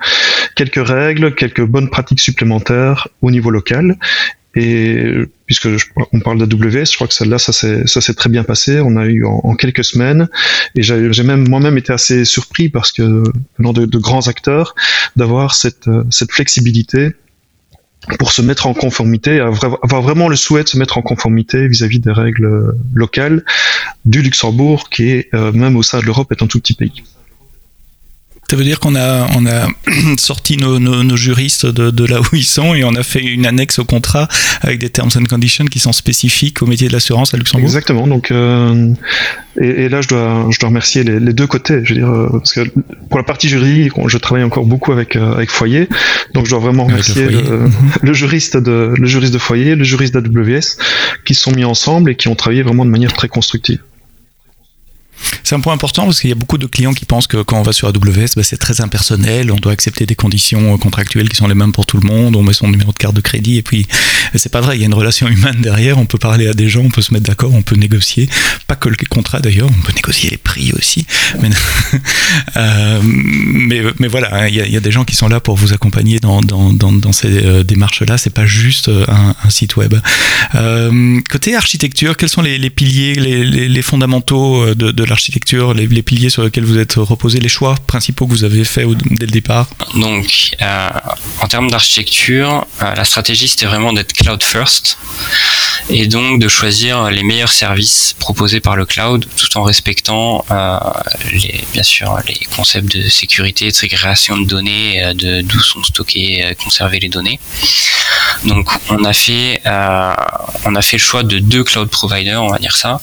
règles, 0.75 1.33
quelques 1.33 1.65
bonnes 1.65 1.89
pratiques 1.89 2.19
supplémentaires 2.19 3.07
au 3.21 3.31
niveau 3.31 3.49
local. 3.49 3.97
Et 4.55 5.13
puisque 5.45 5.67
on 6.11 6.19
parle 6.21 6.39
d'AWS, 6.39 6.85
je 6.85 6.95
crois 6.95 7.07
que 7.07 7.13
celle-là, 7.13 7.37
ça 7.37 7.51
s'est 7.53 8.13
très 8.15 8.29
bien 8.29 8.43
passé. 8.43 8.79
On 8.79 8.95
a 8.97 9.05
eu 9.05 9.23
en, 9.25 9.55
quelques 9.55 9.83
semaines, 9.83 10.27
et 10.75 10.81
j'ai 10.81 11.23
même 11.23 11.47
moi-même 11.47 11.77
été 11.77 11.93
assez 11.93 12.25
surpris 12.25 12.69
parce 12.69 12.91
que 12.91 13.23
venant 13.57 13.73
de, 13.73 13.85
de 13.85 13.97
grands 13.97 14.27
acteurs, 14.27 14.75
d'avoir 15.15 15.53
cette 15.53 15.89
cette 16.09 16.31
flexibilité 16.31 17.11
pour 18.17 18.31
se 18.31 18.41
mettre 18.41 18.65
en 18.65 18.73
conformité, 18.73 19.39
avoir 19.39 20.01
vraiment 20.01 20.29
le 20.29 20.35
souhait 20.35 20.63
de 20.63 20.69
se 20.69 20.77
mettre 20.77 20.97
en 20.97 21.01
conformité 21.01 21.67
vis-à-vis 21.67 21.99
des 21.99 22.11
règles 22.11 22.73
locales 22.93 23.43
du 24.05 24.21
Luxembourg, 24.21 24.89
qui 24.89 25.09
est 25.09 25.33
euh, 25.33 25.51
même 25.51 25.75
au 25.75 25.83
sein 25.83 25.99
de 25.99 26.05
l'Europe 26.05 26.31
est 26.31 26.41
un 26.41 26.47
tout 26.47 26.59
petit 26.59 26.73
pays. 26.73 27.03
Ça 28.49 28.55
veut 28.55 28.63
dire 28.63 28.79
qu'on 28.79 28.95
a, 28.95 29.27
on 29.35 29.45
a 29.45 29.67
sorti 30.17 30.57
nos, 30.57 30.79
nos, 30.79 31.03
nos 31.03 31.15
juristes 31.15 31.67
de, 31.67 31.91
de, 31.91 32.05
là 32.05 32.19
où 32.19 32.35
ils 32.35 32.43
sont 32.43 32.73
et 32.73 32.83
on 32.83 32.95
a 32.95 33.03
fait 33.03 33.21
une 33.21 33.45
annexe 33.45 33.77
au 33.77 33.85
contrat 33.85 34.27
avec 34.61 34.79
des 34.79 34.89
terms 34.89 35.11
and 35.15 35.25
conditions 35.29 35.65
qui 35.65 35.77
sont 35.77 35.91
spécifiques 35.91 36.63
au 36.63 36.65
métier 36.65 36.87
de 36.87 36.93
l'assurance 36.93 37.31
à 37.35 37.37
Luxembourg. 37.37 37.67
Exactement. 37.67 38.07
Donc, 38.07 38.31
euh, 38.31 38.91
et, 39.61 39.67
et, 39.67 39.89
là, 39.89 40.01
je 40.01 40.07
dois, 40.07 40.47
je 40.49 40.57
dois 40.57 40.69
remercier 40.69 41.03
les, 41.03 41.19
les, 41.19 41.33
deux 41.33 41.45
côtés. 41.45 41.81
Je 41.83 41.93
veux 41.93 41.99
dire, 41.99 42.09
euh, 42.09 42.29
parce 42.31 42.53
que 42.53 42.61
pour 43.09 43.19
la 43.19 43.23
partie 43.23 43.49
juridique, 43.49 43.93
je 44.07 44.17
travaille 44.17 44.43
encore 44.43 44.65
beaucoup 44.65 44.93
avec 44.93 45.15
euh, 45.15 45.33
avec 45.33 45.51
Foyer, 45.51 45.87
donc 46.33 46.45
je 46.45 46.49
dois 46.49 46.59
vraiment 46.59 46.85
remercier 46.85 47.27
le, 47.27 47.41
mhm. 47.41 47.71
le, 48.01 48.13
juriste 48.13 48.57
de 48.57 48.95
le 48.97 49.07
juriste 49.07 49.33
de 49.33 49.37
Foyer, 49.37 49.75
le 49.75 49.83
juriste 49.83 50.15
d'AWS, 50.15 50.77
qui 51.23 51.35
se 51.35 51.41
sont 51.41 51.51
mis 51.51 51.65
ensemble 51.65 52.09
et 52.09 52.15
qui 52.15 52.29
ont 52.29 52.35
travaillé 52.35 52.63
vraiment 52.63 52.83
de 52.83 52.89
manière 52.89 53.13
très 53.13 53.27
constructive. 53.27 53.79
C'est 55.49 55.55
un 55.55 55.61
point 55.61 55.73
important 55.73 56.05
parce 56.05 56.21
qu'il 56.21 56.29
y 56.29 56.33
a 56.33 56.35
beaucoup 56.35 56.59
de 56.59 56.67
clients 56.67 56.93
qui 56.93 57.05
pensent 57.05 57.25
que 57.25 57.41
quand 57.41 57.57
on 57.57 57.63
va 57.63 57.73
sur 57.73 57.87
AWS, 57.87 58.35
bah, 58.35 58.43
c'est 58.43 58.57
très 58.57 58.81
impersonnel, 58.81 59.51
on 59.51 59.55
doit 59.55 59.71
accepter 59.71 60.05
des 60.05 60.13
conditions 60.13 60.77
contractuelles 60.77 61.27
qui 61.27 61.37
sont 61.37 61.47
les 61.47 61.55
mêmes 61.55 61.71
pour 61.71 61.87
tout 61.87 61.97
le 61.97 62.07
monde, 62.07 62.35
on 62.35 62.43
met 62.43 62.53
son 62.53 62.67
numéro 62.67 62.91
de 62.91 62.97
carte 62.97 63.15
de 63.15 63.21
crédit 63.21 63.57
et 63.57 63.63
puis 63.63 63.87
c'est 64.35 64.51
pas 64.51 64.61
vrai, 64.61 64.77
il 64.77 64.81
y 64.81 64.83
a 64.83 64.85
une 64.85 64.93
relation 64.93 65.27
humaine 65.27 65.55
derrière, 65.59 65.97
on 65.97 66.05
peut 66.05 66.19
parler 66.19 66.45
à 66.45 66.53
des 66.53 66.69
gens, 66.69 66.81
on 66.81 66.91
peut 66.91 67.01
se 67.01 67.11
mettre 67.15 67.25
d'accord, 67.25 67.51
on 67.51 67.63
peut 67.63 67.77
négocier, 67.77 68.29
pas 68.67 68.75
que 68.75 68.89
le 68.89 68.95
contrat 69.09 69.39
d'ailleurs, 69.39 69.67
on 69.75 69.81
peut 69.81 69.91
négocier 69.95 70.29
les 70.29 70.37
prix 70.37 70.71
aussi. 70.73 71.07
Mais, 71.41 71.49
euh, 72.57 72.99
mais, 73.99 74.07
voilà, 74.07 74.29
hein, 74.35 74.47
il 74.47 74.55
y, 74.55 74.77
a 74.77 74.79
des 74.79 74.91
gens 74.91 75.03
qui 75.03 75.15
sont 75.15 75.27
là 75.29 75.39
pour 75.39 75.55
vous 75.55 75.73
accompagner 75.73 76.19
dans, 76.19 76.41
dans, 76.41 76.73
dans, 76.73 77.11
ces 77.11 77.43
euh, 77.43 77.63
démarches-là, 77.63 78.17
c'est 78.17 78.29
pas 78.29 78.45
juste 78.45 78.89
euh, 78.89 79.05
un, 79.07 79.49
site 79.49 79.77
web. 79.77 79.95
côté 81.29 81.55
architecture, 81.55 82.17
quels 82.17 82.29
sont 82.29 82.41
les, 82.41 82.69
piliers, 82.69 83.15
les, 83.15 83.81
fondamentaux 83.81 84.75
de 84.75 85.03
l'architecture, 85.03 85.38
les, 85.75 86.03
piliers 86.03 86.29
sur 86.29 86.43
lesquels 86.43 86.65
vous 86.65 86.77
êtes 86.77 86.93
reposés, 86.95 87.39
les 87.39 87.49
choix 87.49 87.75
principaux 87.87 88.25
que 88.25 88.31
vous 88.31 88.43
avez 88.43 88.63
faits 88.63 88.87
dès 89.11 89.25
le 89.25 89.31
départ 89.31 89.69
Donc, 89.95 90.55
en 91.39 91.47
termes 91.47 91.69
d'architecture, 91.69 92.65
la 92.81 93.05
stratégie 93.05 93.47
c'était 93.47 93.65
vraiment 93.65 93.93
d'être 93.93 94.13
cloud 94.13 94.43
first 94.43 94.97
et 95.89 96.07
donc 96.07 96.39
de 96.39 96.47
choisir 96.47 97.09
les 97.09 97.23
meilleurs 97.23 97.51
services 97.51 98.15
proposés 98.19 98.59
par 98.59 98.75
le 98.75 98.85
cloud 98.85 99.25
tout 99.35 99.57
en 99.57 99.63
respectant 99.63 100.45
euh, 100.51 100.77
les, 101.31 101.63
bien 101.73 101.83
sûr 101.83 102.17
les 102.27 102.39
concepts 102.55 102.95
de 102.95 103.09
sécurité, 103.09 103.65
de 103.65 103.75
ségrégation 103.75 104.37
de 104.37 104.45
données, 104.45 105.03
euh, 105.03 105.13
de 105.13 105.41
d'où 105.41 105.59
sont 105.59 105.83
stockées, 105.83 106.43
euh, 106.45 106.53
conservées 106.53 106.99
les 106.99 107.09
données. 107.09 107.39
Donc 108.45 108.69
on 108.89 109.03
a 109.03 109.13
fait 109.13 109.61
on 109.65 110.75
a 110.75 110.81
fait 110.81 110.97
le 110.97 111.03
choix 111.03 111.23
de 111.23 111.39
deux 111.39 111.63
cloud 111.63 111.89
providers, 111.89 112.41
on 112.41 112.49
va 112.49 112.59
dire 112.59 112.77
ça. 112.77 113.01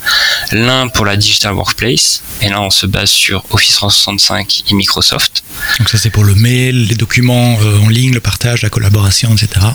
L'un 0.53 0.89
pour 0.89 1.05
la 1.05 1.17
digital 1.17 1.53
workplace 1.55 2.23
et 2.41 2.49
là 2.49 2.61
on 2.61 2.71
se 2.71 2.87
base 2.87 3.11
sur 3.11 3.45
Office 3.51 3.75
365 3.75 4.65
et 4.71 4.75
Microsoft. 4.75 5.43
Donc 5.79 5.89
ça 5.89 5.99
c'est 5.99 6.11
pour 6.11 6.25
le 6.25 6.35
mail, 6.35 6.87
les 6.87 6.95
documents 6.95 7.57
en 7.57 7.89
ligne, 7.89 8.15
le 8.15 8.21
partage, 8.21 8.63
la 8.63 8.71
collaboration, 8.71 9.35
etc. 9.35 9.67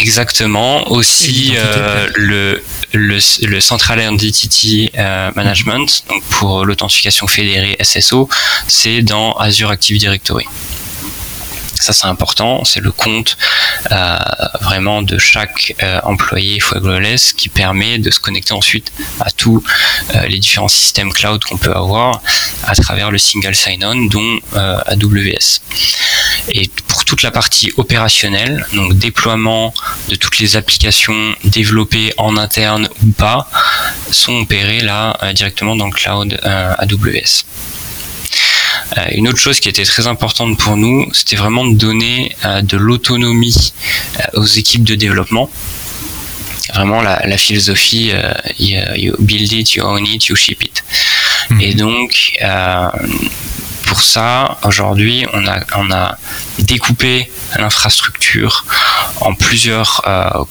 Exactement. 0.00 0.90
Aussi 0.90 1.54
euh, 1.56 2.06
le, 2.16 2.62
le, 2.92 3.18
le, 3.42 3.60
Central 3.60 4.00
Entity 4.00 4.90
euh, 4.96 5.30
Management, 5.34 6.04
donc 6.08 6.22
pour 6.24 6.64
l'authentification 6.64 7.26
fédérée 7.26 7.76
SSO, 7.82 8.28
c'est 8.68 9.02
dans 9.02 9.32
Azure 9.34 9.70
Active 9.70 9.98
Directory. 9.98 10.46
Ça 11.86 11.92
c'est 11.92 12.08
important, 12.08 12.64
c'est 12.64 12.80
le 12.80 12.90
compte 12.90 13.38
euh, 13.92 14.18
vraiment 14.60 15.02
de 15.02 15.18
chaque 15.18 15.76
euh, 15.84 16.00
employé 16.02 16.58
FuegoLS 16.58 17.32
qui 17.36 17.48
permet 17.48 17.98
de 17.98 18.10
se 18.10 18.18
connecter 18.18 18.54
ensuite 18.54 18.90
à 19.20 19.30
tous 19.30 19.62
euh, 20.16 20.26
les 20.26 20.40
différents 20.40 20.66
systèmes 20.66 21.12
cloud 21.12 21.44
qu'on 21.44 21.58
peut 21.58 21.72
avoir 21.72 22.22
à 22.64 22.74
travers 22.74 23.12
le 23.12 23.18
single 23.18 23.54
sign-on 23.54 24.06
dont 24.06 24.40
AWS. 24.56 25.60
Et 26.48 26.68
pour 26.88 27.04
toute 27.04 27.22
la 27.22 27.30
partie 27.30 27.72
opérationnelle, 27.76 28.66
donc 28.72 28.94
déploiement 28.94 29.72
de 30.08 30.16
toutes 30.16 30.40
les 30.40 30.56
applications 30.56 31.36
développées 31.44 32.12
en 32.18 32.36
interne 32.36 32.88
ou 33.04 33.12
pas, 33.12 33.48
sont 34.10 34.40
opérées 34.40 34.80
là 34.80 35.16
directement 35.34 35.76
dans 35.76 35.86
le 35.86 35.92
cloud 35.92 36.36
AWS. 36.42 37.44
Euh, 38.96 39.04
une 39.12 39.28
autre 39.28 39.38
chose 39.38 39.60
qui 39.60 39.68
était 39.68 39.84
très 39.84 40.06
importante 40.06 40.58
pour 40.58 40.76
nous, 40.76 41.08
c'était 41.12 41.36
vraiment 41.36 41.66
de 41.66 41.74
donner 41.74 42.34
euh, 42.44 42.62
de 42.62 42.76
l'autonomie 42.76 43.72
euh, 44.18 44.40
aux 44.40 44.46
équipes 44.46 44.84
de 44.84 44.94
développement 44.94 45.50
vraiment 46.74 47.00
la, 47.00 47.38
philosophie 47.38 48.12
you, 48.58 49.14
build 49.20 49.52
it, 49.52 49.74
you 49.74 49.84
own 49.84 50.04
it, 50.04 50.26
you 50.26 50.36
ship 50.36 50.62
it. 50.62 50.82
Mhm. 51.48 51.60
Et 51.60 51.74
donc 51.74 52.36
pour 53.84 54.02
ça, 54.02 54.58
aujourd'hui, 54.64 55.24
on 55.32 55.46
a, 55.46 55.60
on 55.76 55.90
a 55.90 56.18
découpé 56.58 57.30
l'infrastructure 57.56 58.66
en 59.20 59.32
plusieurs 59.32 60.02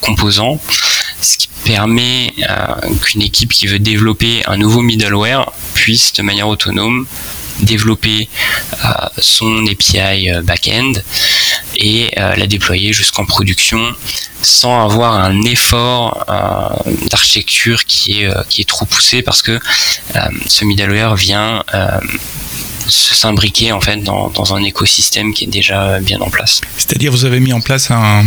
composants, 0.02 0.60
ce 1.22 1.38
qui 1.38 1.50
permet 1.66 2.34
qu'une 3.02 3.22
équipe 3.22 3.52
qui 3.52 3.68
veut 3.68 3.80
développer 3.80 4.42
un 4.48 4.58
nouveau 4.58 4.82
middleware 4.82 5.52
puisse 5.74 6.14
de 6.14 6.24
manière 6.24 6.48
autonome 6.48 7.06
développer 7.62 8.28
euh, 8.84 8.90
son 9.20 9.66
API 9.68 10.30
euh, 10.30 10.42
back-end 10.42 10.94
et 11.78 12.12
euh, 12.18 12.36
la 12.36 12.48
déployer 12.48 12.94
jusqu'en 12.94 13.26
production 13.26 13.80
sans 14.42 14.86
avoir 14.86 15.14
un 15.14 15.42
effort 15.42 16.24
d'architecture 17.10 17.86
qui 17.86 18.22
est, 18.22 18.30
qui 18.48 18.62
est 18.62 18.70
trop 18.70 18.86
poussé 18.86 19.24
parce 19.24 19.42
que 19.42 19.60
ce 20.46 20.66
middleware 20.66 21.16
vient 21.16 21.64
s'imbriquer 22.88 23.72
en 23.72 23.82
fait 23.82 23.98
dans, 23.98 24.30
dans, 24.30 24.54
un 24.54 24.64
écosystème 24.64 25.34
qui 25.34 25.46
est 25.46 25.48
déjà 25.48 26.00
bien 26.00 26.20
en 26.22 26.30
place. 26.30 26.62
C'est-à-dire 26.78 27.12
vous 27.12 27.26
avez 27.26 27.40
mis 27.40 27.54
en 27.54 27.62
place 27.62 27.92
un, 27.92 28.24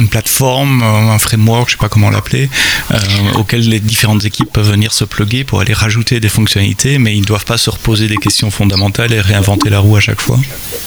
une 0.00 0.08
plateforme, 0.08 0.82
un 0.82 1.18
framework, 1.18 1.68
je 1.68 1.74
sais 1.74 1.78
pas 1.78 1.88
comment 1.88 2.10
l'appeler, 2.10 2.48
euh, 2.90 2.98
auquel 3.34 3.68
les 3.68 3.80
différentes 3.80 4.24
équipes 4.24 4.50
peuvent 4.50 4.70
venir 4.70 4.92
se 4.92 5.04
plugger 5.04 5.44
pour 5.44 5.60
aller 5.60 5.74
rajouter 5.74 6.20
des 6.20 6.28
fonctionnalités, 6.28 6.98
mais 6.98 7.14
ils 7.14 7.20
ne 7.20 7.26
doivent 7.26 7.44
pas 7.44 7.58
se 7.58 7.70
reposer 7.70 8.08
des 8.08 8.16
questions 8.16 8.50
fondamentales 8.50 9.12
et 9.12 9.20
réinventer 9.20 9.68
la 9.68 9.78
roue 9.78 9.96
à 9.96 10.00
chaque 10.00 10.20
fois. 10.20 10.38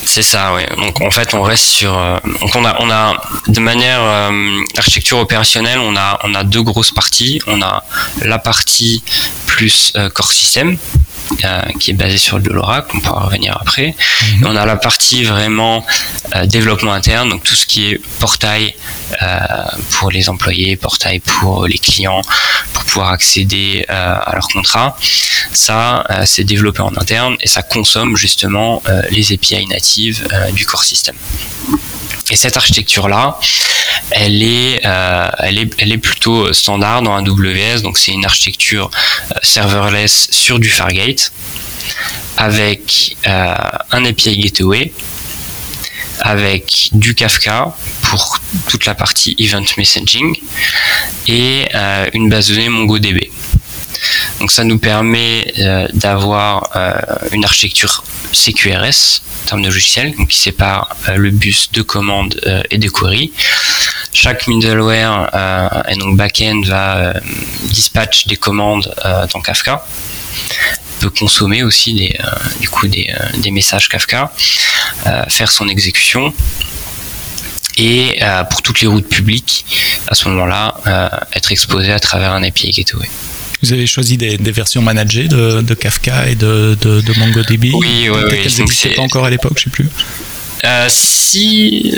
C'est 0.03 0.23
ça, 0.23 0.53
oui. 0.55 0.63
Donc 0.77 1.01
en 1.01 1.11
fait, 1.11 1.33
on 1.33 1.43
reste 1.43 1.63
sur. 1.63 1.95
Euh, 1.95 2.17
donc 2.41 2.55
on 2.55 2.65
a, 2.65 2.75
on 2.79 2.89
a 2.89 3.13
de 3.47 3.59
manière 3.59 4.01
euh, 4.01 4.61
architecture 4.77 5.19
opérationnelle, 5.19 5.79
on 5.79 5.95
a, 5.95 6.19
on 6.23 6.33
a 6.33 6.43
deux 6.43 6.63
grosses 6.63 6.91
parties. 6.91 7.39
On 7.47 7.61
a 7.61 7.83
la 8.21 8.39
partie 8.39 9.03
plus 9.45 9.93
core 10.13 10.31
system, 10.31 10.77
euh, 11.43 11.61
qui 11.79 11.91
est 11.91 11.93
basé 11.93 12.17
sur 12.17 12.39
de 12.39 12.49
l'Oracle, 12.49 12.91
on 12.95 12.99
pourra 12.99 13.25
revenir 13.25 13.57
après. 13.59 13.95
Mhm. 14.21 14.45
on 14.45 14.55
a 14.55 14.65
la 14.65 14.75
partie 14.75 15.23
vraiment 15.23 15.85
euh, 16.35 16.45
développement 16.45 16.93
interne, 16.93 17.29
donc 17.29 17.43
tout 17.43 17.55
ce 17.55 17.65
qui 17.65 17.91
est 17.91 18.01
portail 18.19 18.75
euh, 19.21 19.37
pour 19.91 20.11
les 20.11 20.29
employés, 20.29 20.75
portail 20.75 21.19
pour 21.19 21.67
les 21.67 21.77
clients, 21.77 22.21
pour 22.73 22.83
pouvoir 22.85 23.09
accéder 23.09 23.85
à 23.89 24.31
leur 24.33 24.47
contrat. 24.47 24.97
Ça, 25.51 26.05
c'est 26.25 26.43
développé 26.43 26.81
en 26.81 26.95
interne 26.97 27.35
et 27.41 27.47
ça 27.47 27.61
consomme 27.61 28.15
justement 28.15 28.81
les 29.11 29.33
API 29.33 29.65
natives 29.67 30.27
du 30.53 30.65
core 30.65 30.83
system. 30.83 31.15
Et 32.33 32.35
cette 32.35 32.57
architecture-là, 32.57 33.37
elle 34.09 34.41
est, 34.41 34.83
euh, 34.87 35.29
elle 35.37 35.59
est, 35.59 35.69
elle 35.77 35.91
est 35.91 35.99
plutôt 35.99 36.51
standard 36.51 37.03
dans 37.03 37.15
AWS. 37.15 37.83
Donc 37.83 37.99
c'est 37.99 38.11
une 38.11 38.25
architecture 38.25 38.89
euh, 38.89 39.35
serverless 39.43 40.29
sur 40.31 40.57
du 40.57 40.67
Fargate 40.67 41.31
avec 42.37 43.17
euh, 43.27 43.53
un 43.91 44.05
API 44.05 44.39
Gateway, 44.39 44.91
avec 46.21 46.89
du 46.93 47.13
Kafka 47.13 47.75
pour 48.01 48.39
toute 48.67 48.87
la 48.87 48.95
partie 48.95 49.35
event 49.37 49.65
messaging 49.77 50.35
et 51.27 51.67
une 52.13 52.29
base 52.29 52.47
de 52.47 52.55
données 52.55 52.69
MongoDB. 52.69 53.29
Donc 54.43 54.51
ça 54.51 54.65
nous 54.65 54.77
permet 54.77 55.53
d'avoir 55.93 56.69
une 57.31 57.45
architecture 57.45 58.03
CQRS 58.33 59.21
en 59.43 59.47
termes 59.47 59.61
de 59.61 59.67
logiciel, 59.67 60.13
qui 60.27 60.37
sépare 60.37 60.97
le 61.15 61.31
bus 61.31 61.71
de 61.71 61.81
commandes 61.81 62.41
et 62.69 62.77
de 62.77 62.89
queries. 62.89 63.31
Chaque 64.11 64.47
middleware 64.47 65.29
euh, 65.33 65.83
et 65.87 65.95
donc 65.95 66.17
backend 66.17 66.65
va 66.65 66.97
euh, 66.97 67.13
dispatch 67.63 68.27
des 68.27 68.35
commandes 68.35 68.93
euh, 69.05 69.25
dans 69.27 69.39
Kafka. 69.39 69.85
Peut 70.99 71.09
consommer 71.09 71.63
aussi 71.63 72.13
du 72.59 72.67
coup 72.67 72.89
des, 72.89 73.13
messages 73.51 73.87
Kafka, 73.87 74.33
faire 75.29 75.51
son 75.51 75.69
exécution. 75.69 76.33
Et 77.77 78.19
pour 78.49 78.61
toutes 78.61 78.81
les 78.81 78.87
routes 78.87 79.09
publiques, 79.09 79.65
à 80.07 80.15
ce 80.15 80.27
moment-là, 80.29 80.75
être 81.33 81.51
exposé 81.51 81.91
à 81.91 81.99
travers 81.99 82.31
un 82.31 82.43
API 82.43 82.71
Gateway. 82.71 83.09
Vous 83.63 83.71
avez 83.71 83.87
choisi 83.87 84.17
des, 84.17 84.37
versions 84.51 84.81
managées 84.81 85.29
de, 85.29 85.73
Kafka 85.73 86.27
et 86.29 86.35
de, 86.35 86.75
MongoDB 87.17 87.71
Oui, 87.73 88.09
oui, 88.09 88.09
oui. 88.09 88.37
n'existaient 88.59 88.89
pas 88.89 89.01
encore 89.01 89.25
à 89.25 89.29
l'époque, 89.29 89.53
je 89.57 89.63
sais 89.63 89.69
plus. 89.69 89.87
Euh, 90.65 90.85
si 90.89 91.93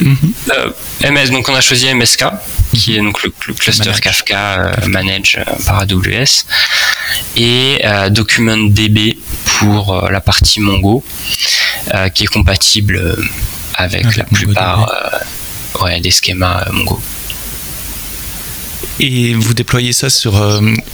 MS, 1.01 1.17
euh, 1.17 1.27
donc 1.29 1.49
on 1.49 1.55
a 1.55 1.61
choisi 1.61 1.93
MSK, 1.93 2.25
qui 2.73 2.95
est 2.95 2.99
donc 2.99 3.21
le, 3.23 3.31
cluster 3.53 3.91
Kafka 4.01 4.59
euh, 4.59 4.87
manage 4.87 5.39
par 5.65 5.81
AWS, 5.81 6.45
et 7.35 7.81
DocumentDB 8.09 9.17
pour 9.45 10.07
la 10.09 10.21
partie 10.21 10.59
Mongo, 10.59 11.03
qui 12.13 12.23
est 12.23 12.27
compatible 12.27 13.17
avec 13.75 14.15
la 14.15 14.23
plupart 14.23 14.91
des 16.01 16.11
schémas 16.11 16.65
Mongo. 16.71 16.99
Et 18.99 19.33
vous 19.33 19.53
déployez 19.53 19.93
ça 19.93 20.09
sur 20.09 20.35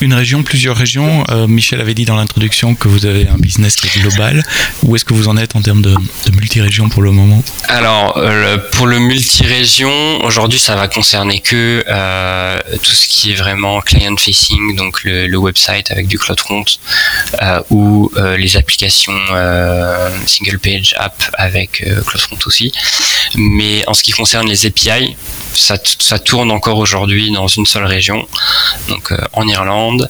une 0.02 0.14
région, 0.14 0.44
plusieurs 0.44 0.76
régions. 0.76 1.24
Michel 1.48 1.82
avait 1.82 1.94
dit 1.94 2.06
dans 2.06 2.16
l'introduction 2.16 2.74
que 2.76 2.88
vous 2.88 3.06
avez 3.06 3.28
un 3.28 3.38
business 3.38 3.76
global. 4.00 4.44
Où 4.84 4.96
est-ce 4.96 5.06
que 5.06 5.14
vous 5.14 5.28
en 5.28 5.38
êtes 5.38 5.56
en 5.56 5.62
termes 5.62 5.82
de, 5.82 5.96
multi-région 6.34 6.90
pour 6.90 7.04
le 7.04 7.12
moment? 7.12 7.44
Alors, 7.68 8.20
pour 8.72 8.88
le 8.88 9.00
multi-région, 9.00 10.24
aujourd'hui, 10.24 10.60
ça 10.60 10.76
va 10.76 10.88
concerner 10.88 11.42
que 11.42 11.84
tout 12.78 12.92
ce 12.92 13.08
qui 13.08 13.32
est 13.32 13.36
vraiment 13.36 13.82
client-facing, 13.82 14.76
donc 14.76 15.04
le, 15.04 15.38
website 15.38 15.92
avec 15.92 16.08
du 16.08 16.18
CloudFront 16.18 16.66
ou 17.70 18.12
les 18.38 18.58
applications 18.58 19.14
single 20.26 20.60
page 20.60 20.96
app 20.98 21.24
avec 21.38 21.84
CloudFront 22.06 22.38
aussi. 22.46 22.72
Mais 23.36 23.84
en 23.88 23.94
ce 23.94 24.04
qui 24.04 24.12
concerne 24.12 24.48
les 24.48 24.66
API, 24.66 25.16
ça, 25.54 25.78
ça 26.00 26.20
tourne 26.20 26.52
encore 26.52 26.78
aujourd'hui 26.78 27.32
dans 27.32 27.48
une 27.48 27.66
seule 27.66 27.86
région, 27.86 28.28
donc 28.88 29.12
euh, 29.12 29.18
en 29.34 29.48
Irlande, 29.48 30.10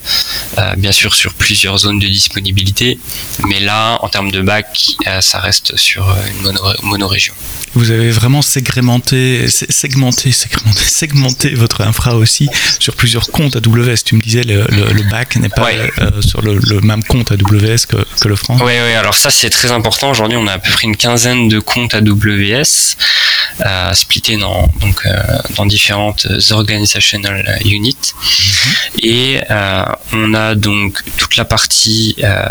euh, 0.58 0.76
bien 0.78 0.92
sûr 0.92 1.14
sur 1.14 1.34
plusieurs 1.34 1.78
zones 1.80 2.00
de 2.00 2.08
disponibilité, 2.08 3.00
mais 3.48 3.60
là, 3.60 3.98
en 4.02 4.10
termes 4.10 4.32
de 4.32 4.42
bac, 4.42 4.96
euh, 5.08 5.22
ça 5.22 5.40
reste 5.40 5.78
sur 5.78 6.16
une 6.30 6.42
mono, 6.42 6.62
mono-région. 6.84 7.34
Vous 7.74 7.90
avez 7.92 8.12
vraiment 8.12 8.42
segmenté, 8.42 9.50
segmenté, 9.50 10.32
segmenté, 10.32 10.82
segmenté 10.86 11.54
votre 11.54 11.82
infra 11.82 12.16
aussi 12.16 12.50
sur 12.80 12.96
plusieurs 12.96 13.32
comptes 13.32 13.56
AWS. 13.56 14.04
Tu 14.04 14.16
me 14.16 14.22
disais 14.22 14.44
le, 14.44 14.66
le, 14.70 15.10
back 15.10 15.38
n'est 15.38 15.48
pas 15.48 15.70
sur 16.20 16.42
le, 16.42 16.82
même 16.82 17.04
compte 17.04 17.32
AWS 17.32 17.86
que, 17.88 18.06
que 18.20 18.28
le 18.28 18.36
front. 18.36 18.58
Oui, 18.58 18.74
oui. 18.86 18.94
Alors 18.94 19.16
ça 19.16 19.30
c'est 19.30 19.50
très 19.50 19.72
important. 19.72 20.12
Aujourd'hui, 20.12 20.38
on 20.38 20.48
a 20.48 20.54
à 20.54 20.60
peu 20.60 20.70
près 20.70 20.84
une 20.84 20.98
quinzaine 20.98 21.48
de 21.48 21.60
comptes 21.60 21.94
AWS 21.94 22.98
euh, 23.66 23.94
splittés 23.94 24.38
dans 24.38 24.68
donc 24.80 25.08
dans 25.56 25.66
différentes 25.66 26.28
organizational 26.52 27.60
units. 27.66 28.14
Mhm. 28.14 28.82
Et 29.04 29.42
euh, 29.50 29.84
on 30.14 30.34
a 30.34 30.56
donc 30.56 31.04
toute 31.18 31.38
la 31.38 31.46
partie 31.46 32.16
euh, 32.24 32.46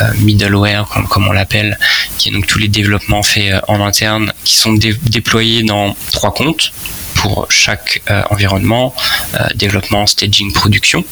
euh, 0.00 0.12
middleware, 0.20 0.88
comme, 1.10 1.26
on 1.26 1.32
l'appelle, 1.32 1.78
qui 2.18 2.28
est 2.28 2.32
donc 2.32 2.46
tous 2.46 2.58
les 2.58 2.68
développements 2.68 3.22
faits 3.22 3.54
en 3.68 3.80
interne, 3.80 4.32
qui 4.44 4.54
sont 4.56 4.72
déployés 4.72 5.62
dans 5.62 5.96
trois 6.12 6.32
comptes 6.32 6.72
pour 7.14 7.46
chaque 7.50 8.02
environnement, 8.30 8.94
développement, 9.54 10.06
staging, 10.06 10.52
production. 10.52 11.04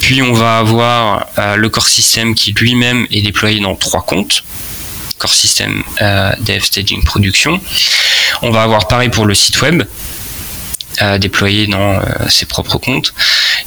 Puis 0.00 0.22
on 0.22 0.32
va 0.32 0.58
avoir 0.58 1.26
le 1.56 1.68
core 1.68 1.86
system 1.86 2.34
qui 2.34 2.52
lui-même 2.52 3.06
est 3.10 3.20
déployé 3.20 3.60
dans 3.60 3.74
trois 3.74 4.02
comptes, 4.02 4.42
core 5.18 5.34
system, 5.34 5.82
dev, 6.40 6.62
staging, 6.62 7.02
production. 7.02 7.60
On 8.42 8.50
va 8.50 8.62
avoir 8.62 8.88
pareil 8.88 9.08
pour 9.08 9.26
le 9.26 9.34
site 9.34 9.60
web, 9.60 9.82
à 10.98 11.18
déployer 11.18 11.66
dans 11.66 11.94
euh, 11.94 12.02
ses 12.28 12.46
propres 12.46 12.78
comptes. 12.78 13.14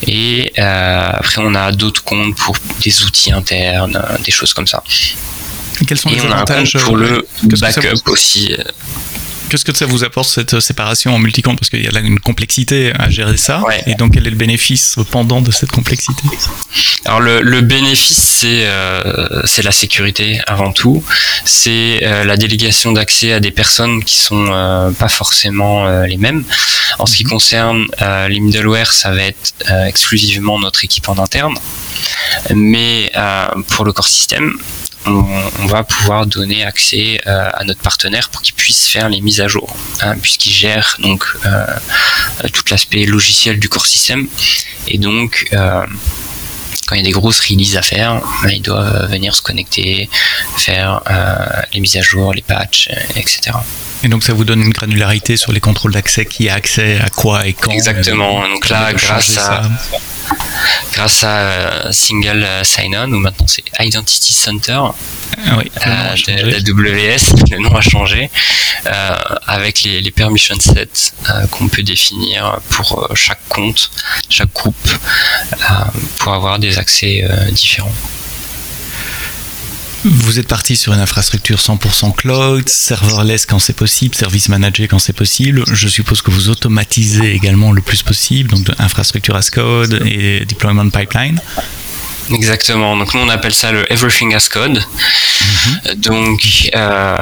Et 0.05 0.51
euh, 0.57 1.09
après, 1.13 1.41
on 1.43 1.55
a 1.55 1.71
d'autres 1.71 2.03
comptes 2.03 2.35
pour 2.35 2.55
des 2.83 3.03
outils 3.03 3.31
internes, 3.31 3.95
euh, 3.95 4.17
des 4.23 4.31
choses 4.31 4.53
comme 4.53 4.67
ça. 4.67 4.83
quels 5.87 5.97
sont 5.97 6.09
et 6.09 6.15
les 6.15 6.21
on 6.21 6.31
avantages 6.31 6.75
a 6.75 6.79
un 6.79 6.81
compte 6.81 6.89
pour 6.89 6.97
le 6.97 7.27
backup 7.59 8.01
aussi. 8.07 8.55
Qu'est-ce 9.51 9.65
que 9.65 9.75
ça 9.75 9.85
vous 9.85 10.05
apporte 10.05 10.29
cette 10.29 10.61
séparation 10.61 11.13
en 11.13 11.19
multicompte? 11.19 11.59
Parce 11.59 11.69
qu'il 11.69 11.83
y 11.83 11.87
a 11.87 11.91
là 11.91 11.99
une 11.99 12.21
complexité 12.21 12.93
à 12.97 13.09
gérer 13.09 13.35
ça. 13.35 13.61
Et 13.85 13.95
donc 13.95 14.13
quel 14.13 14.25
est 14.25 14.29
le 14.29 14.37
bénéfice 14.37 14.95
pendant 15.11 15.41
de 15.41 15.51
cette 15.51 15.71
complexité? 15.71 16.23
Alors 17.03 17.19
le, 17.19 17.41
le 17.41 17.59
bénéfice 17.59 18.17
c'est 18.17 18.65
euh, 18.65 19.41
c'est 19.43 19.61
la 19.61 19.73
sécurité 19.73 20.39
avant 20.47 20.71
tout. 20.71 21.03
C'est 21.43 21.99
euh, 22.03 22.23
la 22.23 22.37
délégation 22.37 22.93
d'accès 22.93 23.33
à 23.33 23.41
des 23.41 23.51
personnes 23.51 24.01
qui 24.05 24.15
sont 24.15 24.47
euh, 24.49 24.91
pas 24.91 25.09
forcément 25.09 25.85
euh, 25.85 26.05
les 26.05 26.15
mêmes. 26.15 26.45
En 26.99 27.05
ce 27.05 27.17
qui 27.17 27.25
mhm. 27.25 27.31
concerne 27.31 27.87
euh, 28.01 28.29
les 28.29 28.39
middleware, 28.39 28.93
ça 28.93 29.11
va 29.11 29.23
être 29.23 29.53
exclusivement 29.85 30.59
notre 30.59 30.85
équipe 30.85 31.09
en 31.09 31.17
interne. 31.17 31.55
Mais 32.55 33.11
pour 33.67 33.83
le 33.83 33.91
core 33.91 34.07
système, 34.07 34.57
on, 35.05 35.65
va 35.67 35.83
pouvoir 35.83 36.25
donner 36.25 36.63
accès 36.63 37.19
euh, 37.27 37.49
à 37.53 37.63
notre 37.63 37.81
partenaire 37.81 38.29
pour 38.29 38.41
qu'il 38.41 38.53
puisse 38.53 38.87
faire 38.87 39.09
les 39.09 39.21
mises 39.21 39.41
à 39.41 39.47
jour, 39.47 39.75
hein, 40.01 40.15
puisqu'il 40.21 40.51
gère 40.51 40.97
donc 40.99 41.25
euh, 41.45 41.65
tout 42.53 42.63
l'aspect 42.69 43.05
logiciel 43.05 43.59
du 43.59 43.69
core 43.69 43.87
système. 43.87 44.27
Et 44.87 44.97
donc, 44.97 45.47
euh, 45.53 45.85
quand 46.87 46.95
il 46.95 46.99
y 46.99 47.01
a 47.01 47.05
des 47.05 47.11
grosses 47.11 47.39
releases 47.39 47.77
à 47.77 47.81
faire, 47.81 48.21
ben, 48.43 48.49
ils 48.49 48.61
doivent 48.61 49.09
venir 49.09 49.33
se 49.33 49.41
connecter, 49.41 50.09
faire 50.57 51.01
les 51.73 51.79
mises 51.79 51.97
à 51.97 52.01
jour, 52.01 52.33
les 52.33 52.41
patchs, 52.41 52.89
etc. 53.15 53.51
Et 54.03 54.07
donc 54.07 54.23
ça 54.23 54.33
vous 54.33 54.45
donne 54.45 54.61
une 54.61 54.71
granularité 54.71 55.37
sur 55.37 55.51
les 55.51 55.59
contrôles 55.59 55.93
d'accès, 55.93 56.25
qui 56.25 56.49
a 56.49 56.55
accès 56.55 56.99
à 56.99 57.09
quoi 57.09 57.45
et 57.45 57.53
quand 57.53 57.71
Exactement. 57.71 58.47
Donc 58.47 58.67
là, 58.69 58.93
grâce 58.93 59.37
à, 59.37 59.61
grâce 60.93 61.23
à 61.23 61.37
euh, 61.37 61.91
Single 61.91 62.45
Sign-On, 62.63 63.11
ou 63.11 63.19
maintenant 63.19 63.47
c'est 63.47 63.63
Identity 63.79 64.33
Center 64.33 64.81
ah 65.45 65.57
oui, 65.57 65.71
euh, 65.87 66.15
de, 66.27 66.71
AWS, 66.71 67.49
le 67.51 67.57
nom 67.59 67.73
a 67.75 67.81
changé, 67.81 68.29
euh, 68.85 69.15
avec 69.47 69.83
les, 69.83 70.01
les 70.01 70.11
permission 70.11 70.55
sets 70.59 71.13
qu'on 71.51 71.67
peut 71.69 71.83
définir 71.83 72.59
pour 72.69 73.09
chaque 73.15 73.47
compte, 73.47 73.91
chaque 74.29 74.53
groupe, 74.53 74.89
pour 76.17 76.33
avoir 76.33 76.59
des 76.59 76.77
accès 76.77 77.25
différents. 77.51 77.93
Vous 80.03 80.39
êtes 80.39 80.47
parti 80.47 80.75
sur 80.75 80.93
une 80.93 80.99
infrastructure 80.99 81.57
100% 81.57 82.15
cloud, 82.15 82.67
serverless 82.67 83.45
quand 83.45 83.59
c'est 83.59 83.75
possible, 83.75 84.15
service 84.15 84.49
manager 84.49 84.87
quand 84.87 84.97
c'est 84.97 85.13
possible. 85.13 85.63
Je 85.71 85.87
suppose 85.87 86.23
que 86.23 86.31
vous 86.31 86.49
automatisez 86.49 87.33
également 87.35 87.71
le 87.71 87.81
plus 87.81 88.01
possible, 88.01 88.49
donc 88.49 88.67
infrastructure 88.79 89.35
as 89.35 89.51
code 89.51 90.01
et 90.05 90.43
deployment 90.45 90.89
pipeline. 90.89 91.39
Exactement. 92.31 92.97
Donc 92.97 93.13
nous 93.13 93.21
on 93.21 93.29
appelle 93.29 93.53
ça 93.53 93.71
le 93.71 93.91
everything 93.91 94.33
as 94.33 94.49
code. 94.49 94.79
Mhm. 94.81 95.95
Donc 95.95 96.69
euh, 96.75 97.17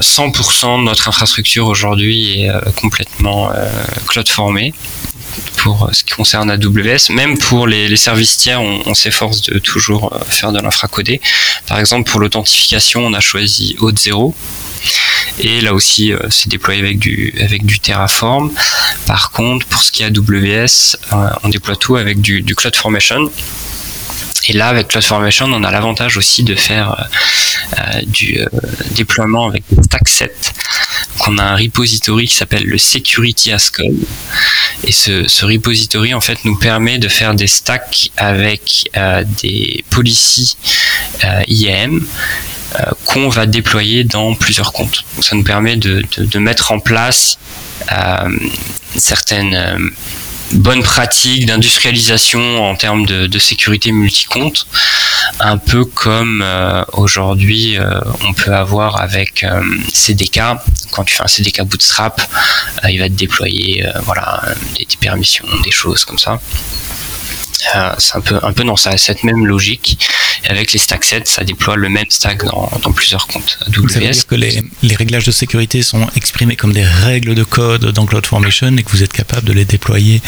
100% 0.00 0.80
de 0.80 0.84
notre 0.84 1.08
infrastructure 1.08 1.66
aujourd'hui 1.66 2.42
est 2.42 2.50
euh, 2.50 2.60
complètement 2.74 3.52
euh, 3.52 3.68
cloud 4.08 4.28
formée 4.28 4.74
pour 5.56 5.88
ce 5.92 6.04
qui 6.04 6.14
concerne 6.14 6.50
AWS. 6.50 7.12
Même 7.12 7.38
pour 7.38 7.66
les, 7.66 7.96
services 7.96 8.36
tiers, 8.36 8.60
on, 8.60 8.94
s'efforce 8.94 9.42
de 9.42 9.58
toujours 9.58 10.12
euh, 10.12 10.18
faire 10.28 10.52
de 10.52 10.60
l'infracodé. 10.60 11.20
Par 11.66 11.78
exemple, 11.78 12.10
pour 12.10 12.20
l'authentification, 12.20 13.04
on 13.06 13.12
a 13.14 13.20
choisi 13.20 13.76
Auth0. 13.80 14.34
Et 15.38 15.60
là 15.60 15.74
aussi, 15.74 16.12
euh, 16.12 16.18
c'est 16.30 16.48
déployé 16.48 16.80
avec 16.80 16.98
du, 16.98 17.80
Terraform. 17.80 18.52
Par 19.06 19.30
contre, 19.30 19.66
pour 19.66 19.82
ce 19.82 19.90
qui 19.90 20.02
est 20.02 20.06
AWS, 20.06 20.96
euh, 21.12 21.30
on 21.42 21.48
déploie 21.48 21.76
tout 21.76 21.96
avec 21.96 22.20
du, 22.20 22.42
du 22.42 22.54
CloudFormation. 22.54 23.30
Et 24.48 24.52
là, 24.52 24.68
avec 24.68 24.88
CloudFormation, 24.88 25.46
on 25.46 25.64
a 25.64 25.70
l'avantage 25.70 26.16
aussi 26.16 26.42
de 26.42 26.54
faire 26.54 27.08
du 28.06 28.38
déploiement 28.94 29.48
avec 29.48 29.64
StackSet. 29.82 30.52
On 31.26 31.38
a 31.38 31.44
un 31.44 31.56
repository 31.56 32.26
qui 32.26 32.34
s'appelle 32.34 32.64
le 32.64 32.78
Security 32.78 33.52
as 33.52 33.70
Code. 33.70 33.96
Et 34.84 34.92
ce, 34.92 35.44
repository 35.44 36.12
en 36.14 36.20
fait 36.20 36.44
nous 36.44 36.56
permet 36.56 36.98
de 36.98 37.08
faire 37.08 37.34
des 37.34 37.46
stacks 37.46 38.10
avec 38.16 38.90
euh, 38.96 39.24
des 39.42 39.84
policies 39.90 40.56
euh, 41.24 41.42
IAM 41.46 42.04
euh, 42.74 42.82
qu'on 43.06 43.28
va 43.28 43.46
déployer 43.46 44.04
dans 44.04 44.34
plusieurs 44.34 44.72
comptes. 44.72 45.04
Donc, 45.14 45.24
ça 45.24 45.36
nous 45.36 45.44
permet 45.44 45.76
de, 45.76 46.04
mettre 46.38 46.72
en 46.72 46.80
place 46.80 47.38
euh, 47.92 48.28
certaines 48.96 49.92
bonnes 50.52 50.82
pratiques 50.82 51.46
d'industrialisation 51.46 52.70
en 52.70 52.76
termes 52.76 53.06
de, 53.06 53.26
de 53.26 53.38
sécurité 53.38 53.92
multi-compte, 53.92 54.66
un 55.40 55.58
peu 55.58 55.84
comme 55.84 56.42
euh, 56.42 56.84
aujourd'hui 56.92 57.76
euh, 57.78 58.00
on 58.26 58.32
peut 58.32 58.54
avoir 58.54 59.00
avec 59.00 59.44
euh, 59.44 59.62
CDK. 59.92 60.40
Quand 60.90 61.04
tu 61.04 61.14
fais 61.14 61.24
un 61.24 61.28
CDK 61.28 61.62
Bootstrap, 61.62 62.20
il 62.88 62.98
va 63.00 63.08
te 63.08 63.14
déployer 63.14 63.86
voilà 64.04 64.42
des, 64.76 64.84
des, 64.84 64.96
permissions, 64.96 65.46
des 65.64 65.72
choses 65.72 66.04
comme 66.04 66.18
ça. 66.18 66.40
c'est 67.98 68.16
un 68.16 68.20
peu 68.20 68.38
un 68.42 68.52
peu 68.52 68.62
dans 68.62 68.76
cette 68.76 69.24
même 69.24 69.46
logique. 69.46 69.98
Et 70.44 70.48
avec 70.48 70.72
les 70.72 70.78
stack 70.78 71.04
sets, 71.04 71.22
ça 71.24 71.44
déploie 71.44 71.76
le 71.76 71.88
même 71.88 72.06
stack 72.08 72.44
dans, 72.44 72.70
dans 72.82 72.92
plusieurs 72.92 73.26
comptes 73.26 73.58
AWS. 73.66 73.88
Ça 73.88 74.00
veut 74.00 74.10
dire 74.10 74.26
que 74.26 74.34
les, 74.34 74.62
les, 74.82 74.94
réglages 74.94 75.24
de 75.24 75.32
sécurité 75.32 75.82
sont 75.82 76.06
exprimés 76.16 76.56
comme 76.56 76.72
des 76.72 76.84
règles 76.84 77.34
de 77.34 77.44
code 77.44 77.86
dans 77.92 78.06
CloudFormation 78.06 78.76
et 78.76 78.82
que 78.82 78.90
vous 78.90 79.02
êtes 79.02 79.12
capable 79.12 79.46
de 79.46 79.52
les 79.52 79.64
déployer 79.64 80.20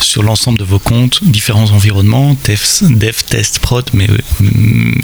sur 0.00 0.22
l'ensemble 0.22 0.58
de 0.58 0.64
vos 0.64 0.78
comptes, 0.78 1.22
différents 1.24 1.70
environnements, 1.70 2.36
dev, 2.44 3.14
test, 3.28 3.58
prod, 3.60 3.88
mais 3.92 4.06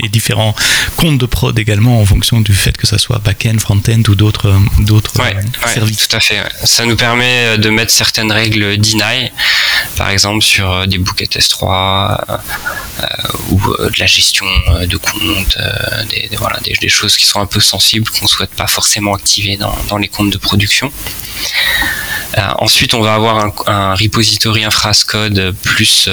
et 0.02 0.08
différents 0.08 0.54
comptes 0.96 1.18
de 1.18 1.26
prod 1.26 1.58
également 1.58 2.00
en 2.00 2.04
fonction 2.04 2.40
du 2.40 2.54
fait 2.54 2.76
que 2.76 2.86
ça 2.86 2.98
soit 2.98 3.18
back-end, 3.18 3.58
front-end 3.58 4.02
ou 4.08 4.14
d'autres 4.14 4.54
d'autres 4.80 5.20
ouais, 5.20 5.34
services. 5.72 5.98
Ouais, 5.98 6.06
tout 6.08 6.16
à 6.16 6.20
fait. 6.20 6.42
Ça 6.64 6.84
nous 6.84 6.96
permet 6.96 7.58
de 7.58 7.70
mettre 7.70 7.92
certaines 7.92 8.32
règles 8.32 8.78
deny, 8.78 9.30
par 9.96 10.10
exemple 10.10 10.42
sur 10.42 10.86
des 10.86 10.98
bouquets 10.98 11.24
S3 11.24 12.18
euh, 12.28 13.06
ou 13.50 13.60
de 13.60 13.98
la 13.98 14.06
gestion 14.06 14.46
de 14.86 14.96
comptes, 14.96 15.58
des, 16.10 16.28
des, 16.28 16.36
voilà, 16.36 16.58
des, 16.60 16.74
des, 16.80 16.88
choses 16.88 17.16
qui 17.16 17.26
sont 17.26 17.40
un 17.40 17.46
peu 17.46 17.60
sensibles 17.60 18.08
qu'on 18.10 18.26
souhaite 18.26 18.54
pas 18.54 18.66
forcément 18.66 19.14
activer 19.14 19.56
dans, 19.56 19.76
dans 19.88 19.98
les 19.98 20.08
comptes 20.08 20.30
de 20.30 20.38
production. 20.38 20.92
Ensuite, 22.58 22.94
on 22.94 23.00
va 23.00 23.14
avoir 23.14 23.52
un, 23.66 23.94
repository 23.94 24.64
infrascode 24.64 25.54
plus 25.62 26.08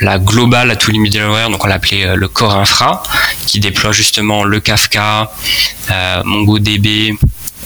la 0.00 0.18
globale 0.18 0.70
à 0.70 0.76
tous 0.76 0.90
les 0.90 0.98
middleware, 0.98 1.48
donc 1.48 1.64
on 1.64 1.68
l'appelait 1.68 2.16
le 2.16 2.28
core 2.28 2.54
infra, 2.54 3.02
qui 3.46 3.60
déploie 3.60 3.92
justement 3.92 4.44
le 4.44 4.60
Kafka, 4.60 5.32
MongoDB, 6.24 7.14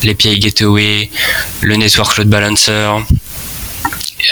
l'API 0.03 0.39
Gateway, 0.39 1.11
le 1.63 1.77
Network 1.77 2.17
Load 2.19 2.29
Balancer, 2.29 2.89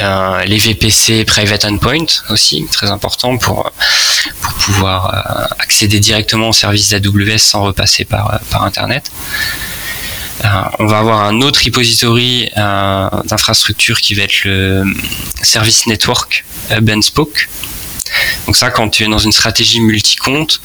euh, 0.01 0.45
les 0.45 0.59
VPC 0.59 1.25
Private 1.25 1.65
Endpoint 1.65 2.07
aussi, 2.31 2.67
très 2.71 2.91
important 2.91 3.37
pour, 3.37 3.73
pouvoir 4.61 5.15
euh, 5.15 5.55
accéder 5.59 5.99
directement 5.99 6.51
au 6.51 6.53
service 6.53 6.91
d'AWS 6.91 7.39
sans 7.39 7.63
repasser 7.63 8.07
euh, 8.13 8.17
par 8.51 8.65
Internet. 8.65 9.11
On 10.79 10.87
va 10.87 10.99
avoir 10.99 11.25
un 11.25 11.41
autre 11.41 11.61
repository 11.65 12.51
d'infrastructure 12.57 14.01
qui 14.01 14.15
va 14.15 14.23
être 14.25 14.45
le 14.45 14.85
service 15.43 15.87
network 15.87 16.45
Hub 16.71 16.91
and 16.91 17.03
Spoke. 17.03 17.49
Donc 18.47 18.57
ça, 18.57 18.71
quand 18.71 18.89
tu 18.89 19.05
es 19.05 19.09
dans 19.09 19.19
une 19.19 19.33
stratégie 19.33 19.81
multi-compte, 19.81 20.61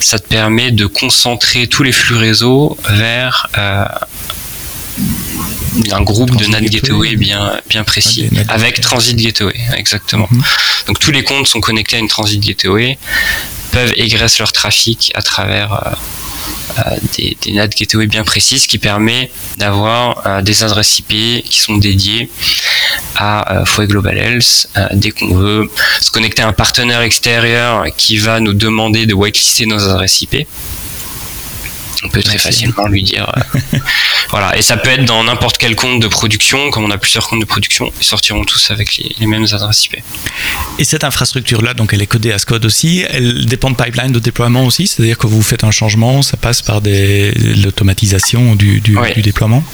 ça 0.00 0.18
te 0.18 0.28
permet 0.28 0.70
de 0.70 0.86
concentrer 0.86 1.66
tous 1.66 1.82
les 1.82 1.92
flux 1.92 2.16
réseau 2.16 2.76
vers 2.90 3.48
un 5.92 6.02
groupe 6.02 6.36
de 6.36 6.46
NAT 6.46 6.62
Gateway 6.62 7.16
bien, 7.16 7.60
bien 7.68 7.84
précis, 7.84 8.28
avec 8.48 8.80
Transit 8.80 9.16
Gateway, 9.16 9.56
exactement. 9.76 10.28
Mhm. 10.30 10.42
Donc 10.88 10.98
tous 10.98 11.10
les 11.10 11.22
comptes 11.22 11.46
sont 11.46 11.60
connectés 11.60 11.96
à 11.96 11.98
une 11.98 12.08
Transit 12.08 12.40
Gateway, 12.40 12.98
peuvent 13.72 13.92
égresser 13.96 14.38
leur 14.38 14.52
trafic 14.52 15.12
à 15.14 15.22
travers 15.22 15.72
euh, 15.72 15.76
euh, 15.86 15.94
des, 17.16 17.36
des 17.42 17.52
NAT 17.52 17.68
Gateway 17.68 18.06
bien 18.06 18.24
précises 18.24 18.66
qui 18.66 18.78
permet 18.78 19.30
d'avoir 19.56 20.26
euh, 20.26 20.42
des 20.42 20.62
adresses 20.64 20.98
IP 20.98 21.44
qui 21.44 21.60
sont 21.60 21.76
dédiées 21.78 22.28
à 23.16 23.64
Fouet 23.64 23.86
Global 23.86 24.18
Health 24.18 24.68
dès 24.92 25.10
qu'on 25.10 25.34
veut 25.34 25.70
se 26.02 26.10
connecter 26.10 26.42
à 26.42 26.48
un 26.48 26.52
partenaire 26.52 27.00
extérieur 27.00 27.86
qui 27.96 28.18
va 28.18 28.40
nous 28.40 28.52
demander 28.52 29.06
de 29.06 29.14
whitelister 29.14 29.64
nos 29.64 29.88
adresses 29.88 30.20
IP 30.20 30.46
on 32.06 32.08
peut 32.08 32.22
très 32.22 32.38
facilement 32.38 32.86
lui 32.86 33.02
dire. 33.02 33.32
Euh, 33.36 33.78
voilà, 34.30 34.56
et 34.56 34.62
ça 34.62 34.76
peut 34.76 34.90
être 34.90 35.04
dans 35.04 35.24
n'importe 35.24 35.58
quel 35.58 35.74
compte 35.74 36.00
de 36.00 36.08
production, 36.08 36.70
comme 36.70 36.84
on 36.84 36.90
a 36.90 36.98
plusieurs 36.98 37.28
comptes 37.28 37.40
de 37.40 37.44
production, 37.44 37.92
ils 38.00 38.04
sortiront 38.04 38.44
tous 38.44 38.70
avec 38.70 38.96
les, 38.96 39.26
mêmes 39.26 39.46
adresses 39.52 39.86
IP. 39.86 39.96
Et 40.78 40.84
cette 40.84 41.04
infrastructure-là, 41.04 41.74
donc 41.74 41.92
elle 41.92 42.02
est 42.02 42.06
codée 42.06 42.32
à 42.32 42.38
Scode 42.38 42.64
aussi, 42.64 43.04
elle 43.08 43.46
dépend 43.46 43.70
de 43.70 43.76
pipeline 43.76 44.12
de 44.12 44.18
déploiement 44.18 44.64
aussi, 44.64 44.86
c'est-à-dire 44.86 45.18
que 45.18 45.26
vous 45.26 45.42
faites 45.42 45.64
un 45.64 45.70
changement, 45.70 46.22
ça 46.22 46.36
passe 46.36 46.62
par 46.62 46.80
l'automatisation 46.80 48.54
du, 48.54 48.80
du, 48.80 48.96
déploiement? 49.22 49.64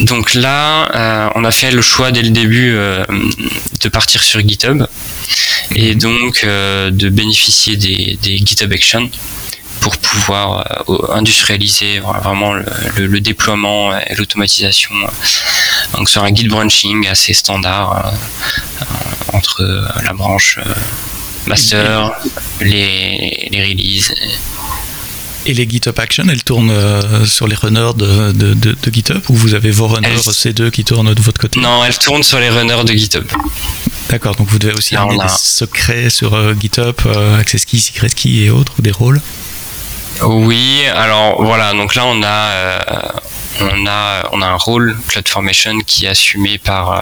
Donc 0.00 0.32
là, 0.32 0.88
euh, 0.94 1.28
on 1.34 1.44
a 1.44 1.50
fait 1.50 1.70
le 1.70 1.82
choix 1.82 2.12
dès 2.12 2.22
le 2.22 2.30
début 2.30 2.72
euh, 2.74 3.04
de 3.80 3.88
partir 3.90 4.22
sur 4.22 4.40
GitHub 4.40 4.84
et 5.74 5.94
mhm. 5.94 6.00
donc 6.00 6.46
de 6.46 7.08
bénéficier 7.10 7.76
des, 7.76 8.18
des 8.22 8.38
GitHub 8.38 8.72
Actions 8.72 9.10
pour 9.82 9.96
pouvoir 9.98 10.64
euh, 10.88 11.12
industrialiser 11.12 11.98
vraiment 11.98 12.54
le, 12.54 13.20
déploiement 13.20 13.92
et 13.98 14.14
l'automatisation. 14.14 14.90
Donc 15.94 16.08
sur 16.08 16.22
un 16.22 16.30
guide 16.30 16.48
branching 16.48 17.06
assez 17.08 17.34
standard 17.34 18.06
euh, 18.06 18.84
entre 19.32 19.62
la 20.04 20.12
branche 20.12 20.58
euh, 20.58 20.72
master, 21.46 22.12
les, 22.60 23.48
les 23.50 23.62
releases. 23.64 24.14
Et 25.44 25.54
les 25.54 25.68
GitHub 25.68 25.98
Actions, 25.98 26.26
elles 26.30 26.44
tournent 26.44 26.72
sur 27.26 27.48
les 27.48 27.56
runners 27.56 27.90
de, 27.96 28.30
de, 28.30 28.76
GitHub 28.92 29.20
ou 29.28 29.34
vous 29.34 29.54
avez 29.54 29.72
vos 29.72 29.88
runners 29.88 30.14
C2 30.14 30.70
qui 30.70 30.84
tournent 30.84 31.12
de 31.12 31.20
votre 31.22 31.40
côté? 31.40 31.58
Non, 31.58 31.84
elles 31.84 31.98
tournent 31.98 32.22
sur 32.22 32.38
les 32.38 32.48
runners 32.48 32.84
de 32.84 32.92
GitHub. 32.92 33.24
D'accord, 34.08 34.36
donc 34.36 34.46
vous 34.48 34.60
devez 34.60 34.74
aussi 34.74 34.94
avoir 34.94 35.26
des 35.26 35.34
secrets 35.36 36.10
sur 36.10 36.30
GitHub, 36.60 36.94
Access 37.40 37.64
Key, 37.64 37.78
Secret 37.78 38.10
Key 38.10 38.44
et 38.44 38.50
autres, 38.50 38.80
des 38.80 38.92
rôles? 38.92 39.20
Oui, 40.26 40.84
alors 40.94 41.42
voilà, 41.42 41.72
donc 41.72 41.94
là 41.94 42.06
on 42.06 42.22
a 42.22 42.26
euh, 42.26 42.78
on 43.60 43.86
a 43.86 44.28
on 44.32 44.42
a 44.42 44.46
un 44.46 44.56
rôle 44.56 44.96
CloudFormation 45.08 45.80
qui 45.80 46.06
est 46.06 46.08
assumé 46.08 46.58
par 46.58 46.92
euh, 46.92 47.00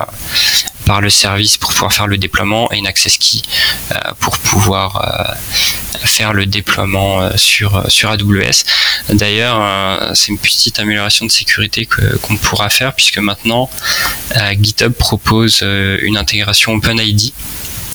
par 0.87 1.01
le 1.01 1.11
service 1.11 1.57
pour 1.57 1.73
pouvoir 1.73 1.93
faire 1.93 2.07
le 2.07 2.17
déploiement 2.17 2.73
et 2.73 2.79
une 2.79 2.87
access 2.87 3.19
key 3.19 3.43
euh, 3.93 3.97
pour 4.21 4.39
pouvoir 4.39 5.37
faire 6.03 6.33
le 6.33 6.47
déploiement 6.47 7.37
sur 7.37 7.85
sur 7.91 8.11
AWS. 8.11 8.65
D'ailleurs, 9.11 10.17
c'est 10.17 10.29
une 10.29 10.39
petite 10.39 10.79
amélioration 10.79 11.27
de 11.27 11.31
sécurité 11.31 11.87
qu'on 12.23 12.37
pourra 12.37 12.71
faire 12.71 12.95
puisque 12.95 13.19
maintenant 13.19 13.69
GitHub 14.61 14.93
propose 14.93 15.63
une 15.63 16.17
intégration 16.17 16.73
OpenID 16.75 17.33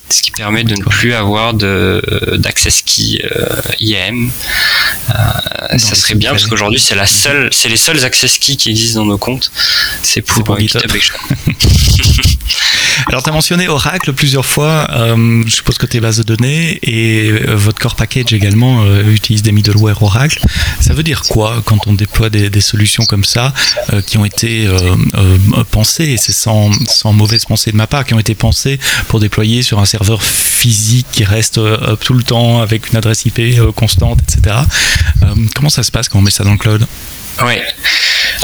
ce 0.09 0.21
qui 0.21 0.31
permet 0.31 0.63
de 0.63 0.75
ne 0.75 0.83
plus 0.83 1.13
avoir 1.13 1.53
d'access 1.53 2.81
key 2.83 3.21
euh, 3.23 3.61
IAM. 3.79 4.29
Euh, 5.09 5.77
ça 5.77 5.95
serait 5.95 6.15
bien 6.15 6.31
parce 6.31 6.45
qu'aujourd'hui 6.45 6.79
c'est 6.79 6.95
la 6.95 7.05
seule, 7.05 7.49
c'est 7.51 7.69
les 7.69 7.77
seuls 7.77 8.03
access 8.05 8.37
keys 8.37 8.55
qui 8.57 8.69
existent 8.69 9.01
dans 9.01 9.07
nos 9.07 9.17
comptes. 9.17 9.51
C'est 10.03 10.21
pour, 10.21 10.43
pour 10.43 10.59
GitHub. 10.59 10.81
Alors, 13.07 13.23
tu 13.23 13.29
as 13.29 13.33
mentionné 13.33 13.67
Oracle 13.67 14.13
plusieurs 14.13 14.45
fois. 14.45 14.87
Euh, 14.91 15.43
je 15.45 15.55
suppose 15.55 15.77
que 15.77 15.85
tes 15.85 15.99
bases 15.99 16.17
de 16.17 16.23
données 16.23 16.79
et 16.83 17.29
euh, 17.29 17.55
votre 17.55 17.79
core 17.79 17.95
package 17.95 18.33
également 18.33 18.83
euh, 18.83 19.03
utilise 19.11 19.41
des 19.41 19.51
middleware 19.51 20.01
Oracle. 20.01 20.39
Ça 20.79 20.93
veut 20.93 21.03
dire 21.03 21.21
quoi 21.23 21.61
quand 21.65 21.87
on 21.87 21.93
déploie 21.93 22.29
des, 22.29 22.61
solutions 22.61 23.05
comme 23.05 23.23
ça 23.23 23.53
qui 24.07 24.17
ont 24.17 24.25
été 24.25 24.67
pensées, 25.71 26.05
et 26.05 26.17
c'est 26.17 26.31
sans, 26.31 26.71
sans, 26.87 27.13
mauvaise 27.13 27.45
pensée 27.45 27.71
de 27.71 27.77
ma 27.77 27.85
part, 27.85 28.05
qui 28.05 28.13
ont 28.13 28.19
été 28.19 28.33
pensées 28.33 28.79
pour 29.07 29.19
déployer 29.19 29.61
sur 29.61 29.79
un 29.79 29.85
serveur 29.85 30.23
physique 30.23 31.05
qui 31.11 31.23
reste 31.23 31.59
tout 32.01 32.13
le 32.13 32.23
temps 32.23 32.61
avec 32.61 32.89
une 32.89 32.97
adresse 32.97 33.25
IP 33.25 33.41
constante, 33.75 34.19
etc. 34.21 34.55
comment 35.53 35.69
ça 35.69 35.83
se 35.83 35.91
passe 35.91 36.09
quand 36.09 36.19
on 36.19 36.21
met 36.23 36.31
ça 36.31 36.43
dans 36.43 36.53
le 36.53 36.57
cloud? 36.57 36.87
Oui. 37.41 37.55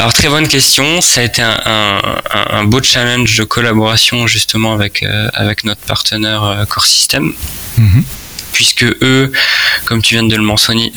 Alors 0.01 0.13
très 0.13 0.29
bonne 0.29 0.47
question. 0.47 0.99
Ça 0.99 1.21
a 1.21 1.23
été 1.25 1.43
un, 1.43 2.63
beau 2.63 2.81
challenge 2.81 3.37
de 3.37 3.43
collaboration 3.43 4.25
justement 4.25 4.73
avec 4.73 5.03
euh, 5.03 5.29
avec 5.31 5.63
notre 5.63 5.81
partenaire 5.81 6.43
euh, 6.43 6.65
Core 6.65 6.87
System. 6.87 7.31
Mhm. 7.77 8.03
Puisque 8.51 8.83
eux, 8.83 9.31
comme 9.85 10.01
tu 10.01 10.15
viens 10.15 10.23
de 10.23 10.35
le 10.35 10.41
mentionner, 10.41 10.91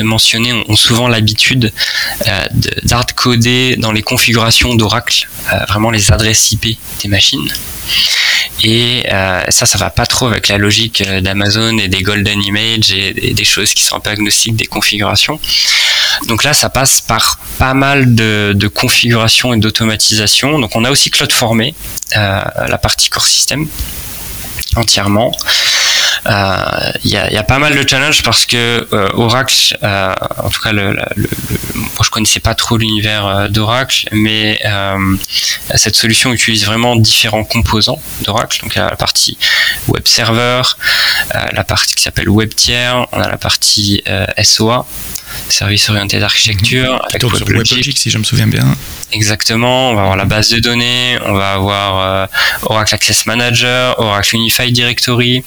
ont 0.68 0.76
souvent 0.76 1.06
l'habitude 1.08 1.70
euh, 2.26 2.46
d'hard-coder 2.84 3.76
dans 3.76 3.92
les 3.92 4.00
configurations 4.00 4.74
d'Oracle, 4.74 5.28
vraiment 5.68 5.90
les 5.90 6.10
adresses 6.10 6.52
IP 6.52 6.78
des 7.02 7.08
machines. 7.08 7.52
Et 8.62 9.04
ça, 9.50 9.66
ça 9.66 9.78
va 9.78 9.90
pas 9.90 10.06
trop 10.06 10.26
avec 10.26 10.48
la 10.48 10.56
logique 10.56 11.02
d'Amazon 11.02 11.76
et 11.76 11.88
des 11.88 12.02
golden 12.02 12.42
images 12.42 12.90
et, 12.90 13.34
des 13.34 13.44
choses 13.44 13.74
qui 13.74 13.82
sont 13.82 13.96
un 13.96 14.00
peu 14.00 14.10
agnostiques 14.10 14.56
des 14.56 14.66
configurations. 14.66 15.38
Donc 16.26 16.44
là, 16.44 16.54
ça 16.54 16.70
passe 16.70 17.00
par 17.00 17.38
pas 17.58 17.74
mal 17.74 18.14
de, 18.14 18.52
de 18.54 18.68
configuration 18.68 19.54
et 19.54 19.58
d'automatisation. 19.58 20.58
Donc 20.58 20.76
on 20.76 20.84
a 20.84 20.90
aussi 20.90 21.10
CloudFormé, 21.10 21.74
euh, 22.16 22.42
la 22.68 22.78
partie 22.78 23.08
core 23.08 23.26
system 23.26 23.66
entièrement. 24.76 25.32
Il 26.26 26.30
euh, 26.32 26.92
y, 27.04 27.16
a, 27.16 27.30
y, 27.30 27.36
a, 27.36 27.42
pas 27.42 27.58
mal 27.58 27.76
de 27.76 27.86
challenges 27.86 28.22
parce 28.22 28.46
que 28.46 28.88
euh, 28.94 29.08
Oracle, 29.12 29.76
euh, 29.82 30.14
en 30.42 30.48
tout 30.48 30.60
cas, 30.62 30.72
le, 30.72 30.96
le, 31.16 31.28
je 32.02 32.10
connaissais 32.10 32.40
pas 32.40 32.54
trop 32.54 32.78
l'univers 32.78 33.50
d'Oracle, 33.50 34.08
mais 34.12 34.58
cette 35.74 35.96
solution 35.96 36.32
utilise 36.32 36.64
vraiment 36.64 36.96
différents 36.96 37.44
composants 37.44 38.00
d'Oracle. 38.22 38.62
Donc 38.62 38.74
il 38.74 38.78
y 38.78 38.82
a 38.82 38.88
la 38.88 38.96
partie 38.96 39.36
web 39.88 40.06
server, 40.06 40.62
la 41.52 41.64
partie 41.64 41.94
qui 41.94 42.02
s'appelle 42.02 42.28
web 42.28 42.54
tier, 42.54 42.92
on 43.12 43.20
a 43.20 43.28
la 43.28 43.36
partie 43.36 44.02
SOA, 44.42 44.86
service 45.48 45.88
orienté 45.88 46.18
d'architecture, 46.18 46.94
mhm. 46.94 47.00
avec 47.08 47.22
WebLogic, 47.22 47.98
si 47.98 48.10
je 48.10 48.18
me 48.18 48.24
souviens 48.24 48.46
bien. 48.46 48.64
Exactement, 49.12 49.90
on 49.90 49.94
va 49.94 50.02
avoir 50.02 50.16
la 50.16 50.24
base 50.24 50.50
de 50.50 50.58
données, 50.58 51.18
on 51.24 51.34
va 51.34 51.52
avoir 51.52 52.00
euh, 52.00 52.26
Oracle 52.62 52.94
Access 52.94 53.26
Manager, 53.26 53.98
Oracle 54.00 54.36
Unified 54.36 54.72
Directory, 54.72 55.44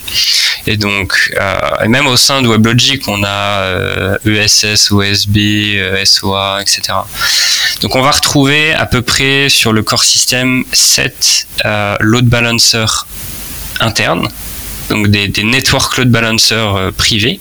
et 0.67 0.77
donc, 0.77 1.33
euh, 1.39 1.87
même 1.87 2.07
au 2.07 2.17
sein 2.17 2.41
de 2.41 2.47
WebLogic, 2.47 3.07
on 3.07 3.23
a 3.23 4.17
ESS, 4.25 4.91
OSB, 4.91 5.37
SOA, 6.03 6.59
etc. 6.61 6.81
Donc 7.81 7.95
on 7.95 8.01
va 8.01 8.11
retrouver 8.11 8.73
à 8.73 8.85
peu 8.85 9.01
près 9.01 9.49
sur 9.49 9.71
le 9.71 9.81
core 9.81 10.03
system 10.03 10.63
7 10.73 11.47
euh, 11.65 11.95
load 12.01 12.25
balancers 12.25 13.07
internes, 13.79 14.27
donc 14.89 15.07
des, 15.07 15.27
des 15.27 15.43
network 15.43 15.97
load 15.97 16.09
balancers 16.09 16.91
privés 16.97 17.39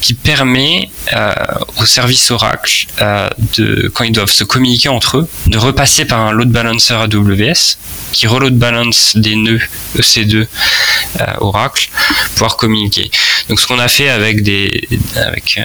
qui 0.00 0.14
permet 0.14 0.88
euh, 1.12 1.32
aux 1.78 1.86
services 1.86 2.30
Oracle, 2.30 2.86
euh, 3.00 3.28
de, 3.56 3.90
quand 3.94 4.04
ils 4.04 4.12
doivent 4.12 4.30
se 4.30 4.44
communiquer 4.44 4.88
entre 4.88 5.18
eux, 5.18 5.28
de 5.46 5.58
repasser 5.58 6.04
par 6.04 6.20
un 6.20 6.32
load 6.32 6.50
balancer 6.50 6.94
AWS 6.94 7.78
qui 8.12 8.26
reload 8.26 8.56
balance 8.56 9.16
des 9.16 9.36
nœuds 9.36 9.60
EC2 9.96 10.34
euh, 10.36 11.26
Oracle, 11.40 11.88
pouvoir 12.34 12.56
communiquer. 12.56 13.10
Donc 13.48 13.60
ce 13.60 13.66
qu'on 13.66 13.78
a 13.78 13.88
fait 13.88 14.08
avec 14.08 14.42
des, 14.42 14.88
avec, 15.14 15.60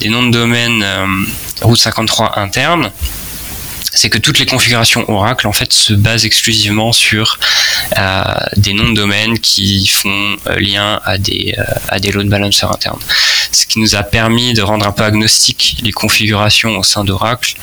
des, 0.00 0.08
noms 0.08 0.26
de 0.26 0.32
domaine 0.32 0.84
Route 1.62 1.78
53 1.78 2.38
internes, 2.38 2.90
c'est 3.96 4.10
que 4.10 4.18
toutes 4.18 4.38
les 4.38 4.46
configurations 4.46 5.08
Oracle 5.08 5.48
se 5.70 5.94
basent 5.94 6.26
exclusivement 6.26 6.92
sur 6.92 7.38
euh, 7.96 8.22
des 8.56 8.74
noms 8.74 8.90
de 8.90 8.94
domaine 8.94 9.38
qui 9.38 9.86
font 9.86 10.36
euh, 10.46 10.60
lien 10.60 11.00
à 11.04 11.16
des 11.16 11.54
euh, 11.58 11.64
à 11.88 11.98
des 11.98 12.12
load 12.12 12.28
balancers 12.28 12.70
internes. 12.70 13.00
Ce 13.52 13.66
qui 13.66 13.78
nous 13.78 13.94
a 13.96 14.02
permis 14.02 14.52
de 14.52 14.60
rendre 14.62 14.86
un 14.86 14.92
peu 14.92 15.04
agnostique 15.04 15.78
les 15.82 15.92
configurations 15.92 16.78
au 16.78 16.82
sein 16.82 17.04
d'Oracle 17.04 17.56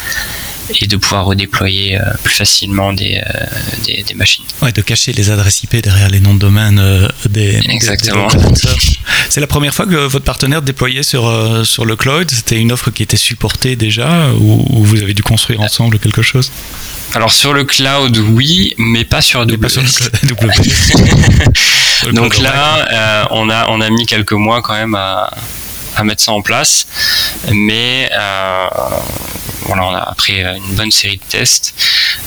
et 0.79 0.87
de 0.87 0.97
pouvoir 0.97 1.25
redéployer 1.25 1.99
plus 2.23 2.33
facilement 2.33 2.93
des, 2.93 3.21
des, 3.85 4.13
machines. 4.15 4.45
Ouais, 4.61 4.71
de 4.71 4.81
cacher 4.81 5.13
les 5.13 5.29
adresses 5.29 5.63
IP 5.63 5.77
derrière 5.77 6.09
les 6.09 6.19
noms 6.19 6.33
de 6.33 6.39
domaine 6.39 6.81
des. 7.29 7.59
Exactement. 7.69 8.27
c'est 9.29 9.41
la 9.41 9.47
première 9.47 9.73
fois 9.73 9.85
que 9.85 9.95
votre 9.95 10.25
partenaire 10.25 10.61
déployait 10.61 11.03
sur 11.03 11.65
sur 11.65 11.85
le 11.85 11.95
cloud. 11.95 12.29
C'était 12.31 12.59
une 12.59 12.71
offre 12.71 12.91
qui 12.91 13.03
était 13.03 13.17
supportée 13.17 13.75
déjà 13.75 14.29
ou, 14.39 14.65
ou 14.69 14.83
vous 14.83 15.01
avez 15.01 15.13
dû 15.13 15.23
construire 15.23 15.61
ensemble 15.61 15.99
quelque 15.99 16.21
chose? 16.21 16.51
Alors 17.15 17.31
sur 17.31 17.53
le 17.53 17.63
cloud, 17.63 18.17
oui, 18.17 18.73
mais 18.77 19.05
pas 19.05 19.21
sur 19.21 19.41
AWS. 19.41 19.53
Donc 22.13 22.39
là, 22.39 22.87
euh, 22.91 23.23
on 23.31 23.49
a 23.49 23.67
on 23.69 23.79
a 23.81 23.89
mis 23.89 24.05
quelques 24.05 24.33
mois 24.33 24.61
quand 24.61 24.73
même 24.73 24.95
à, 24.95 25.31
mettre 26.03 26.23
ça 26.23 26.31
en 26.31 26.41
place, 26.41 26.87
mais 27.51 28.09
euh, 28.11 28.67
voilà, 29.61 29.85
on 29.85 29.93
a 29.93 29.99
après 29.99 30.41
une 30.57 30.75
bonne 30.75 30.91
série 30.91 31.17
de 31.17 31.23
tests, 31.29 31.75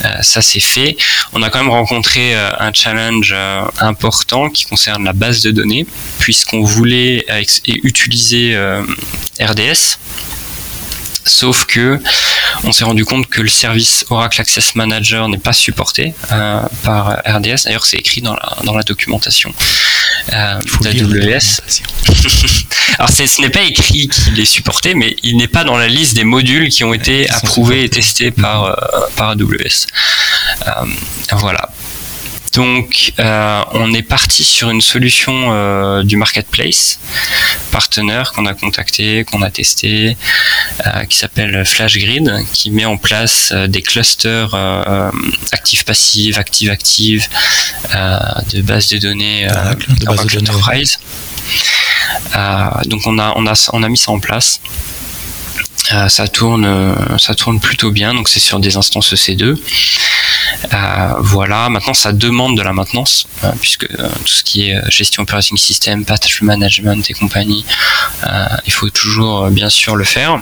euh, 0.05 0.23
ça 0.23 0.43
c'est 0.43 0.61
fait. 0.61 0.97
On 1.33 1.43
a 1.43 1.51
quand 1.51 1.59
même 1.59 1.71
rencontré 1.71 2.35
un 2.35 2.73
challenge 2.73 3.35
important 3.79 4.51
qui 4.51 4.65
concerne 4.65 5.05
la 5.05 5.13
base 5.13 5.43
de 5.43 5.51
données, 5.51 5.87
puisqu'on 6.19 6.63
voulait 6.63 7.27
utiliser 7.67 8.57
RDS 9.41 9.99
Sauf 11.27 11.67
que 11.67 12.01
on 12.65 12.73
s'est 12.73 12.85
rendu 12.85 13.05
compte 13.05 13.27
que 13.27 13.43
le 13.43 13.49
service 13.49 14.05
Oracle 14.11 14.41
Access 14.41 14.75
Manager 14.75 15.29
n'est 15.29 15.39
pas 15.39 15.53
supporté 15.53 16.15
euh, 16.33 16.63
par 16.83 17.19
RDS. 17.27 17.65
D'ailleurs, 17.65 17.85
c'est 17.85 17.97
écrit 17.97 18.23
dans 18.23 18.35
la, 18.35 18.57
dans 18.65 18.77
la 18.77 18.83
documentation 18.83 19.53
euh, 20.33 20.61
d'AWS. 20.81 21.61
Alors, 22.99 23.11
ce 23.11 23.41
n'est 23.41 23.51
pas 23.51 23.63
écrit 23.63 24.09
qu'il 24.09 24.39
est 24.41 24.45
supporté, 24.45 24.95
mais 24.95 25.17
il 25.23 25.37
n'est 25.37 25.49
pas 25.49 25.65
dans 25.65 25.77
la 25.77 25.89
liste 25.89 26.15
des 26.15 26.25
modules 26.25 26.69
qui 26.69 26.85
ont 26.85 26.95
été 26.95 27.29
approuvés 27.31 27.85
et 27.85 27.89
testés 27.89 28.31
par, 28.31 28.65
euh, 28.65 28.75
par 29.17 29.31
AWS. 29.31 29.87
Euh, 30.67 30.71
voilà. 31.33 31.71
Donc, 32.55 33.13
euh, 33.19 33.63
on 33.73 33.93
est 33.93 34.03
parti 34.03 34.45
sur 34.45 34.71
une 34.71 34.81
solution 34.81 35.53
euh, 35.53 36.03
du 36.03 36.17
marketplace 36.17 36.99
partenaire 37.71 38.33
qu'on 38.33 38.47
a 38.47 38.55
contacté, 38.55 39.25
qu'on 39.25 39.43
a 39.43 39.51
testé, 39.51 40.17
euh, 40.87 41.05
qui 41.05 41.19
s'appelle 41.19 41.65
FlashGrid, 41.67 42.33
qui 42.55 42.71
met 42.71 42.87
en 42.87 42.97
place 42.97 43.53
des 43.53 43.83
clusters 43.83 44.55
actifs-passifs, 45.53 46.39
active-active 46.39 47.29
de 47.93 48.63
bases 48.63 48.89
de 48.89 48.99
données 48.99 49.47
de 49.47 50.07
base 50.07 50.27
de 50.27 50.39
Enterprise. 50.39 50.99
donc, 52.87 53.07
on 53.07 53.19
a, 53.19 53.35
on, 53.37 53.47
a, 53.47 53.71
on 53.73 53.83
a 53.83 53.89
mis 53.89 53.99
ça 53.99 54.13
en 54.13 54.21
place. 54.21 54.61
ça 56.09 56.29
tourne, 56.29 56.97
ça 57.19 57.35
tourne 57.35 57.61
plutôt 57.61 57.91
bien. 57.91 58.15
Donc 58.15 58.29
c'est 58.29 58.41
sur 58.41 58.61
des 58.61 58.77
instances 58.77 59.13
EC2. 59.13 59.57
Euh, 60.73 61.15
voilà, 61.19 61.69
maintenant 61.69 61.95
ça 61.95 62.13
demande 62.13 62.57
de 62.57 62.63
la 62.63 62.73
maintenance, 62.73 63.27
hein, 63.43 63.53
puisque 63.61 63.85
euh, 63.85 64.09
tout 64.25 64.33
ce 64.33 64.43
qui 64.43 64.69
est 64.69 64.77
euh, 64.77 64.83
gestion 64.89 65.23
operating 65.23 65.57
system, 65.57 66.05
patch 66.05 66.43
management 66.43 67.09
et 67.11 67.15
compagnie, 67.15 67.65
il 68.67 68.73
faut 68.73 68.91
toujours 68.91 69.49
bien 69.51 69.71
sûr 69.71 69.97
le 69.97 70.05
faire. 70.05 70.41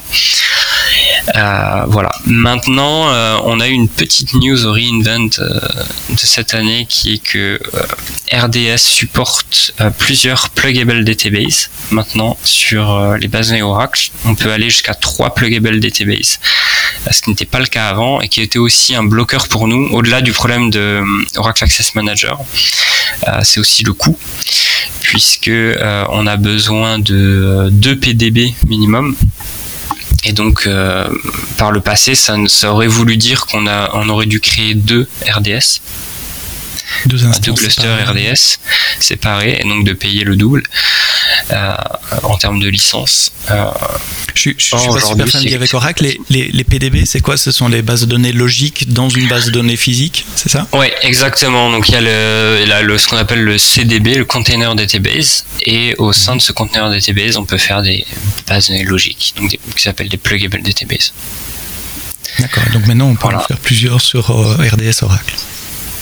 voilà. 1.87 2.13
Maintenant, 2.25 3.09
on 3.45 3.61
a 3.61 3.69
eu 3.69 3.73
une 3.73 3.89
petite 3.89 4.35
news 4.35 4.65
au 4.65 4.73
reInvent 4.73 5.29
de 5.39 6.17
cette 6.17 6.55
année 6.55 6.87
qui 6.89 7.15
est 7.15 7.19
que 7.19 7.61
RDS 8.33 8.79
supporte 8.79 9.75
plusieurs 9.99 10.51
pluggable 10.51 11.05
database 11.05 11.71
maintenant 11.91 12.39
sur 12.45 13.17
les 13.21 13.29
bases 13.29 13.53
Oracle. 13.53 14.11
On 14.25 14.35
peut 14.35 14.53
aller 14.53 14.71
jusqu'à 14.71 14.95
trois 14.95 15.35
pluggable 15.35 15.79
database, 15.81 16.41
ce 17.11 17.23
qui 17.23 17.31
n'était 17.31 17.45
pas 17.45 17.61
le 17.61 17.67
cas 17.67 17.89
avant 17.89 18.21
et 18.21 18.29
qui 18.29 18.41
était 18.41 18.59
aussi 18.59 18.95
un 18.95 19.05
bloqueur 19.05 19.49
pour 19.49 19.69
nous 19.69 19.89
au-delà 19.89 20.21
du 20.21 20.33
problème 20.33 20.71
de 20.71 20.79
euh, 20.79 21.05
Oracle 21.37 21.65
Access 21.65 21.95
Manager, 21.95 22.41
euh, 23.29 23.41
c'est 23.43 23.61
aussi 23.61 23.85
le 23.85 23.93
coût, 23.93 24.19
puisque 25.03 25.49
euh, 25.49 26.05
on 26.11 26.27
a 26.27 26.37
besoin 26.37 26.99
de 26.99 27.69
2 27.71 27.97
PDB 27.99 28.55
minimum. 28.67 29.17
Et 30.27 30.33
donc, 30.33 30.67
par 31.59 31.71
le 31.71 31.81
passé, 31.81 32.15
ça, 32.15 32.39
aurait 32.73 32.87
voulu 32.87 33.19
dire 33.19 33.45
qu'on 33.45 33.67
on 33.67 34.09
aurait 34.09 34.25
dû 34.25 34.41
créer 34.41 34.73
deux 34.75 35.07
RDS 35.31 35.83
deux, 37.07 37.19
deux 37.43 37.53
clusters 37.53 38.09
RDS 38.11 38.59
séparés 39.01 39.59
et 39.61 39.69
donc 39.69 39.85
de 39.85 39.93
payer 39.93 40.25
le 40.25 40.37
double. 40.37 40.63
euh, 40.63 41.14
en 42.23 42.37
termes 42.37 42.61
de 42.61 42.69
licence. 42.69 43.33
Euh, 43.51 43.67
je, 44.35 44.41
suis, 44.41 44.57
suis 44.59 44.71
pas 44.71 45.01
super 45.01 45.29
familier 45.29 45.55
avec 45.55 45.75
Oracle. 45.75 46.07
Les, 46.31 46.49
les, 46.49 46.65
PDB, 46.65 47.05
c'est 47.05 47.21
quoi? 47.21 47.37
Ce 47.37 47.53
sont 47.53 47.69
les 47.69 47.83
bases 47.83 48.03
de 48.03 48.07
données 48.07 48.33
logiques 48.33 48.93
dans 48.93 49.09
une 49.09 49.29
base 49.29 49.47
de 49.47 49.51
données 49.51 49.77
physique, 49.77 50.25
c'est 50.37 50.49
ça? 50.49 50.67
Oui, 50.73 50.87
exactement. 51.03 51.71
Donc 51.71 51.89
il 51.89 51.93
y 51.93 51.97
a 51.97 52.01
le, 52.01 52.83
le 52.83 52.99
ce 52.99 53.09
qu'on 53.09 53.17
appelle 53.17 53.43
le 53.43 53.59
CDB, 53.59 54.15
le 54.15 54.25
Container 54.25 54.75
Database, 54.75 55.45
et 55.63 55.95
au 55.99 56.13
sein 56.13 56.37
de 56.37 56.41
ce 56.41 56.53
Container 56.53 56.91
Database, 56.91 57.37
on 57.37 57.45
peut 57.45 57.59
faire 57.59 57.83
des 57.83 58.05
bases 58.49 58.69
de 58.69 58.73
données 58.73 58.85
logiques, 58.85 59.35
donc 59.37 59.51
qui 59.51 59.83
s'appellent 59.83 60.09
des 60.09 60.17
Pluggable 60.17 60.63
Database. 60.63 61.13
D'accord. 62.39 62.65
Donc 62.73 62.87
maintenant, 62.87 63.09
on 63.09 63.15
peut 63.15 63.35
en 63.35 63.41
faire 63.41 63.59
plusieurs 63.59 64.01
sur 64.01 64.31
euh, 64.31 64.57
RDS 64.57 65.03
Oracle. 65.03 65.35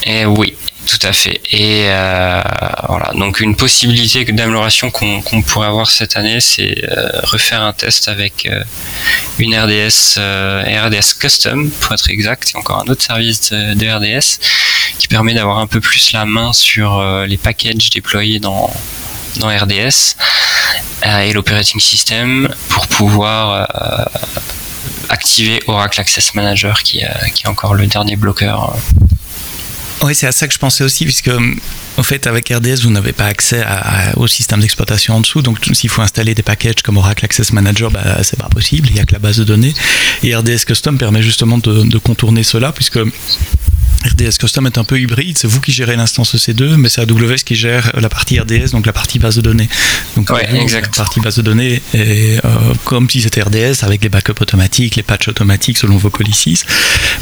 Et 0.05 0.25
oui, 0.25 0.55
tout 0.87 0.99
à 1.03 1.13
fait. 1.13 1.41
Et 1.53 1.85
euh, 1.87 2.43
voilà, 2.89 3.13
donc 3.15 3.41
une 3.41 3.57
possibilité 3.57 4.25
d'amélioration 4.25 4.91
qu'on 4.91 5.43
pourrait 5.43 5.69
avoir 5.69 5.91
cette 5.91 6.17
année, 6.17 6.41
c'est 6.41 6.85
euh, 6.85 7.21
refaire 7.23 7.63
un 7.63 7.73
test 7.73 8.09
avec 8.09 8.47
euh, 8.47 8.63
une 9.39 9.55
RDS, 9.55 10.19
RDS 10.19 11.19
Custom, 11.19 11.71
pour 11.71 11.93
être 11.93 12.11
exact, 12.11 12.53
et 12.55 12.59
encore 12.59 12.81
un 12.81 12.91
autre 12.91 13.03
service 13.03 13.53
de, 13.53 13.93
RDS 13.93 14.39
qui 14.99 15.09
permet 15.09 15.35
d'avoir 15.35 15.59
un 15.59 15.67
peu 15.67 15.81
plus 15.81 16.13
la 16.13 16.25
main 16.25 16.53
sur 16.53 17.03
les 17.27 17.37
packages 17.37 17.91
déployés 17.91 18.39
dans, 18.39 18.73
dans 19.37 19.49
RDS 19.49 20.17
et 21.05 21.33
l'operating 21.33 21.81
system 21.81 22.49
pour 22.69 22.87
pouvoir 22.87 23.69
activer 25.09 25.61
Oracle 25.67 26.01
Access 26.01 26.35
Manager 26.35 26.83
qui, 26.83 27.03
qui 27.35 27.45
est 27.45 27.49
encore 27.49 27.75
le 27.75 27.87
dernier 27.87 28.17
bloqueur 28.17 28.77
oui, 30.05 30.15
c'est 30.15 30.27
à 30.27 30.33
ça 30.33 30.49
que 30.49 30.55
je 30.55 30.59
pensais 30.59 30.85
aussi, 30.85 31.05
puisque 31.05 31.31
en 31.97 32.03
fait, 32.03 32.27
avec 32.27 32.49
RDS, 32.49 32.83
vous 32.83 32.91
n'avez 32.91 33.13
pas 33.13 33.27
accès 33.27 33.65
au 34.17 34.27
système 34.27 34.61
d'exploitation 34.61 35.17
en 35.17 35.21
dessous. 35.21 35.43
Donc, 35.43 35.59
s'il 35.73 35.91
faut 35.91 36.03
installer 36.03 36.35
des 36.35 36.43
packages 36.43 36.83
comme 36.83 36.97
Oracle 36.97 37.25
Access 37.25 37.53
Manager, 37.53 37.91
bah, 37.91 38.23
c'est 38.23 38.39
pas 38.39 38.49
possible. 38.49 38.89
Il 38.89 38.95
n'y 38.95 39.01
a 39.01 39.05
que 39.05 39.13
la 39.13 39.19
base 39.19 39.37
de 39.37 39.45
données. 39.45 39.75
Et 40.23 40.35
RDS 40.35 40.65
Custom 40.67 40.99
permet 40.99 41.23
justement 41.23 41.59
de 41.59 41.99
contourner 41.99 42.43
cela, 42.43 42.73
puisque 42.73 42.99
RDS 44.05 44.39
Custom 44.39 44.67
est 44.67 44.79
un 44.79 44.85
peu 44.85 45.01
hybride, 45.01 45.39
c'est 45.39 45.47
vous 45.47 45.61
qui 45.61 45.73
gérez 45.73 45.97
l'instance 45.97 46.35
EC2, 46.35 46.77
mais 46.77 46.89
c'est 46.89 47.03
AWS 47.03 47.43
qui 47.45 47.55
gère 47.55 47.93
la 48.01 48.09
partie 48.09 48.39
RDS, 48.39 48.71
donc 48.73 48.87
la 48.87 48.93
partie 48.93 49.19
base 49.19 49.37
de 49.37 49.41
données. 49.41 49.69
Donc 50.17 50.31
ouais, 50.31 50.49
exact. 50.61 50.97
la 50.97 51.05
partie 51.05 51.21
base 51.21 51.37
de 51.37 51.43
données 51.43 51.83
est 51.95 52.45
euh, 52.45 52.75
comme 52.85 53.09
si 53.09 53.23
c'était 53.23 53.43
RDS 53.43 53.83
avec 53.83 54.03
les 54.03 54.09
backups 54.09 54.41
automatiques, 54.41 54.97
les 54.97 55.03
patchs 55.03 55.29
automatiques 55.29 55.79
selon 55.79 55.97
vos 55.97 56.11
policies, 56.11 56.63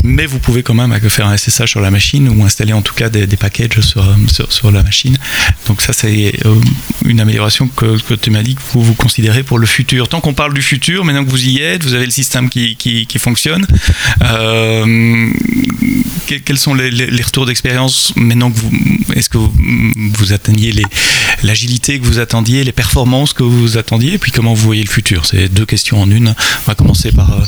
mais 0.05 0.27
vous 0.27 0.39
pouvez 0.39 0.63
quand 0.63 0.75
même 0.75 0.99
faire 1.11 1.27
un 1.27 1.37
SSH 1.37 1.67
sur 1.67 1.81
la 1.81 1.91
machine 1.91 2.29
ou 2.29 2.45
installer 2.45 2.73
en 2.73 2.83
tout 2.83 2.95
cas 2.95 3.09
des, 3.09 3.27
packages 3.37 3.81
sur, 3.81 4.05
sur, 4.49 4.71
la 4.71 4.83
machine. 4.83 5.17
Donc 5.67 5.83
ça 5.83 5.93
c'est 5.93 6.35
euh, 6.45 6.55
une 7.05 7.21
amélioration 7.21 7.69
que, 7.69 8.01
que 8.03 8.15
tu 8.15 8.31
m'as 8.31 8.43
dit 8.43 8.55
que 8.55 8.61
vous, 8.73 8.83
vous 8.83 8.95
considérez 8.95 9.43
pour 9.43 9.59
le 9.59 9.67
futur. 9.67 10.09
Tant 10.09 10.21
qu'on 10.21 10.35
parle 10.35 10.55
du 10.55 10.63
futur, 10.63 11.05
maintenant 11.05 11.25
que 11.25 11.31
vous 11.31 11.47
y 11.47 11.59
êtes, 11.59 11.85
vous 11.85 11.95
avez 11.95 12.05
le 12.05 12.11
système 12.11 12.49
qui, 12.49 12.77
qui, 12.77 13.07
qui 13.07 13.19
fonctionne. 13.19 13.67
Euh, 14.23 15.31
quels 16.39 16.59
sont 16.59 16.75
les, 16.75 17.23
retours 17.23 17.47
d'expérience 17.47 18.13
maintenant 18.17 18.51
que 18.51 18.59
vous, 18.59 18.71
est-ce 19.15 19.29
que 19.29 19.39
vous, 19.39 20.33
attendiez 20.33 20.75
l'agilité 21.43 21.99
que 21.99 22.05
vous 22.05 22.19
attendiez, 22.19 22.65
les 22.65 22.73
performances 22.73 23.33
que 23.33 23.43
vous 23.43 23.77
attendiez, 23.77 24.15
et 24.15 24.19
puis 24.19 24.33
comment 24.33 24.55
vous 24.55 24.65
voyez 24.65 24.83
le 24.83 24.91
futur? 24.91 25.27
C'est 25.27 25.49
deux 25.49 25.67
questions 25.67 26.01
en 26.01 26.11
une. 26.11 26.29
On 26.29 26.67
va 26.67 26.75
commencer 26.75 27.13
par 27.13 27.33
euh, 27.33 27.45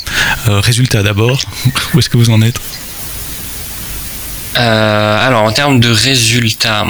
euh, 0.48 0.60
résultat 0.60 1.02
d'abord. 1.02 1.40
Où 1.94 1.98
est-ce 1.98 2.10
que 2.10 2.16
vous 2.16 2.30
en 2.30 2.42
êtes? 2.42 2.60
Euh, 4.56 5.26
alors 5.26 5.44
en 5.44 5.52
termes 5.52 5.80
de 5.80 5.90
résultats, 5.90 6.84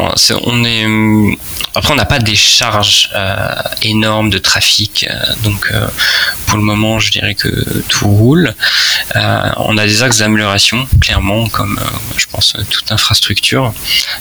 on 0.44 0.64
est 0.64 0.84
hum, 0.84 1.36
après 1.74 1.92
on 1.92 1.96
n'a 1.96 2.04
pas 2.04 2.18
des 2.18 2.34
charges 2.34 3.10
euh, 3.14 3.36
énormes 3.82 4.30
de 4.30 4.38
trafic, 4.38 5.06
euh, 5.08 5.14
donc 5.44 5.72
pour 6.46 6.58
le 6.58 6.64
moment 6.64 6.98
je 6.98 7.10
dirais 7.12 7.34
que 7.34 7.48
tout 7.88 8.08
roule. 8.08 8.54
on 9.14 9.78
a 9.78 9.86
des 9.86 10.02
axes 10.02 10.18
d'amélioration 10.18 10.88
clairement, 11.00 11.48
comme 11.48 11.78
je 12.16 12.26
pense 12.26 12.56
toute 12.70 12.90
infrastructure, 12.90 13.72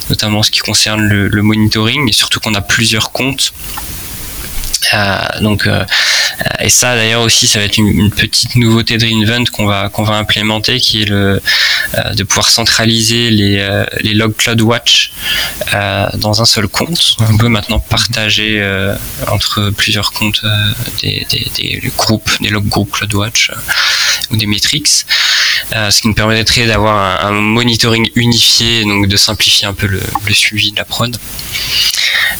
notamment 0.10 0.44
ce 0.44 0.52
qui 0.52 0.60
concerne 0.60 1.02
le, 1.02 1.28
le 1.28 1.42
monitoring, 1.42 2.08
et 2.08 2.14
surtout 2.14 2.40
qu'on 2.40 2.54
a 2.54 2.62
plusieurs 2.62 3.12
comptes 3.12 3.54
donc 5.42 5.68
et 6.60 6.70
ça 6.70 6.96
d'ailleurs 6.96 7.22
aussi 7.22 7.48
ça 7.48 7.60
va 7.60 7.66
être 7.66 7.78
une, 7.78 8.10
petite 8.12 8.56
nouveauté 8.56 8.98
de 8.98 9.06
Reinvent 9.06 9.50
qu'on 9.52 9.66
va 9.66 9.90
qu'on 9.90 10.04
va 10.04 10.16
implémenter 10.16 10.80
qui 10.80 11.04
est 11.04 11.06
le 11.06 11.42
de 12.14 12.24
pouvoir 12.24 12.50
centraliser 12.50 13.30
les 13.30 13.84
les 14.02 14.14
log 14.14 14.36
CloudWatch 14.36 15.12
dans 16.16 16.42
un 16.42 16.46
seul 16.46 16.68
compte. 16.68 17.16
On 17.20 17.38
peut 17.38 17.48
maintenant 17.48 17.80
partager 17.80 18.62
entre 19.28 19.70
plusieurs 19.70 20.12
comptes 20.14 20.44
des, 21.02 21.26
des, 21.30 21.48
des, 21.56 21.92
groupes, 21.96 22.32
des 22.42 22.50
log 22.50 22.68
groupes 22.68 22.92
CloudWatch 22.92 23.52
ou 24.32 24.38
des 24.38 24.48
metrics. 24.48 25.06
Ce 25.72 26.02
qui 26.02 26.08
nous 26.08 26.14
permettrait 26.14 26.68
d'avoir 26.68 27.26
un, 27.26 27.32
monitoring 27.32 28.10
unifié, 28.16 28.84
donc 28.84 29.08
de 29.08 29.18
simplifier 29.18 29.68
un 29.68 29.74
peu 29.74 29.88
le, 29.88 30.02
suivi 30.34 30.72
de 30.72 30.78
la 30.78 30.86
prod. 30.86 31.18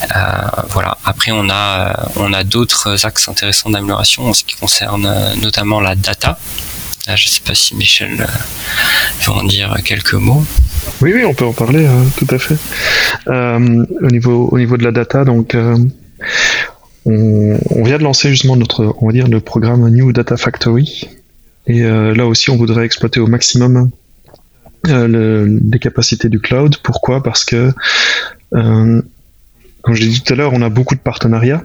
Euh, 0.02 0.16
voilà. 0.70 0.98
Après, 1.04 1.30
on 1.32 1.48
a, 1.50 2.10
on 2.16 2.32
a 2.32 2.44
d'autres 2.44 3.06
axes 3.06 3.28
intéressants 3.28 3.70
d'amélioration 3.70 4.26
en 4.26 4.32
ce 4.32 4.44
qui 4.44 4.56
concerne 4.56 5.06
euh, 5.06 5.34
notamment 5.36 5.80
la 5.80 5.94
data. 5.94 6.38
je 7.06 7.12
ne 7.12 7.16
sais 7.16 7.40
pas 7.44 7.54
si 7.54 7.76
Michel 7.76 8.20
euh, 8.20 8.26
veut 9.26 9.32
en 9.32 9.44
dire 9.44 9.76
quelques 9.84 10.14
mots. 10.14 10.44
Oui, 11.00 11.12
oui, 11.14 11.24
on 11.24 11.34
peut 11.34 11.44
en 11.44 11.52
parler, 11.52 11.88
tout 12.16 12.26
à 12.30 12.38
fait. 12.38 12.56
au, 13.26 14.10
niveau, 14.10 14.48
au 14.50 14.58
niveau 14.58 14.76
de 14.76 14.84
la 14.84 14.90
data, 14.90 15.24
donc, 15.24 15.56
on, 17.04 17.84
vient 17.84 17.98
de 17.98 18.02
lancer 18.02 18.30
justement 18.30 18.56
notre, 18.56 18.94
on 19.00 19.06
va 19.06 19.12
dire, 19.12 19.28
le 19.28 19.40
programme 19.40 19.88
New 19.90 20.12
Data 20.12 20.36
Factory. 20.36 21.08
Et 21.66 21.82
là 21.82 22.26
aussi, 22.26 22.50
on 22.50 22.56
voudrait 22.56 22.84
exploiter 22.84 23.20
au 23.20 23.26
maximum 23.26 23.90
les 24.84 25.78
capacités 25.80 26.28
du 26.28 26.40
cloud. 26.40 26.76
Pourquoi? 26.82 27.22
Parce 27.22 27.44
que 27.44 27.72
comme 29.82 29.94
je 29.94 30.02
l'ai 30.02 30.08
dit 30.08 30.22
tout 30.22 30.32
à 30.32 30.36
l'heure, 30.36 30.52
on 30.54 30.62
a 30.62 30.68
beaucoup 30.68 30.94
de 30.94 31.00
partenariats. 31.00 31.64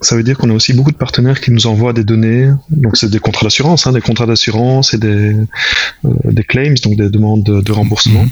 Ça 0.00 0.14
veut 0.14 0.22
dire 0.22 0.38
qu'on 0.38 0.50
a 0.50 0.52
aussi 0.52 0.72
beaucoup 0.72 0.92
de 0.92 0.96
partenaires 0.96 1.40
qui 1.40 1.50
nous 1.50 1.66
envoient 1.66 1.92
des 1.92 2.04
données. 2.04 2.50
Donc 2.70 2.96
c'est 2.96 3.10
des 3.10 3.18
contrats 3.18 3.44
d'assurance, 3.44 3.86
hein, 3.86 3.92
des 3.92 4.00
contrats 4.00 4.26
d'assurance 4.26 4.94
et 4.94 4.98
des, 4.98 5.34
euh, 6.04 6.10
des 6.24 6.44
claims, 6.44 6.74
donc 6.82 6.96
des 6.96 7.08
demandes 7.08 7.42
de, 7.42 7.72
remboursement. 7.72 8.22
Mhm. 8.22 8.30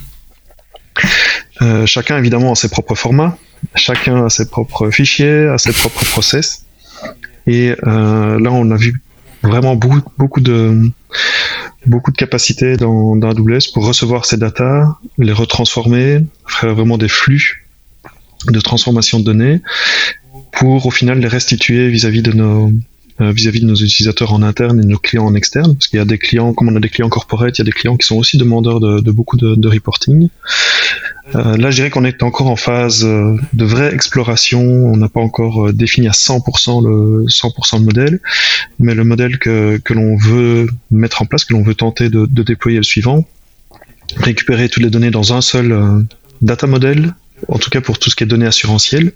Euh, 1.63 1.87
chacun 1.87 2.19
évidemment 2.19 2.53
a 2.53 2.55
ses 2.55 2.69
propres 2.69 2.95
formats, 2.95 3.39
chacun 3.75 4.27
a 4.27 4.31
ses 4.31 4.49
propres 4.49 4.91
fichiers, 4.91 5.47
a 5.47 5.59
ses 5.59 5.73
propres 5.73 6.05
process. 6.05 6.65
Et 7.47 7.75
euh, 7.87 8.39
là, 8.39 8.53
on 8.53 8.71
a 8.71 8.77
vu 8.77 9.01
vraiment 9.43 9.75
beaucoup, 9.75 10.03
beaucoup 10.19 10.41
de 10.41 10.91
beaucoup 11.87 12.11
de 12.11 12.17
capacités 12.17 12.77
dans, 12.77 13.17
dans 13.17 13.31
AWS 13.31 13.73
pour 13.73 13.87
recevoir 13.87 14.25
ces 14.25 14.37
datas, 14.37 14.97
les 15.19 15.33
retransformer, 15.33 16.21
faire 16.47 16.75
vraiment 16.75 16.99
des 16.99 17.09
flux 17.09 17.67
de 18.49 18.61
transformation 18.61 19.21
de 19.21 19.25
données 19.25 19.63
pour 20.53 20.87
au 20.87 20.91
final 20.91 21.19
les 21.19 21.29
restituer 21.29 21.89
vis-à-vis 21.89 22.23
de 22.23 22.33
nos 22.33 22.73
euh, 23.21 23.31
vis-à-vis 23.31 23.61
de 23.61 23.67
nos 23.67 23.77
utilisateurs 23.77 24.33
en 24.33 24.43
interne 24.43 24.81
et 24.81 24.83
de 24.83 24.89
nos 24.89 24.99
clients 24.99 25.25
en 25.25 25.35
externe, 25.35 25.75
parce 25.75 25.87
qu'il 25.87 25.99
y 25.99 26.03
a 26.03 26.05
des 26.05 26.19
clients, 26.19 26.53
comme 26.53 26.69
on 26.69 26.77
a 26.77 26.81
des 26.81 26.89
clients 26.89 27.09
corporate, 27.09 27.57
il 27.57 27.61
y 27.61 27.63
a 27.63 27.65
des 27.65 27.73
clients 27.73 27.97
qui 27.97 28.07
sont 28.07 28.17
aussi 28.17 28.39
demandeurs 28.39 28.81
de, 28.81 29.01
de 29.01 29.11
beaucoup 29.13 29.37
de, 29.37 29.55
de 29.55 29.69
reporting. 29.69 30.29
Euh, 31.35 31.57
là, 31.57 31.71
je 31.71 31.77
dirais 31.77 31.91
qu'on 31.91 32.05
est 32.05 32.23
encore 32.23 32.49
en 32.49 32.57
phase 32.57 33.05
euh, 33.05 33.37
de 33.53 33.65
vraie 33.65 33.95
exploration. 33.95 34.63
On 34.63 34.97
n'a 34.97 35.09
pas 35.09 35.21
encore 35.21 35.73
défini 35.73 36.09
à 36.09 36.13
100% 36.13 36.85
le 36.85 37.27
100% 37.27 37.79
le 37.79 37.85
modèle, 37.85 38.21
mais 38.79 38.95
le 38.95 39.05
modèle 39.05 39.39
que, 39.39 39.79
que 39.79 39.95
l'on 39.95 40.17
veut 40.17 40.67
mettre 40.91 41.23
en 41.23 41.27
place, 41.27 41.45
que 41.45 41.53
l'on 41.53 41.63
veut 41.63 41.75
tenter 41.75 42.09
de, 42.09 42.27
de, 42.27 42.43
déployer, 42.43 42.79
le 42.79 42.85
suivant 42.85 43.25
récupérer 44.17 44.69
toutes 44.69 44.83
les 44.83 44.91
données 44.91 45.11
dans 45.11 45.33
un 45.33 45.41
seul 45.41 46.05
data 46.43 46.67
model 46.67 47.15
en 47.49 47.59
tout 47.59 47.71
cas 47.71 47.81
pour 47.81 47.99
tout 47.99 48.11
ce 48.11 48.17
qui 48.17 48.25
est 48.25 48.27
données 48.27 48.47
assurantielles. 48.47 49.13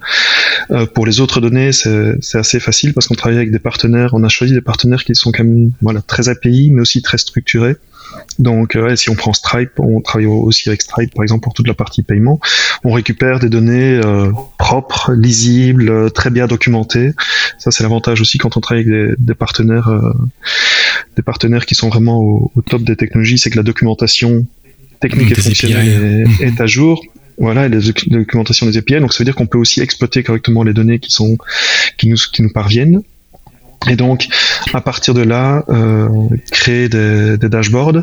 Euh, 0.70 0.86
pour 0.86 1.06
les 1.06 1.20
autres 1.20 1.40
données, 1.40 1.72
c'est 1.72 2.38
assez 2.38 2.60
facile 2.60 2.94
parce 2.94 3.06
qu'on 3.06 3.14
travaille 3.14 3.38
avec 3.38 3.50
des 3.50 3.58
partenaires. 3.58 4.10
On 4.14 4.24
a 4.24 4.28
choisi 4.28 4.52
des 4.52 4.60
partenaires 4.60 5.04
qui 5.04 5.14
sont 5.14 5.32
quand 5.32 5.44
même 5.44 5.72
voilà, 5.80 6.02
très 6.02 6.28
API, 6.28 6.70
mais 6.72 6.80
aussi 6.80 7.02
très 7.02 7.18
structurés. 7.18 7.76
Donc, 8.38 8.74
euh, 8.74 8.96
si 8.96 9.10
on 9.10 9.14
prend 9.14 9.32
Stripe, 9.32 9.78
on 9.78 10.00
travaille 10.00 10.26
aussi 10.26 10.68
avec 10.68 10.80
Stripe, 10.80 11.14
par 11.14 11.22
exemple, 11.22 11.42
pour 11.42 11.52
toute 11.52 11.68
la 11.68 11.74
partie 11.74 12.02
paiement. 12.02 12.40
On 12.82 12.92
récupère 12.92 13.38
des 13.38 13.50
données 13.50 14.00
euh, 14.02 14.32
propres, 14.58 15.12
lisibles, 15.12 16.10
très 16.12 16.30
bien 16.30 16.46
documentées. 16.46 17.12
Ça, 17.58 17.70
c'est 17.70 17.82
l'avantage 17.82 18.20
aussi 18.20 18.38
quand 18.38 18.56
on 18.56 18.60
travaille 18.60 18.88
avec 18.88 19.18
des, 19.18 19.34
partenaires, 19.34 19.90
des 21.16 21.22
partenaires 21.22 21.66
qui 21.66 21.74
sont 21.74 21.88
vraiment 21.90 22.20
au, 22.20 22.50
top 22.66 22.82
des 22.82 22.96
technologies, 22.96 23.38
c'est 23.38 23.50
que 23.50 23.56
la 23.56 23.62
documentation 23.62 24.46
technique 25.00 25.32
et 25.32 25.34
fonctionnelle 25.34 26.26
est, 26.40 26.44
est, 26.44 26.60
à 26.60 26.66
jour 26.66 27.02
voilà, 27.38 27.66
et 27.66 27.68
la 27.68 27.78
documentation 28.06 28.66
des 28.66 28.76
API. 28.78 29.00
Donc 29.00 29.12
ça 29.12 29.18
veut 29.18 29.24
dire 29.24 29.34
qu'on 29.34 29.46
peut 29.46 29.58
aussi 29.58 29.80
exploiter 29.80 30.22
correctement 30.22 30.62
les 30.62 30.72
données 30.72 30.98
qui 30.98 31.10
sont 31.10 31.38
qui 31.96 32.08
nous 32.08 32.16
qui 32.32 32.42
nous 32.42 32.52
parviennent. 32.52 33.02
Et 33.88 33.96
donc 33.96 34.26
à 34.74 34.80
partir 34.80 35.14
de 35.14 35.22
là, 35.22 35.64
euh, 35.68 36.08
créer 36.50 36.88
des, 36.88 37.38
des 37.38 37.48
dashboards. 37.48 38.02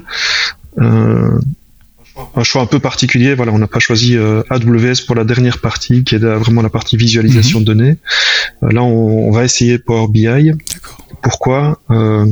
Euh, 0.80 1.40
un 2.36 2.44
choix 2.44 2.62
un 2.62 2.66
peu 2.66 2.80
particulier. 2.80 3.36
Voilà, 3.36 3.52
on 3.52 3.60
n'a 3.60 3.68
pas 3.68 3.80
choisi 3.80 4.18
euh, 4.18 4.42
AWS 4.50 5.06
pour 5.06 5.16
la 5.16 5.24
dernière 5.24 5.60
partie, 5.60 6.04
qui 6.04 6.16
est 6.16 6.20
vraiment 6.20 6.62
la 6.62 6.70
partie 6.70 6.98
visualisation 6.98 7.60
mhm. 7.60 7.66
de 7.66 7.74
données. 7.74 7.98
Euh, 8.64 8.72
là, 8.72 8.84
on, 8.84 9.28
on, 9.28 9.32
va 9.32 9.44
essayer 9.44 9.78
Power 9.78 10.08
BI. 10.10 10.52
Pourquoi? 11.22 11.82
Euh, 11.92 12.26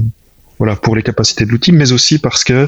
Voilà, 0.60 0.76
pour 0.76 0.96
les 0.96 1.04
capacités 1.04 1.46
de 1.46 1.52
l'outil, 1.52 1.72
mais 1.72 1.92
aussi 1.92 2.20
parce 2.20 2.44
que 2.44 2.68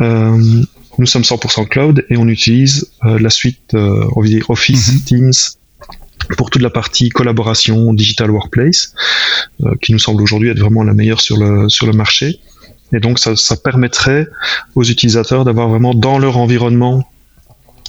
euh, 0.00 0.62
nous 0.98 1.06
sommes 1.06 1.22
100% 1.22 1.68
cloud 1.68 2.04
et 2.10 2.16
on 2.16 2.28
utilise 2.28 2.90
euh, 3.04 3.18
la 3.18 3.30
suite 3.30 3.74
euh, 3.74 4.06
Office 4.48 4.92
mhm. 4.92 5.00
Teams 5.00 5.32
pour 6.38 6.50
toute 6.50 6.62
la 6.62 6.70
partie 6.70 7.10
collaboration 7.10 7.92
digital 7.92 8.30
workplace, 8.30 8.94
euh, 9.62 9.74
qui 9.82 9.92
nous 9.92 9.98
semble 9.98 10.22
aujourd'hui 10.22 10.48
être 10.48 10.58
vraiment 10.58 10.82
la 10.82 10.94
meilleure 10.94 11.20
sur 11.20 11.36
le, 11.36 11.68
sur 11.68 11.86
le 11.86 11.92
marché. 11.92 12.40
Et 12.92 13.00
donc 13.00 13.18
ça, 13.18 13.36
ça 13.36 13.56
permettrait 13.56 14.28
aux 14.74 14.84
utilisateurs 14.84 15.44
d'avoir 15.44 15.68
vraiment 15.68 15.94
dans 15.94 16.18
leur 16.18 16.38
environnement 16.38 17.06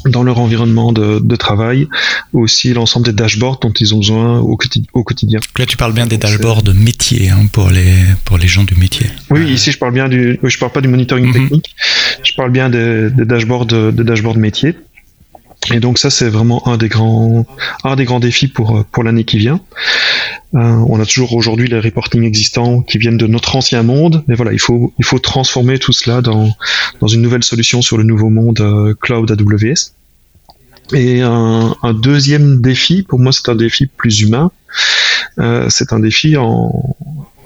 dans 0.09 0.23
leur 0.23 0.39
environnement 0.39 0.91
de, 0.91 1.19
de 1.19 1.35
travail, 1.35 1.87
aussi 2.33 2.73
l'ensemble 2.73 3.05
des 3.05 3.13
dashboards 3.13 3.59
dont 3.59 3.71
ils 3.71 3.93
ont 3.93 3.99
besoin 3.99 4.39
au, 4.39 4.57
au 4.93 5.03
quotidien. 5.03 5.39
Là, 5.57 5.65
tu 5.65 5.77
parles 5.77 5.93
bien 5.93 6.07
des 6.07 6.17
dashboards 6.17 6.63
de 6.63 6.73
métier 6.73 7.29
hein, 7.29 7.47
pour 7.51 7.69
les 7.69 7.95
pour 8.23 8.37
les 8.37 8.47
gens 8.47 8.63
du 8.63 8.75
métier. 8.75 9.07
Oui, 9.29 9.51
ici 9.51 9.71
je 9.71 9.77
parle 9.77 9.93
bien 9.93 10.09
du, 10.09 10.39
je 10.43 10.57
parle 10.57 10.71
pas 10.71 10.81
du 10.81 10.87
monitoring 10.87 11.27
mhm. 11.27 11.33
technique, 11.33 11.75
je 12.23 12.33
parle 12.33 12.51
bien 12.51 12.69
des, 12.69 13.09
des 13.09 13.25
dashboards 13.25 13.65
des 13.65 14.03
dashboards 14.03 14.37
métiers. 14.37 14.75
Et 15.73 15.79
donc 15.79 15.97
ça 15.97 16.09
c'est 16.09 16.29
vraiment 16.29 16.67
un 16.67 16.77
des 16.77 16.89
grands 16.89 17.45
un 17.83 17.95
des 17.95 18.05
grands 18.05 18.19
défis 18.19 18.47
pour 18.47 18.85
pour 18.91 19.03
l'année 19.03 19.23
qui 19.23 19.37
vient. 19.37 19.61
Euh, 20.53 20.59
on 20.87 20.99
a 20.99 21.05
toujours 21.05 21.33
aujourd'hui 21.33 21.67
les 21.67 21.79
reporting 21.79 22.23
existants 22.23 22.81
qui 22.81 22.97
viennent 22.97 23.17
de 23.17 23.27
notre 23.27 23.55
ancien 23.55 23.83
monde, 23.83 24.23
mais 24.27 24.35
voilà 24.35 24.53
il 24.53 24.59
faut 24.59 24.93
il 24.99 25.05
faut 25.05 25.19
transformer 25.19 25.79
tout 25.79 25.91
cela 25.91 26.21
dans 26.21 26.49
dans 27.01 27.07
une 27.07 27.21
nouvelle 27.21 27.43
solution 27.43 27.81
sur 27.81 27.97
le 27.97 28.03
nouveau 28.03 28.29
monde 28.29 28.61
euh, 28.61 28.93
cloud 28.99 29.29
AWS. 29.31 29.93
Et 30.93 31.21
un, 31.21 31.75
un, 31.81 31.93
deuxième 31.95 32.61
défi, 32.61 33.01
pour 33.01 33.17
moi 33.19 33.31
c'est 33.31 33.49
un 33.49 33.55
défi 33.55 33.87
plus 33.87 34.21
humain, 34.21 34.51
euh, 35.39 35.65
c'est 35.69 35.93
un 35.93 35.99
défi 35.99 36.37
en, 36.37 36.95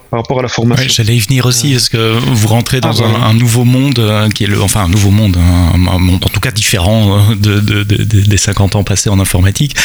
par 0.10 0.22
rapport 0.22 0.40
à 0.40 0.42
la 0.42 0.48
formation. 0.48 0.84
Ouais, 0.84 0.90
J'allais 0.90 1.16
y 1.16 1.20
venir 1.20 1.46
aussi, 1.46 1.72
parce 1.72 1.90
que 1.90 2.18
vous 2.18 2.48
rentrez 2.48 2.82
dans 2.82 3.00
ah, 3.02 3.06
un, 3.06 3.30
un, 3.30 3.34
nouveau 3.34 3.64
monde, 3.64 4.00
euh, 4.00 4.30
qui 4.30 4.44
est 4.44 4.48
le, 4.48 4.62
enfin 4.62 4.84
un 4.84 4.88
nouveau 4.88 5.12
monde, 5.12 5.38
un, 5.38 5.78
monde 5.78 6.24
en 6.24 6.30
tout 6.30 6.40
cas 6.40 6.52
différent 6.52 7.20
euh, 7.32 7.36
de, 7.36 7.60
de, 7.60 7.84
de, 7.84 8.04
des 8.04 8.38
50 8.38 8.76
ans 8.76 8.84
passés 8.84 9.10
en 9.10 9.20
informatique. 9.20 9.76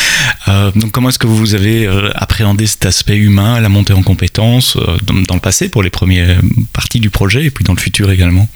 Euh, 0.49 0.71
donc 0.75 0.93
comment 0.93 1.11
est-ce 1.11 1.19
que 1.19 1.27
vous 1.27 1.55
avez 1.55 1.87
appréhendé 2.15 2.67
cet 2.67 2.87
aspect 2.87 3.17
humain, 3.17 3.61
la 3.61 3.69
montée 3.69 3.93
en 3.93 4.03
compétences 4.03 4.77
dans, 5.05 5.15
dans, 5.15 5.35
le 5.35 5.41
passé 5.41 5.69
pour 5.69 5.83
les 5.83 5.91
premières 5.91 6.41
parties 6.73 7.01
du 7.01 7.11
projet 7.11 7.45
et 7.45 7.51
puis 7.51 7.65
dans 7.65 7.75
le 7.75 7.81
futur 7.81 8.11
également? 8.11 8.49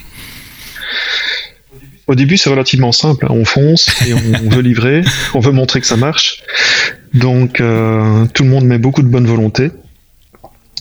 Au 2.09 2.15
début, 2.15 2.37
c'est 2.37 2.49
relativement 2.49 2.91
simple. 2.91 3.27
Hein. 3.27 3.33
On 3.33 3.45
fonce 3.45 3.87
et 4.07 4.15
on 4.15 4.49
veut 4.49 4.61
livrer, 4.61 5.03
on 5.35 5.39
veut 5.39 5.51
montrer 5.51 5.79
que 5.79 5.85
ça 5.85 5.95
marche. 5.95 6.41
Donc, 7.13 7.61
euh, 7.61 8.25
tout 8.33 8.43
le 8.43 8.49
monde 8.49 8.65
met 8.65 8.79
beaucoup 8.79 9.03
de 9.03 9.07
bonne 9.07 9.27
volonté. 9.27 9.69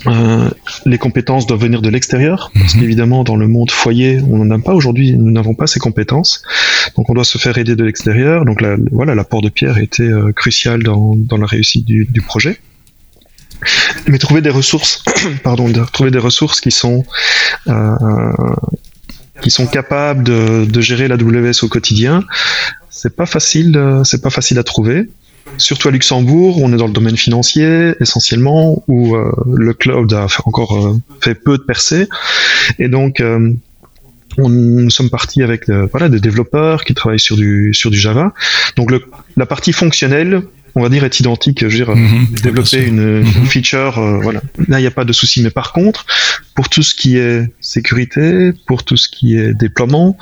Euh, 0.06 0.48
les 0.86 0.98
compétences 0.98 1.46
doivent 1.46 1.62
venir 1.62 1.82
de 1.82 1.88
l'extérieur, 1.88 2.50
parce 2.54 2.74
mhm. 2.74 2.80
qu'évidemment, 2.80 3.24
dans 3.24 3.36
le 3.36 3.48
monde 3.48 3.70
foyer, 3.70 4.20
on 4.30 4.44
n'en 4.44 4.58
a 4.58 4.62
pas 4.62 4.74
aujourd'hui, 4.74 5.12
nous 5.16 5.30
n'avons 5.30 5.54
pas 5.54 5.66
ces 5.66 5.80
compétences. 5.80 6.42
Donc, 6.96 7.10
on 7.10 7.14
doit 7.14 7.24
se 7.24 7.38
faire 7.38 7.58
aider 7.58 7.76
de 7.76 7.84
l'extérieur. 7.84 8.44
Donc, 8.44 8.60
la, 8.60 8.76
voilà, 8.92 9.14
l'apport 9.14 9.42
de 9.42 9.48
Pierre 9.48 9.78
était 9.78 10.02
euh, 10.02 10.32
crucial 10.32 10.82
dans, 10.82 11.14
dans, 11.16 11.36
la 11.36 11.46
réussite 11.46 11.84
du, 11.84 12.06
du, 12.10 12.20
projet. 12.20 12.60
Mais 14.06 14.18
trouver 14.18 14.40
des 14.40 14.50
ressources, 14.50 15.02
pardon, 15.42 15.70
trouver 15.92 16.10
des 16.10 16.18
ressources 16.18 16.60
qui 16.60 16.70
sont 16.70 17.04
euh, 17.66 18.32
qui 19.42 19.50
sont 19.50 19.66
capables 19.66 20.24
de, 20.24 20.64
de 20.64 20.80
gérer 20.80 21.06
l'AWS 21.06 21.62
au 21.62 21.68
quotidien, 21.68 22.24
c'est 22.90 23.14
pas 23.14 23.26
facile, 23.26 23.80
c'est 24.04 24.20
pas 24.20 24.30
facile 24.30 24.58
à 24.58 24.64
trouver. 24.64 25.08
Surtout 25.56 25.88
à 25.88 25.90
Luxembourg, 25.90 26.60
on 26.62 26.72
est 26.72 26.76
dans 26.76 26.86
le 26.86 26.92
domaine 26.92 27.16
financier 27.16 27.94
essentiellement, 28.00 28.82
où 28.86 29.16
euh, 29.16 29.32
le 29.52 29.74
cloud 29.74 30.12
a 30.12 30.28
fait 30.28 30.42
encore 30.44 30.86
euh, 30.86 30.96
fait 31.20 31.34
peu 31.34 31.58
de 31.58 31.62
percées, 31.62 32.06
et 32.78 32.88
donc 32.88 33.20
euh, 33.20 33.52
on, 34.38 34.48
nous 34.48 34.90
sommes 34.90 35.10
partis 35.10 35.42
avec 35.42 35.68
voilà 35.68 36.08
des 36.08 36.20
développeurs 36.20 36.84
qui 36.84 36.94
travaillent 36.94 37.18
sur 37.18 37.36
du 37.36 37.74
sur 37.74 37.90
du 37.90 37.98
Java. 37.98 38.32
Donc 38.76 38.90
le, 38.92 39.02
la 39.36 39.46
partie 39.46 39.72
fonctionnelle, 39.72 40.42
on 40.76 40.82
va 40.82 40.88
dire, 40.90 41.02
est 41.02 41.18
identique. 41.18 41.58
Je 41.60 41.66
veux 41.66 41.84
dire, 41.84 41.90
Mhm, 41.96 42.26
développer 42.42 42.76
bien 42.76 42.86
sûr. 42.86 42.88
une, 42.92 43.20
Mhm. 43.22 43.26
une 43.38 43.46
feature, 43.46 43.98
euh, 43.98 44.20
voilà. 44.22 44.40
Là, 44.68 44.78
il 44.78 44.82
n'y 44.82 44.86
a 44.86 44.92
pas 44.92 45.04
de 45.04 45.12
souci. 45.12 45.42
Mais 45.42 45.50
par 45.50 45.72
contre, 45.72 46.06
pour 46.54 46.68
tout 46.68 46.82
ce 46.84 46.94
qui 46.94 47.16
est 47.16 47.50
sécurité, 47.60 48.52
pour 48.68 48.84
tout 48.84 48.96
ce 48.96 49.08
qui 49.08 49.36
est 49.36 49.54
déploiement, 49.54 50.16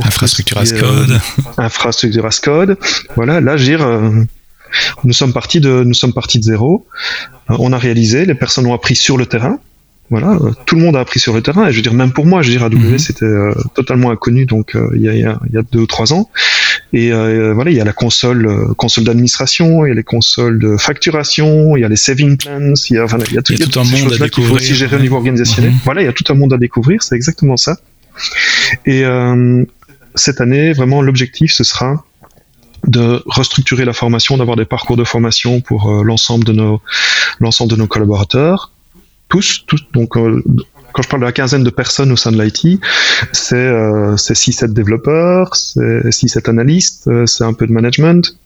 Infrastructure 0.00 0.58
as 0.58 0.72
code. 0.72 1.10
euh, 1.12 1.18
infrastructure 1.58 2.26
as 2.26 2.40
code, 2.40 2.76
voilà. 3.14 3.40
Là, 3.40 3.56
je 3.56 3.62
veux 3.62 3.68
dire, 3.78 3.86
euh, 3.86 4.10
nous 5.04 5.12
sommes 5.12 5.32
partis 5.32 5.60
de, 5.60 5.82
nous 5.84 5.94
sommes 5.94 6.12
partis 6.12 6.38
de 6.38 6.44
zéro. 6.44 6.86
Euh, 7.50 7.56
on 7.58 7.72
a 7.72 7.78
réalisé, 7.78 8.24
les 8.26 8.34
personnes 8.34 8.66
ont 8.66 8.74
appris 8.74 8.96
sur 8.96 9.16
le 9.16 9.26
terrain. 9.26 9.58
Voilà, 10.08 10.34
euh, 10.40 10.52
tout 10.66 10.76
le 10.76 10.82
monde 10.82 10.94
a 10.94 11.00
appris 11.00 11.18
sur 11.18 11.34
le 11.34 11.42
terrain. 11.42 11.66
Et 11.66 11.72
je 11.72 11.76
veux 11.76 11.82
dire, 11.82 11.92
même 11.92 12.12
pour 12.12 12.26
moi, 12.26 12.40
je 12.42 12.52
veux 12.52 12.58
dire, 12.58 12.70
Mhm. 12.70 12.96
c'était 12.98 13.24
euh, 13.24 13.52
totalement 13.74 14.10
inconnu, 14.12 14.46
donc 14.46 14.76
euh, 14.76 14.88
il 14.94 15.02
y, 15.02 15.08
a, 15.08 15.12
il 15.14 15.20
y 15.20 15.24
a- 15.24 15.40
il 15.48 15.54
y 15.54 15.58
a 15.58 15.62
deux 15.62 15.80
ou 15.80 15.86
trois 15.86 16.12
ans. 16.12 16.30
Et 16.92 17.12
euh, 17.12 17.52
voilà, 17.54 17.72
il 17.72 17.76
y 17.76 17.80
a 17.80 17.84
la 17.84 17.92
console, 17.92 18.46
euh, 18.46 18.72
console 18.76 19.02
d'administration, 19.02 19.84
il 19.84 19.88
y 19.88 19.92
a 19.92 19.94
les 19.94 20.04
consoles 20.04 20.60
de 20.60 20.76
facturation, 20.76 21.76
il 21.76 21.80
y 21.80 21.84
a 21.84 21.88
les 21.88 21.96
saving 21.96 22.36
plans, 22.36 22.74
il 22.88 22.94
y 22.94 22.98
a, 22.98 23.06
il 23.28 23.34
y 23.34 23.38
a, 23.38 23.42
tout, 23.42 23.52
Il 23.54 23.58
y 23.58 23.62
a 23.64 23.66
tout 23.66 23.80
un 23.80 23.84
monde 23.84 24.12
à 24.12 24.18
découvrir, 24.18 24.52
aussi 24.54 24.74
gérer 24.76 24.94
au 24.94 25.00
niveau 25.00 25.16
organisationnel. 25.16 25.72
Mhm. 25.72 25.78
Voilà, 25.84 26.02
il 26.02 26.04
y 26.04 26.08
a 26.08 26.12
tout 26.12 26.24
un 26.32 26.34
monde 26.34 26.52
à 26.52 26.56
découvrir, 26.58 27.02
c'est 27.02 27.16
exactement 27.16 27.56
ça. 27.56 27.76
Et 28.86 29.04
euh, 29.04 29.64
cette 30.14 30.40
année, 30.40 30.72
vraiment, 30.72 31.02
l'objectif, 31.02 31.52
ce 31.52 31.64
sera 31.64 32.04
de 32.86 33.22
restructurer 33.26 33.84
la 33.84 33.92
formation, 33.92 34.36
d'avoir 34.36 34.56
des 34.56 34.64
parcours 34.64 34.96
de 34.96 35.04
formation 35.04 35.60
pour 35.60 35.90
euh, 35.90 36.02
l'ensemble 36.02 36.44
de 36.44 36.52
nos 36.52 36.80
l'ensemble 37.40 37.70
de 37.70 37.76
nos 37.76 37.86
collaborateurs, 37.86 38.72
tous, 39.28 39.64
tous. 39.66 39.84
Donc, 39.92 40.16
euh, 40.16 40.42
quand 40.92 41.02
je 41.02 41.08
parle 41.08 41.20
de 41.20 41.26
la 41.26 41.32
quinzaine 41.32 41.64
de 41.64 41.70
personnes 41.70 42.10
au 42.12 42.16
sein 42.16 42.32
de 42.32 42.42
l'IT, 42.42 42.80
c'est 43.32 43.56
euh, 43.56 44.16
c'est 44.16 44.34
6-7 44.34 44.72
développeurs, 44.72 45.54
c'est 45.54 46.08
6-7 46.08 46.48
analystes, 46.48 47.08
euh, 47.08 47.26
c'est 47.26 47.44
un 47.44 47.52
peu 47.52 47.66
de 47.66 47.72
management, 47.72 48.36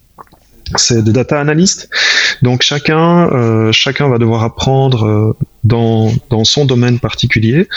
c'est 0.77 1.03
des 1.03 1.13
data 1.13 1.41
analystes. 1.41 1.89
Donc 2.43 2.63
chacun, 2.63 3.29
euh, 3.33 3.73
chacun 3.73 4.09
va 4.09 4.19
devoir 4.19 4.43
apprendre 4.45 5.05
euh, 5.07 5.37
dans, 5.65 6.11
dans 6.31 6.45
son 6.45 6.65
domaine 6.65 6.99
particulier. 6.99 7.69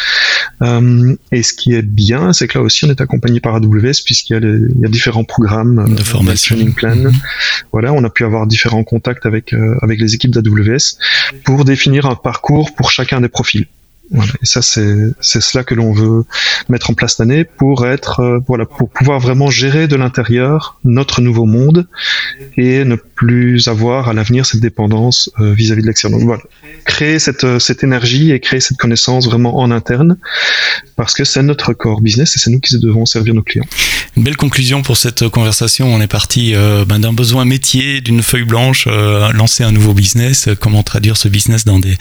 Euh, 0.62 1.16
et 1.32 1.44
ce 1.44 1.54
qui 1.54 1.74
est 1.74 1.82
bien, 1.82 2.32
c'est 2.34 2.48
que 2.48 2.58
là 2.58 2.64
aussi 2.64 2.86
on 2.86 2.90
est 2.90 3.02
accompagné 3.02 3.40
par 3.40 3.56
AWS 3.56 4.04
puisqu'il 4.06 4.34
y, 4.34 4.36
a 4.36 4.40
les- 4.40 4.68
il 4.76 4.82
y 4.82 4.86
a 4.86 4.90
différents 4.90 5.24
programmes 5.26 5.94
De 5.96 6.04
formation. 6.04 6.56
training 6.56 6.74
plan. 6.74 6.96
Mhm. 6.96 7.12
Voilà, 7.72 7.92
on 7.94 8.04
a 8.04 8.10
pu 8.10 8.24
avoir 8.24 8.48
différents 8.48 8.84
contacts 8.84 9.26
avec 9.26 9.54
avec 9.82 10.00
les 10.00 10.16
équipes 10.16 10.32
d'AWS 10.32 10.98
pour 11.44 11.66
définir 11.66 12.06
un 12.06 12.16
parcours 12.16 12.74
pour 12.74 12.92
chacun 12.92 13.20
des 13.22 13.30
profils. 13.30 13.66
Voilà. 14.12 14.32
Et 14.42 14.46
ça, 14.46 14.62
c'est 14.62 14.96
c'est 15.22 15.42
cela 15.42 15.64
que 15.64 15.74
l'on 15.74 15.92
veut 15.94 16.24
mettre 16.70 16.90
en 16.92 16.94
place 16.94 17.12
cette 17.14 17.22
année 17.22 17.46
pour 17.46 17.88
être 17.88 18.20
euh, 18.20 18.40
voilà 18.48 18.66
pour 18.66 18.90
pouvoir 18.90 19.20
vraiment 19.20 19.50
gérer 19.50 19.88
de 19.88 19.96
l'intérieur 19.96 20.78
notre 20.84 21.22
nouveau 21.22 21.46
monde 21.46 21.88
et 22.58 22.86
ne 22.86 22.96
plus 23.24 23.68
avoir 23.68 24.10
à 24.10 24.14
l'avenir 24.14 24.46
cette 24.46 24.60
dépendance 24.60 25.30
euh, 25.40 25.54
vis-à-vis 25.54 25.82
de 25.82 25.88
l'extérieur. 25.88 26.20
Donc 26.20 26.28
voilà, 26.28 26.44
créer 26.86 27.20
cette 27.20 27.44
euh, 27.46 27.60
cette 27.60 27.84
énergie 27.84 28.32
et 28.32 28.40
créer 28.40 28.60
cette 28.60 28.78
connaissance 28.78 29.26
vraiment 29.26 29.60
en 29.60 29.72
interne 29.72 30.18
parce 30.96 31.14
que 31.14 31.24
c'est 31.24 31.42
notre 31.44 31.74
core 31.74 32.02
business 32.02 32.36
et 32.36 32.40
c'est 32.40 32.52
nous 32.52 32.60
qui 32.60 32.78
devons 32.78 33.06
servir 33.06 33.34
nos 33.34 33.42
clients. 33.42 33.66
Une 34.18 34.24
belle 34.24 34.38
conclusion 34.38 34.82
pour 34.84 34.98
cette 34.98 35.28
conversation. 35.30 35.88
On 35.94 36.00
est 36.02 36.08
parti 36.08 36.54
euh, 36.54 36.86
ben, 36.86 37.00
d'un 37.00 37.14
besoin 37.14 37.46
métier, 37.46 38.02
d'une 38.02 38.22
feuille 38.22 38.44
blanche, 38.44 38.86
euh, 38.88 39.32
lancer 39.34 39.64
un 39.64 39.72
nouveau 39.72 39.94
business. 39.94 40.48
euh, 40.48 40.56
Comment 40.56 40.84
traduire 40.84 41.18
ce 41.18 41.28
business 41.30 41.66
dans 41.66 41.80
des, 41.80 41.98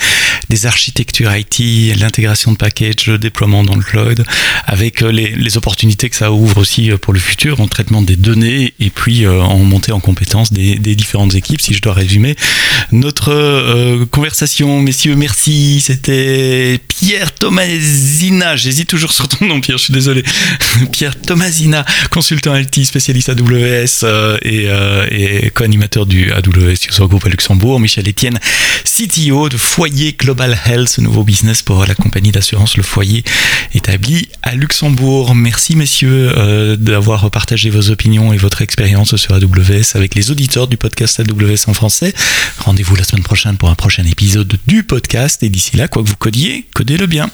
des 0.50 0.66
architectures 0.66 1.34
IT, 1.34 1.98
l'intégration 1.98 2.52
de 2.52 2.58
packages, 2.58 3.06
le 3.06 3.16
déploiement 3.18 3.64
dans 3.64 3.76
le 3.76 3.82
cloud, 3.82 4.24
avec 4.66 5.02
euh, 5.02 5.10
les, 5.10 5.30
les 5.30 5.56
opportunités 5.56 6.10
que 6.10 6.16
ça 6.16 6.32
ouvre 6.32 6.58
aussi 6.58 6.90
euh, 6.90 6.98
pour 6.98 7.14
le 7.14 7.18
futur 7.20 7.60
en 7.60 7.68
traitement 7.68 8.02
des 8.02 8.16
données 8.16 8.74
et 8.78 8.90
puis 8.90 9.24
euh, 9.24 9.40
en 9.40 9.58
montée 9.58 9.92
en 9.92 10.00
compétence 10.00 10.52
des, 10.52 10.76
des 10.78 10.94
différentes 11.12 11.34
équipes. 11.34 11.60
Si 11.60 11.74
je 11.74 11.82
dois 11.82 11.92
résumer 11.92 12.36
notre 12.90 13.32
euh, 13.32 14.06
conversation, 14.06 14.80
messieurs, 14.80 15.14
merci. 15.14 15.82
C'était 15.82 16.80
Pierre 16.88 17.34
Thomasina. 17.34 18.56
J'hésite 18.56 18.88
toujours 18.88 19.12
sur 19.12 19.28
ton 19.28 19.44
nom, 19.44 19.60
Pierre. 19.60 19.76
Je 19.76 19.84
suis 19.84 19.92
désolé. 19.92 20.22
Pierre 20.92 21.20
Thomasina, 21.20 21.84
consultant 22.10 22.54
IT, 22.56 22.84
spécialiste 22.84 23.28
AWS 23.28 24.04
euh, 24.04 24.38
et, 24.42 24.66
euh, 24.68 25.06
et 25.10 25.50
co-animateur 25.50 26.06
du 26.06 26.32
AWS 26.32 26.88
User 26.88 27.06
Group 27.08 27.24
à 27.26 27.28
Luxembourg. 27.28 27.80
Michel 27.80 28.08
Etienne, 28.08 28.38
CTO 28.84 29.48
de 29.48 29.56
Foyer 29.56 30.12
Global 30.12 30.58
Health, 30.66 30.98
nouveau 30.98 31.24
business 31.24 31.62
pour 31.62 31.84
la 31.86 31.94
compagnie 31.94 32.32
d'assurance 32.32 32.76
Le 32.76 32.82
Foyer 32.82 33.24
établi 33.74 34.28
à 34.42 34.54
Luxembourg. 34.54 35.34
Merci 35.34 35.76
messieurs 35.76 36.32
euh, 36.36 36.76
d'avoir 36.76 37.30
partagé 37.30 37.70
vos 37.70 37.90
opinions 37.90 38.32
et 38.32 38.36
votre 38.36 38.62
expérience 38.62 39.16
sur 39.16 39.34
AWS 39.34 39.94
avec 39.94 40.14
les 40.14 40.30
auditeurs 40.30 40.68
du 40.68 40.76
podcast 40.76 41.20
AWS 41.20 41.68
en 41.68 41.74
français. 41.74 42.14
Rendez-vous 42.58 42.96
la 42.96 43.04
semaine 43.04 43.24
prochaine 43.24 43.56
pour 43.56 43.70
un 43.70 43.74
prochain 43.74 44.04
épisode 44.04 44.58
du 44.66 44.84
podcast 44.84 45.42
et 45.42 45.48
d'ici 45.48 45.76
là, 45.76 45.88
quoi 45.88 46.02
que 46.02 46.08
vous 46.08 46.16
codiez, 46.16 46.66
codez-le 46.74 47.06
bien. 47.06 47.30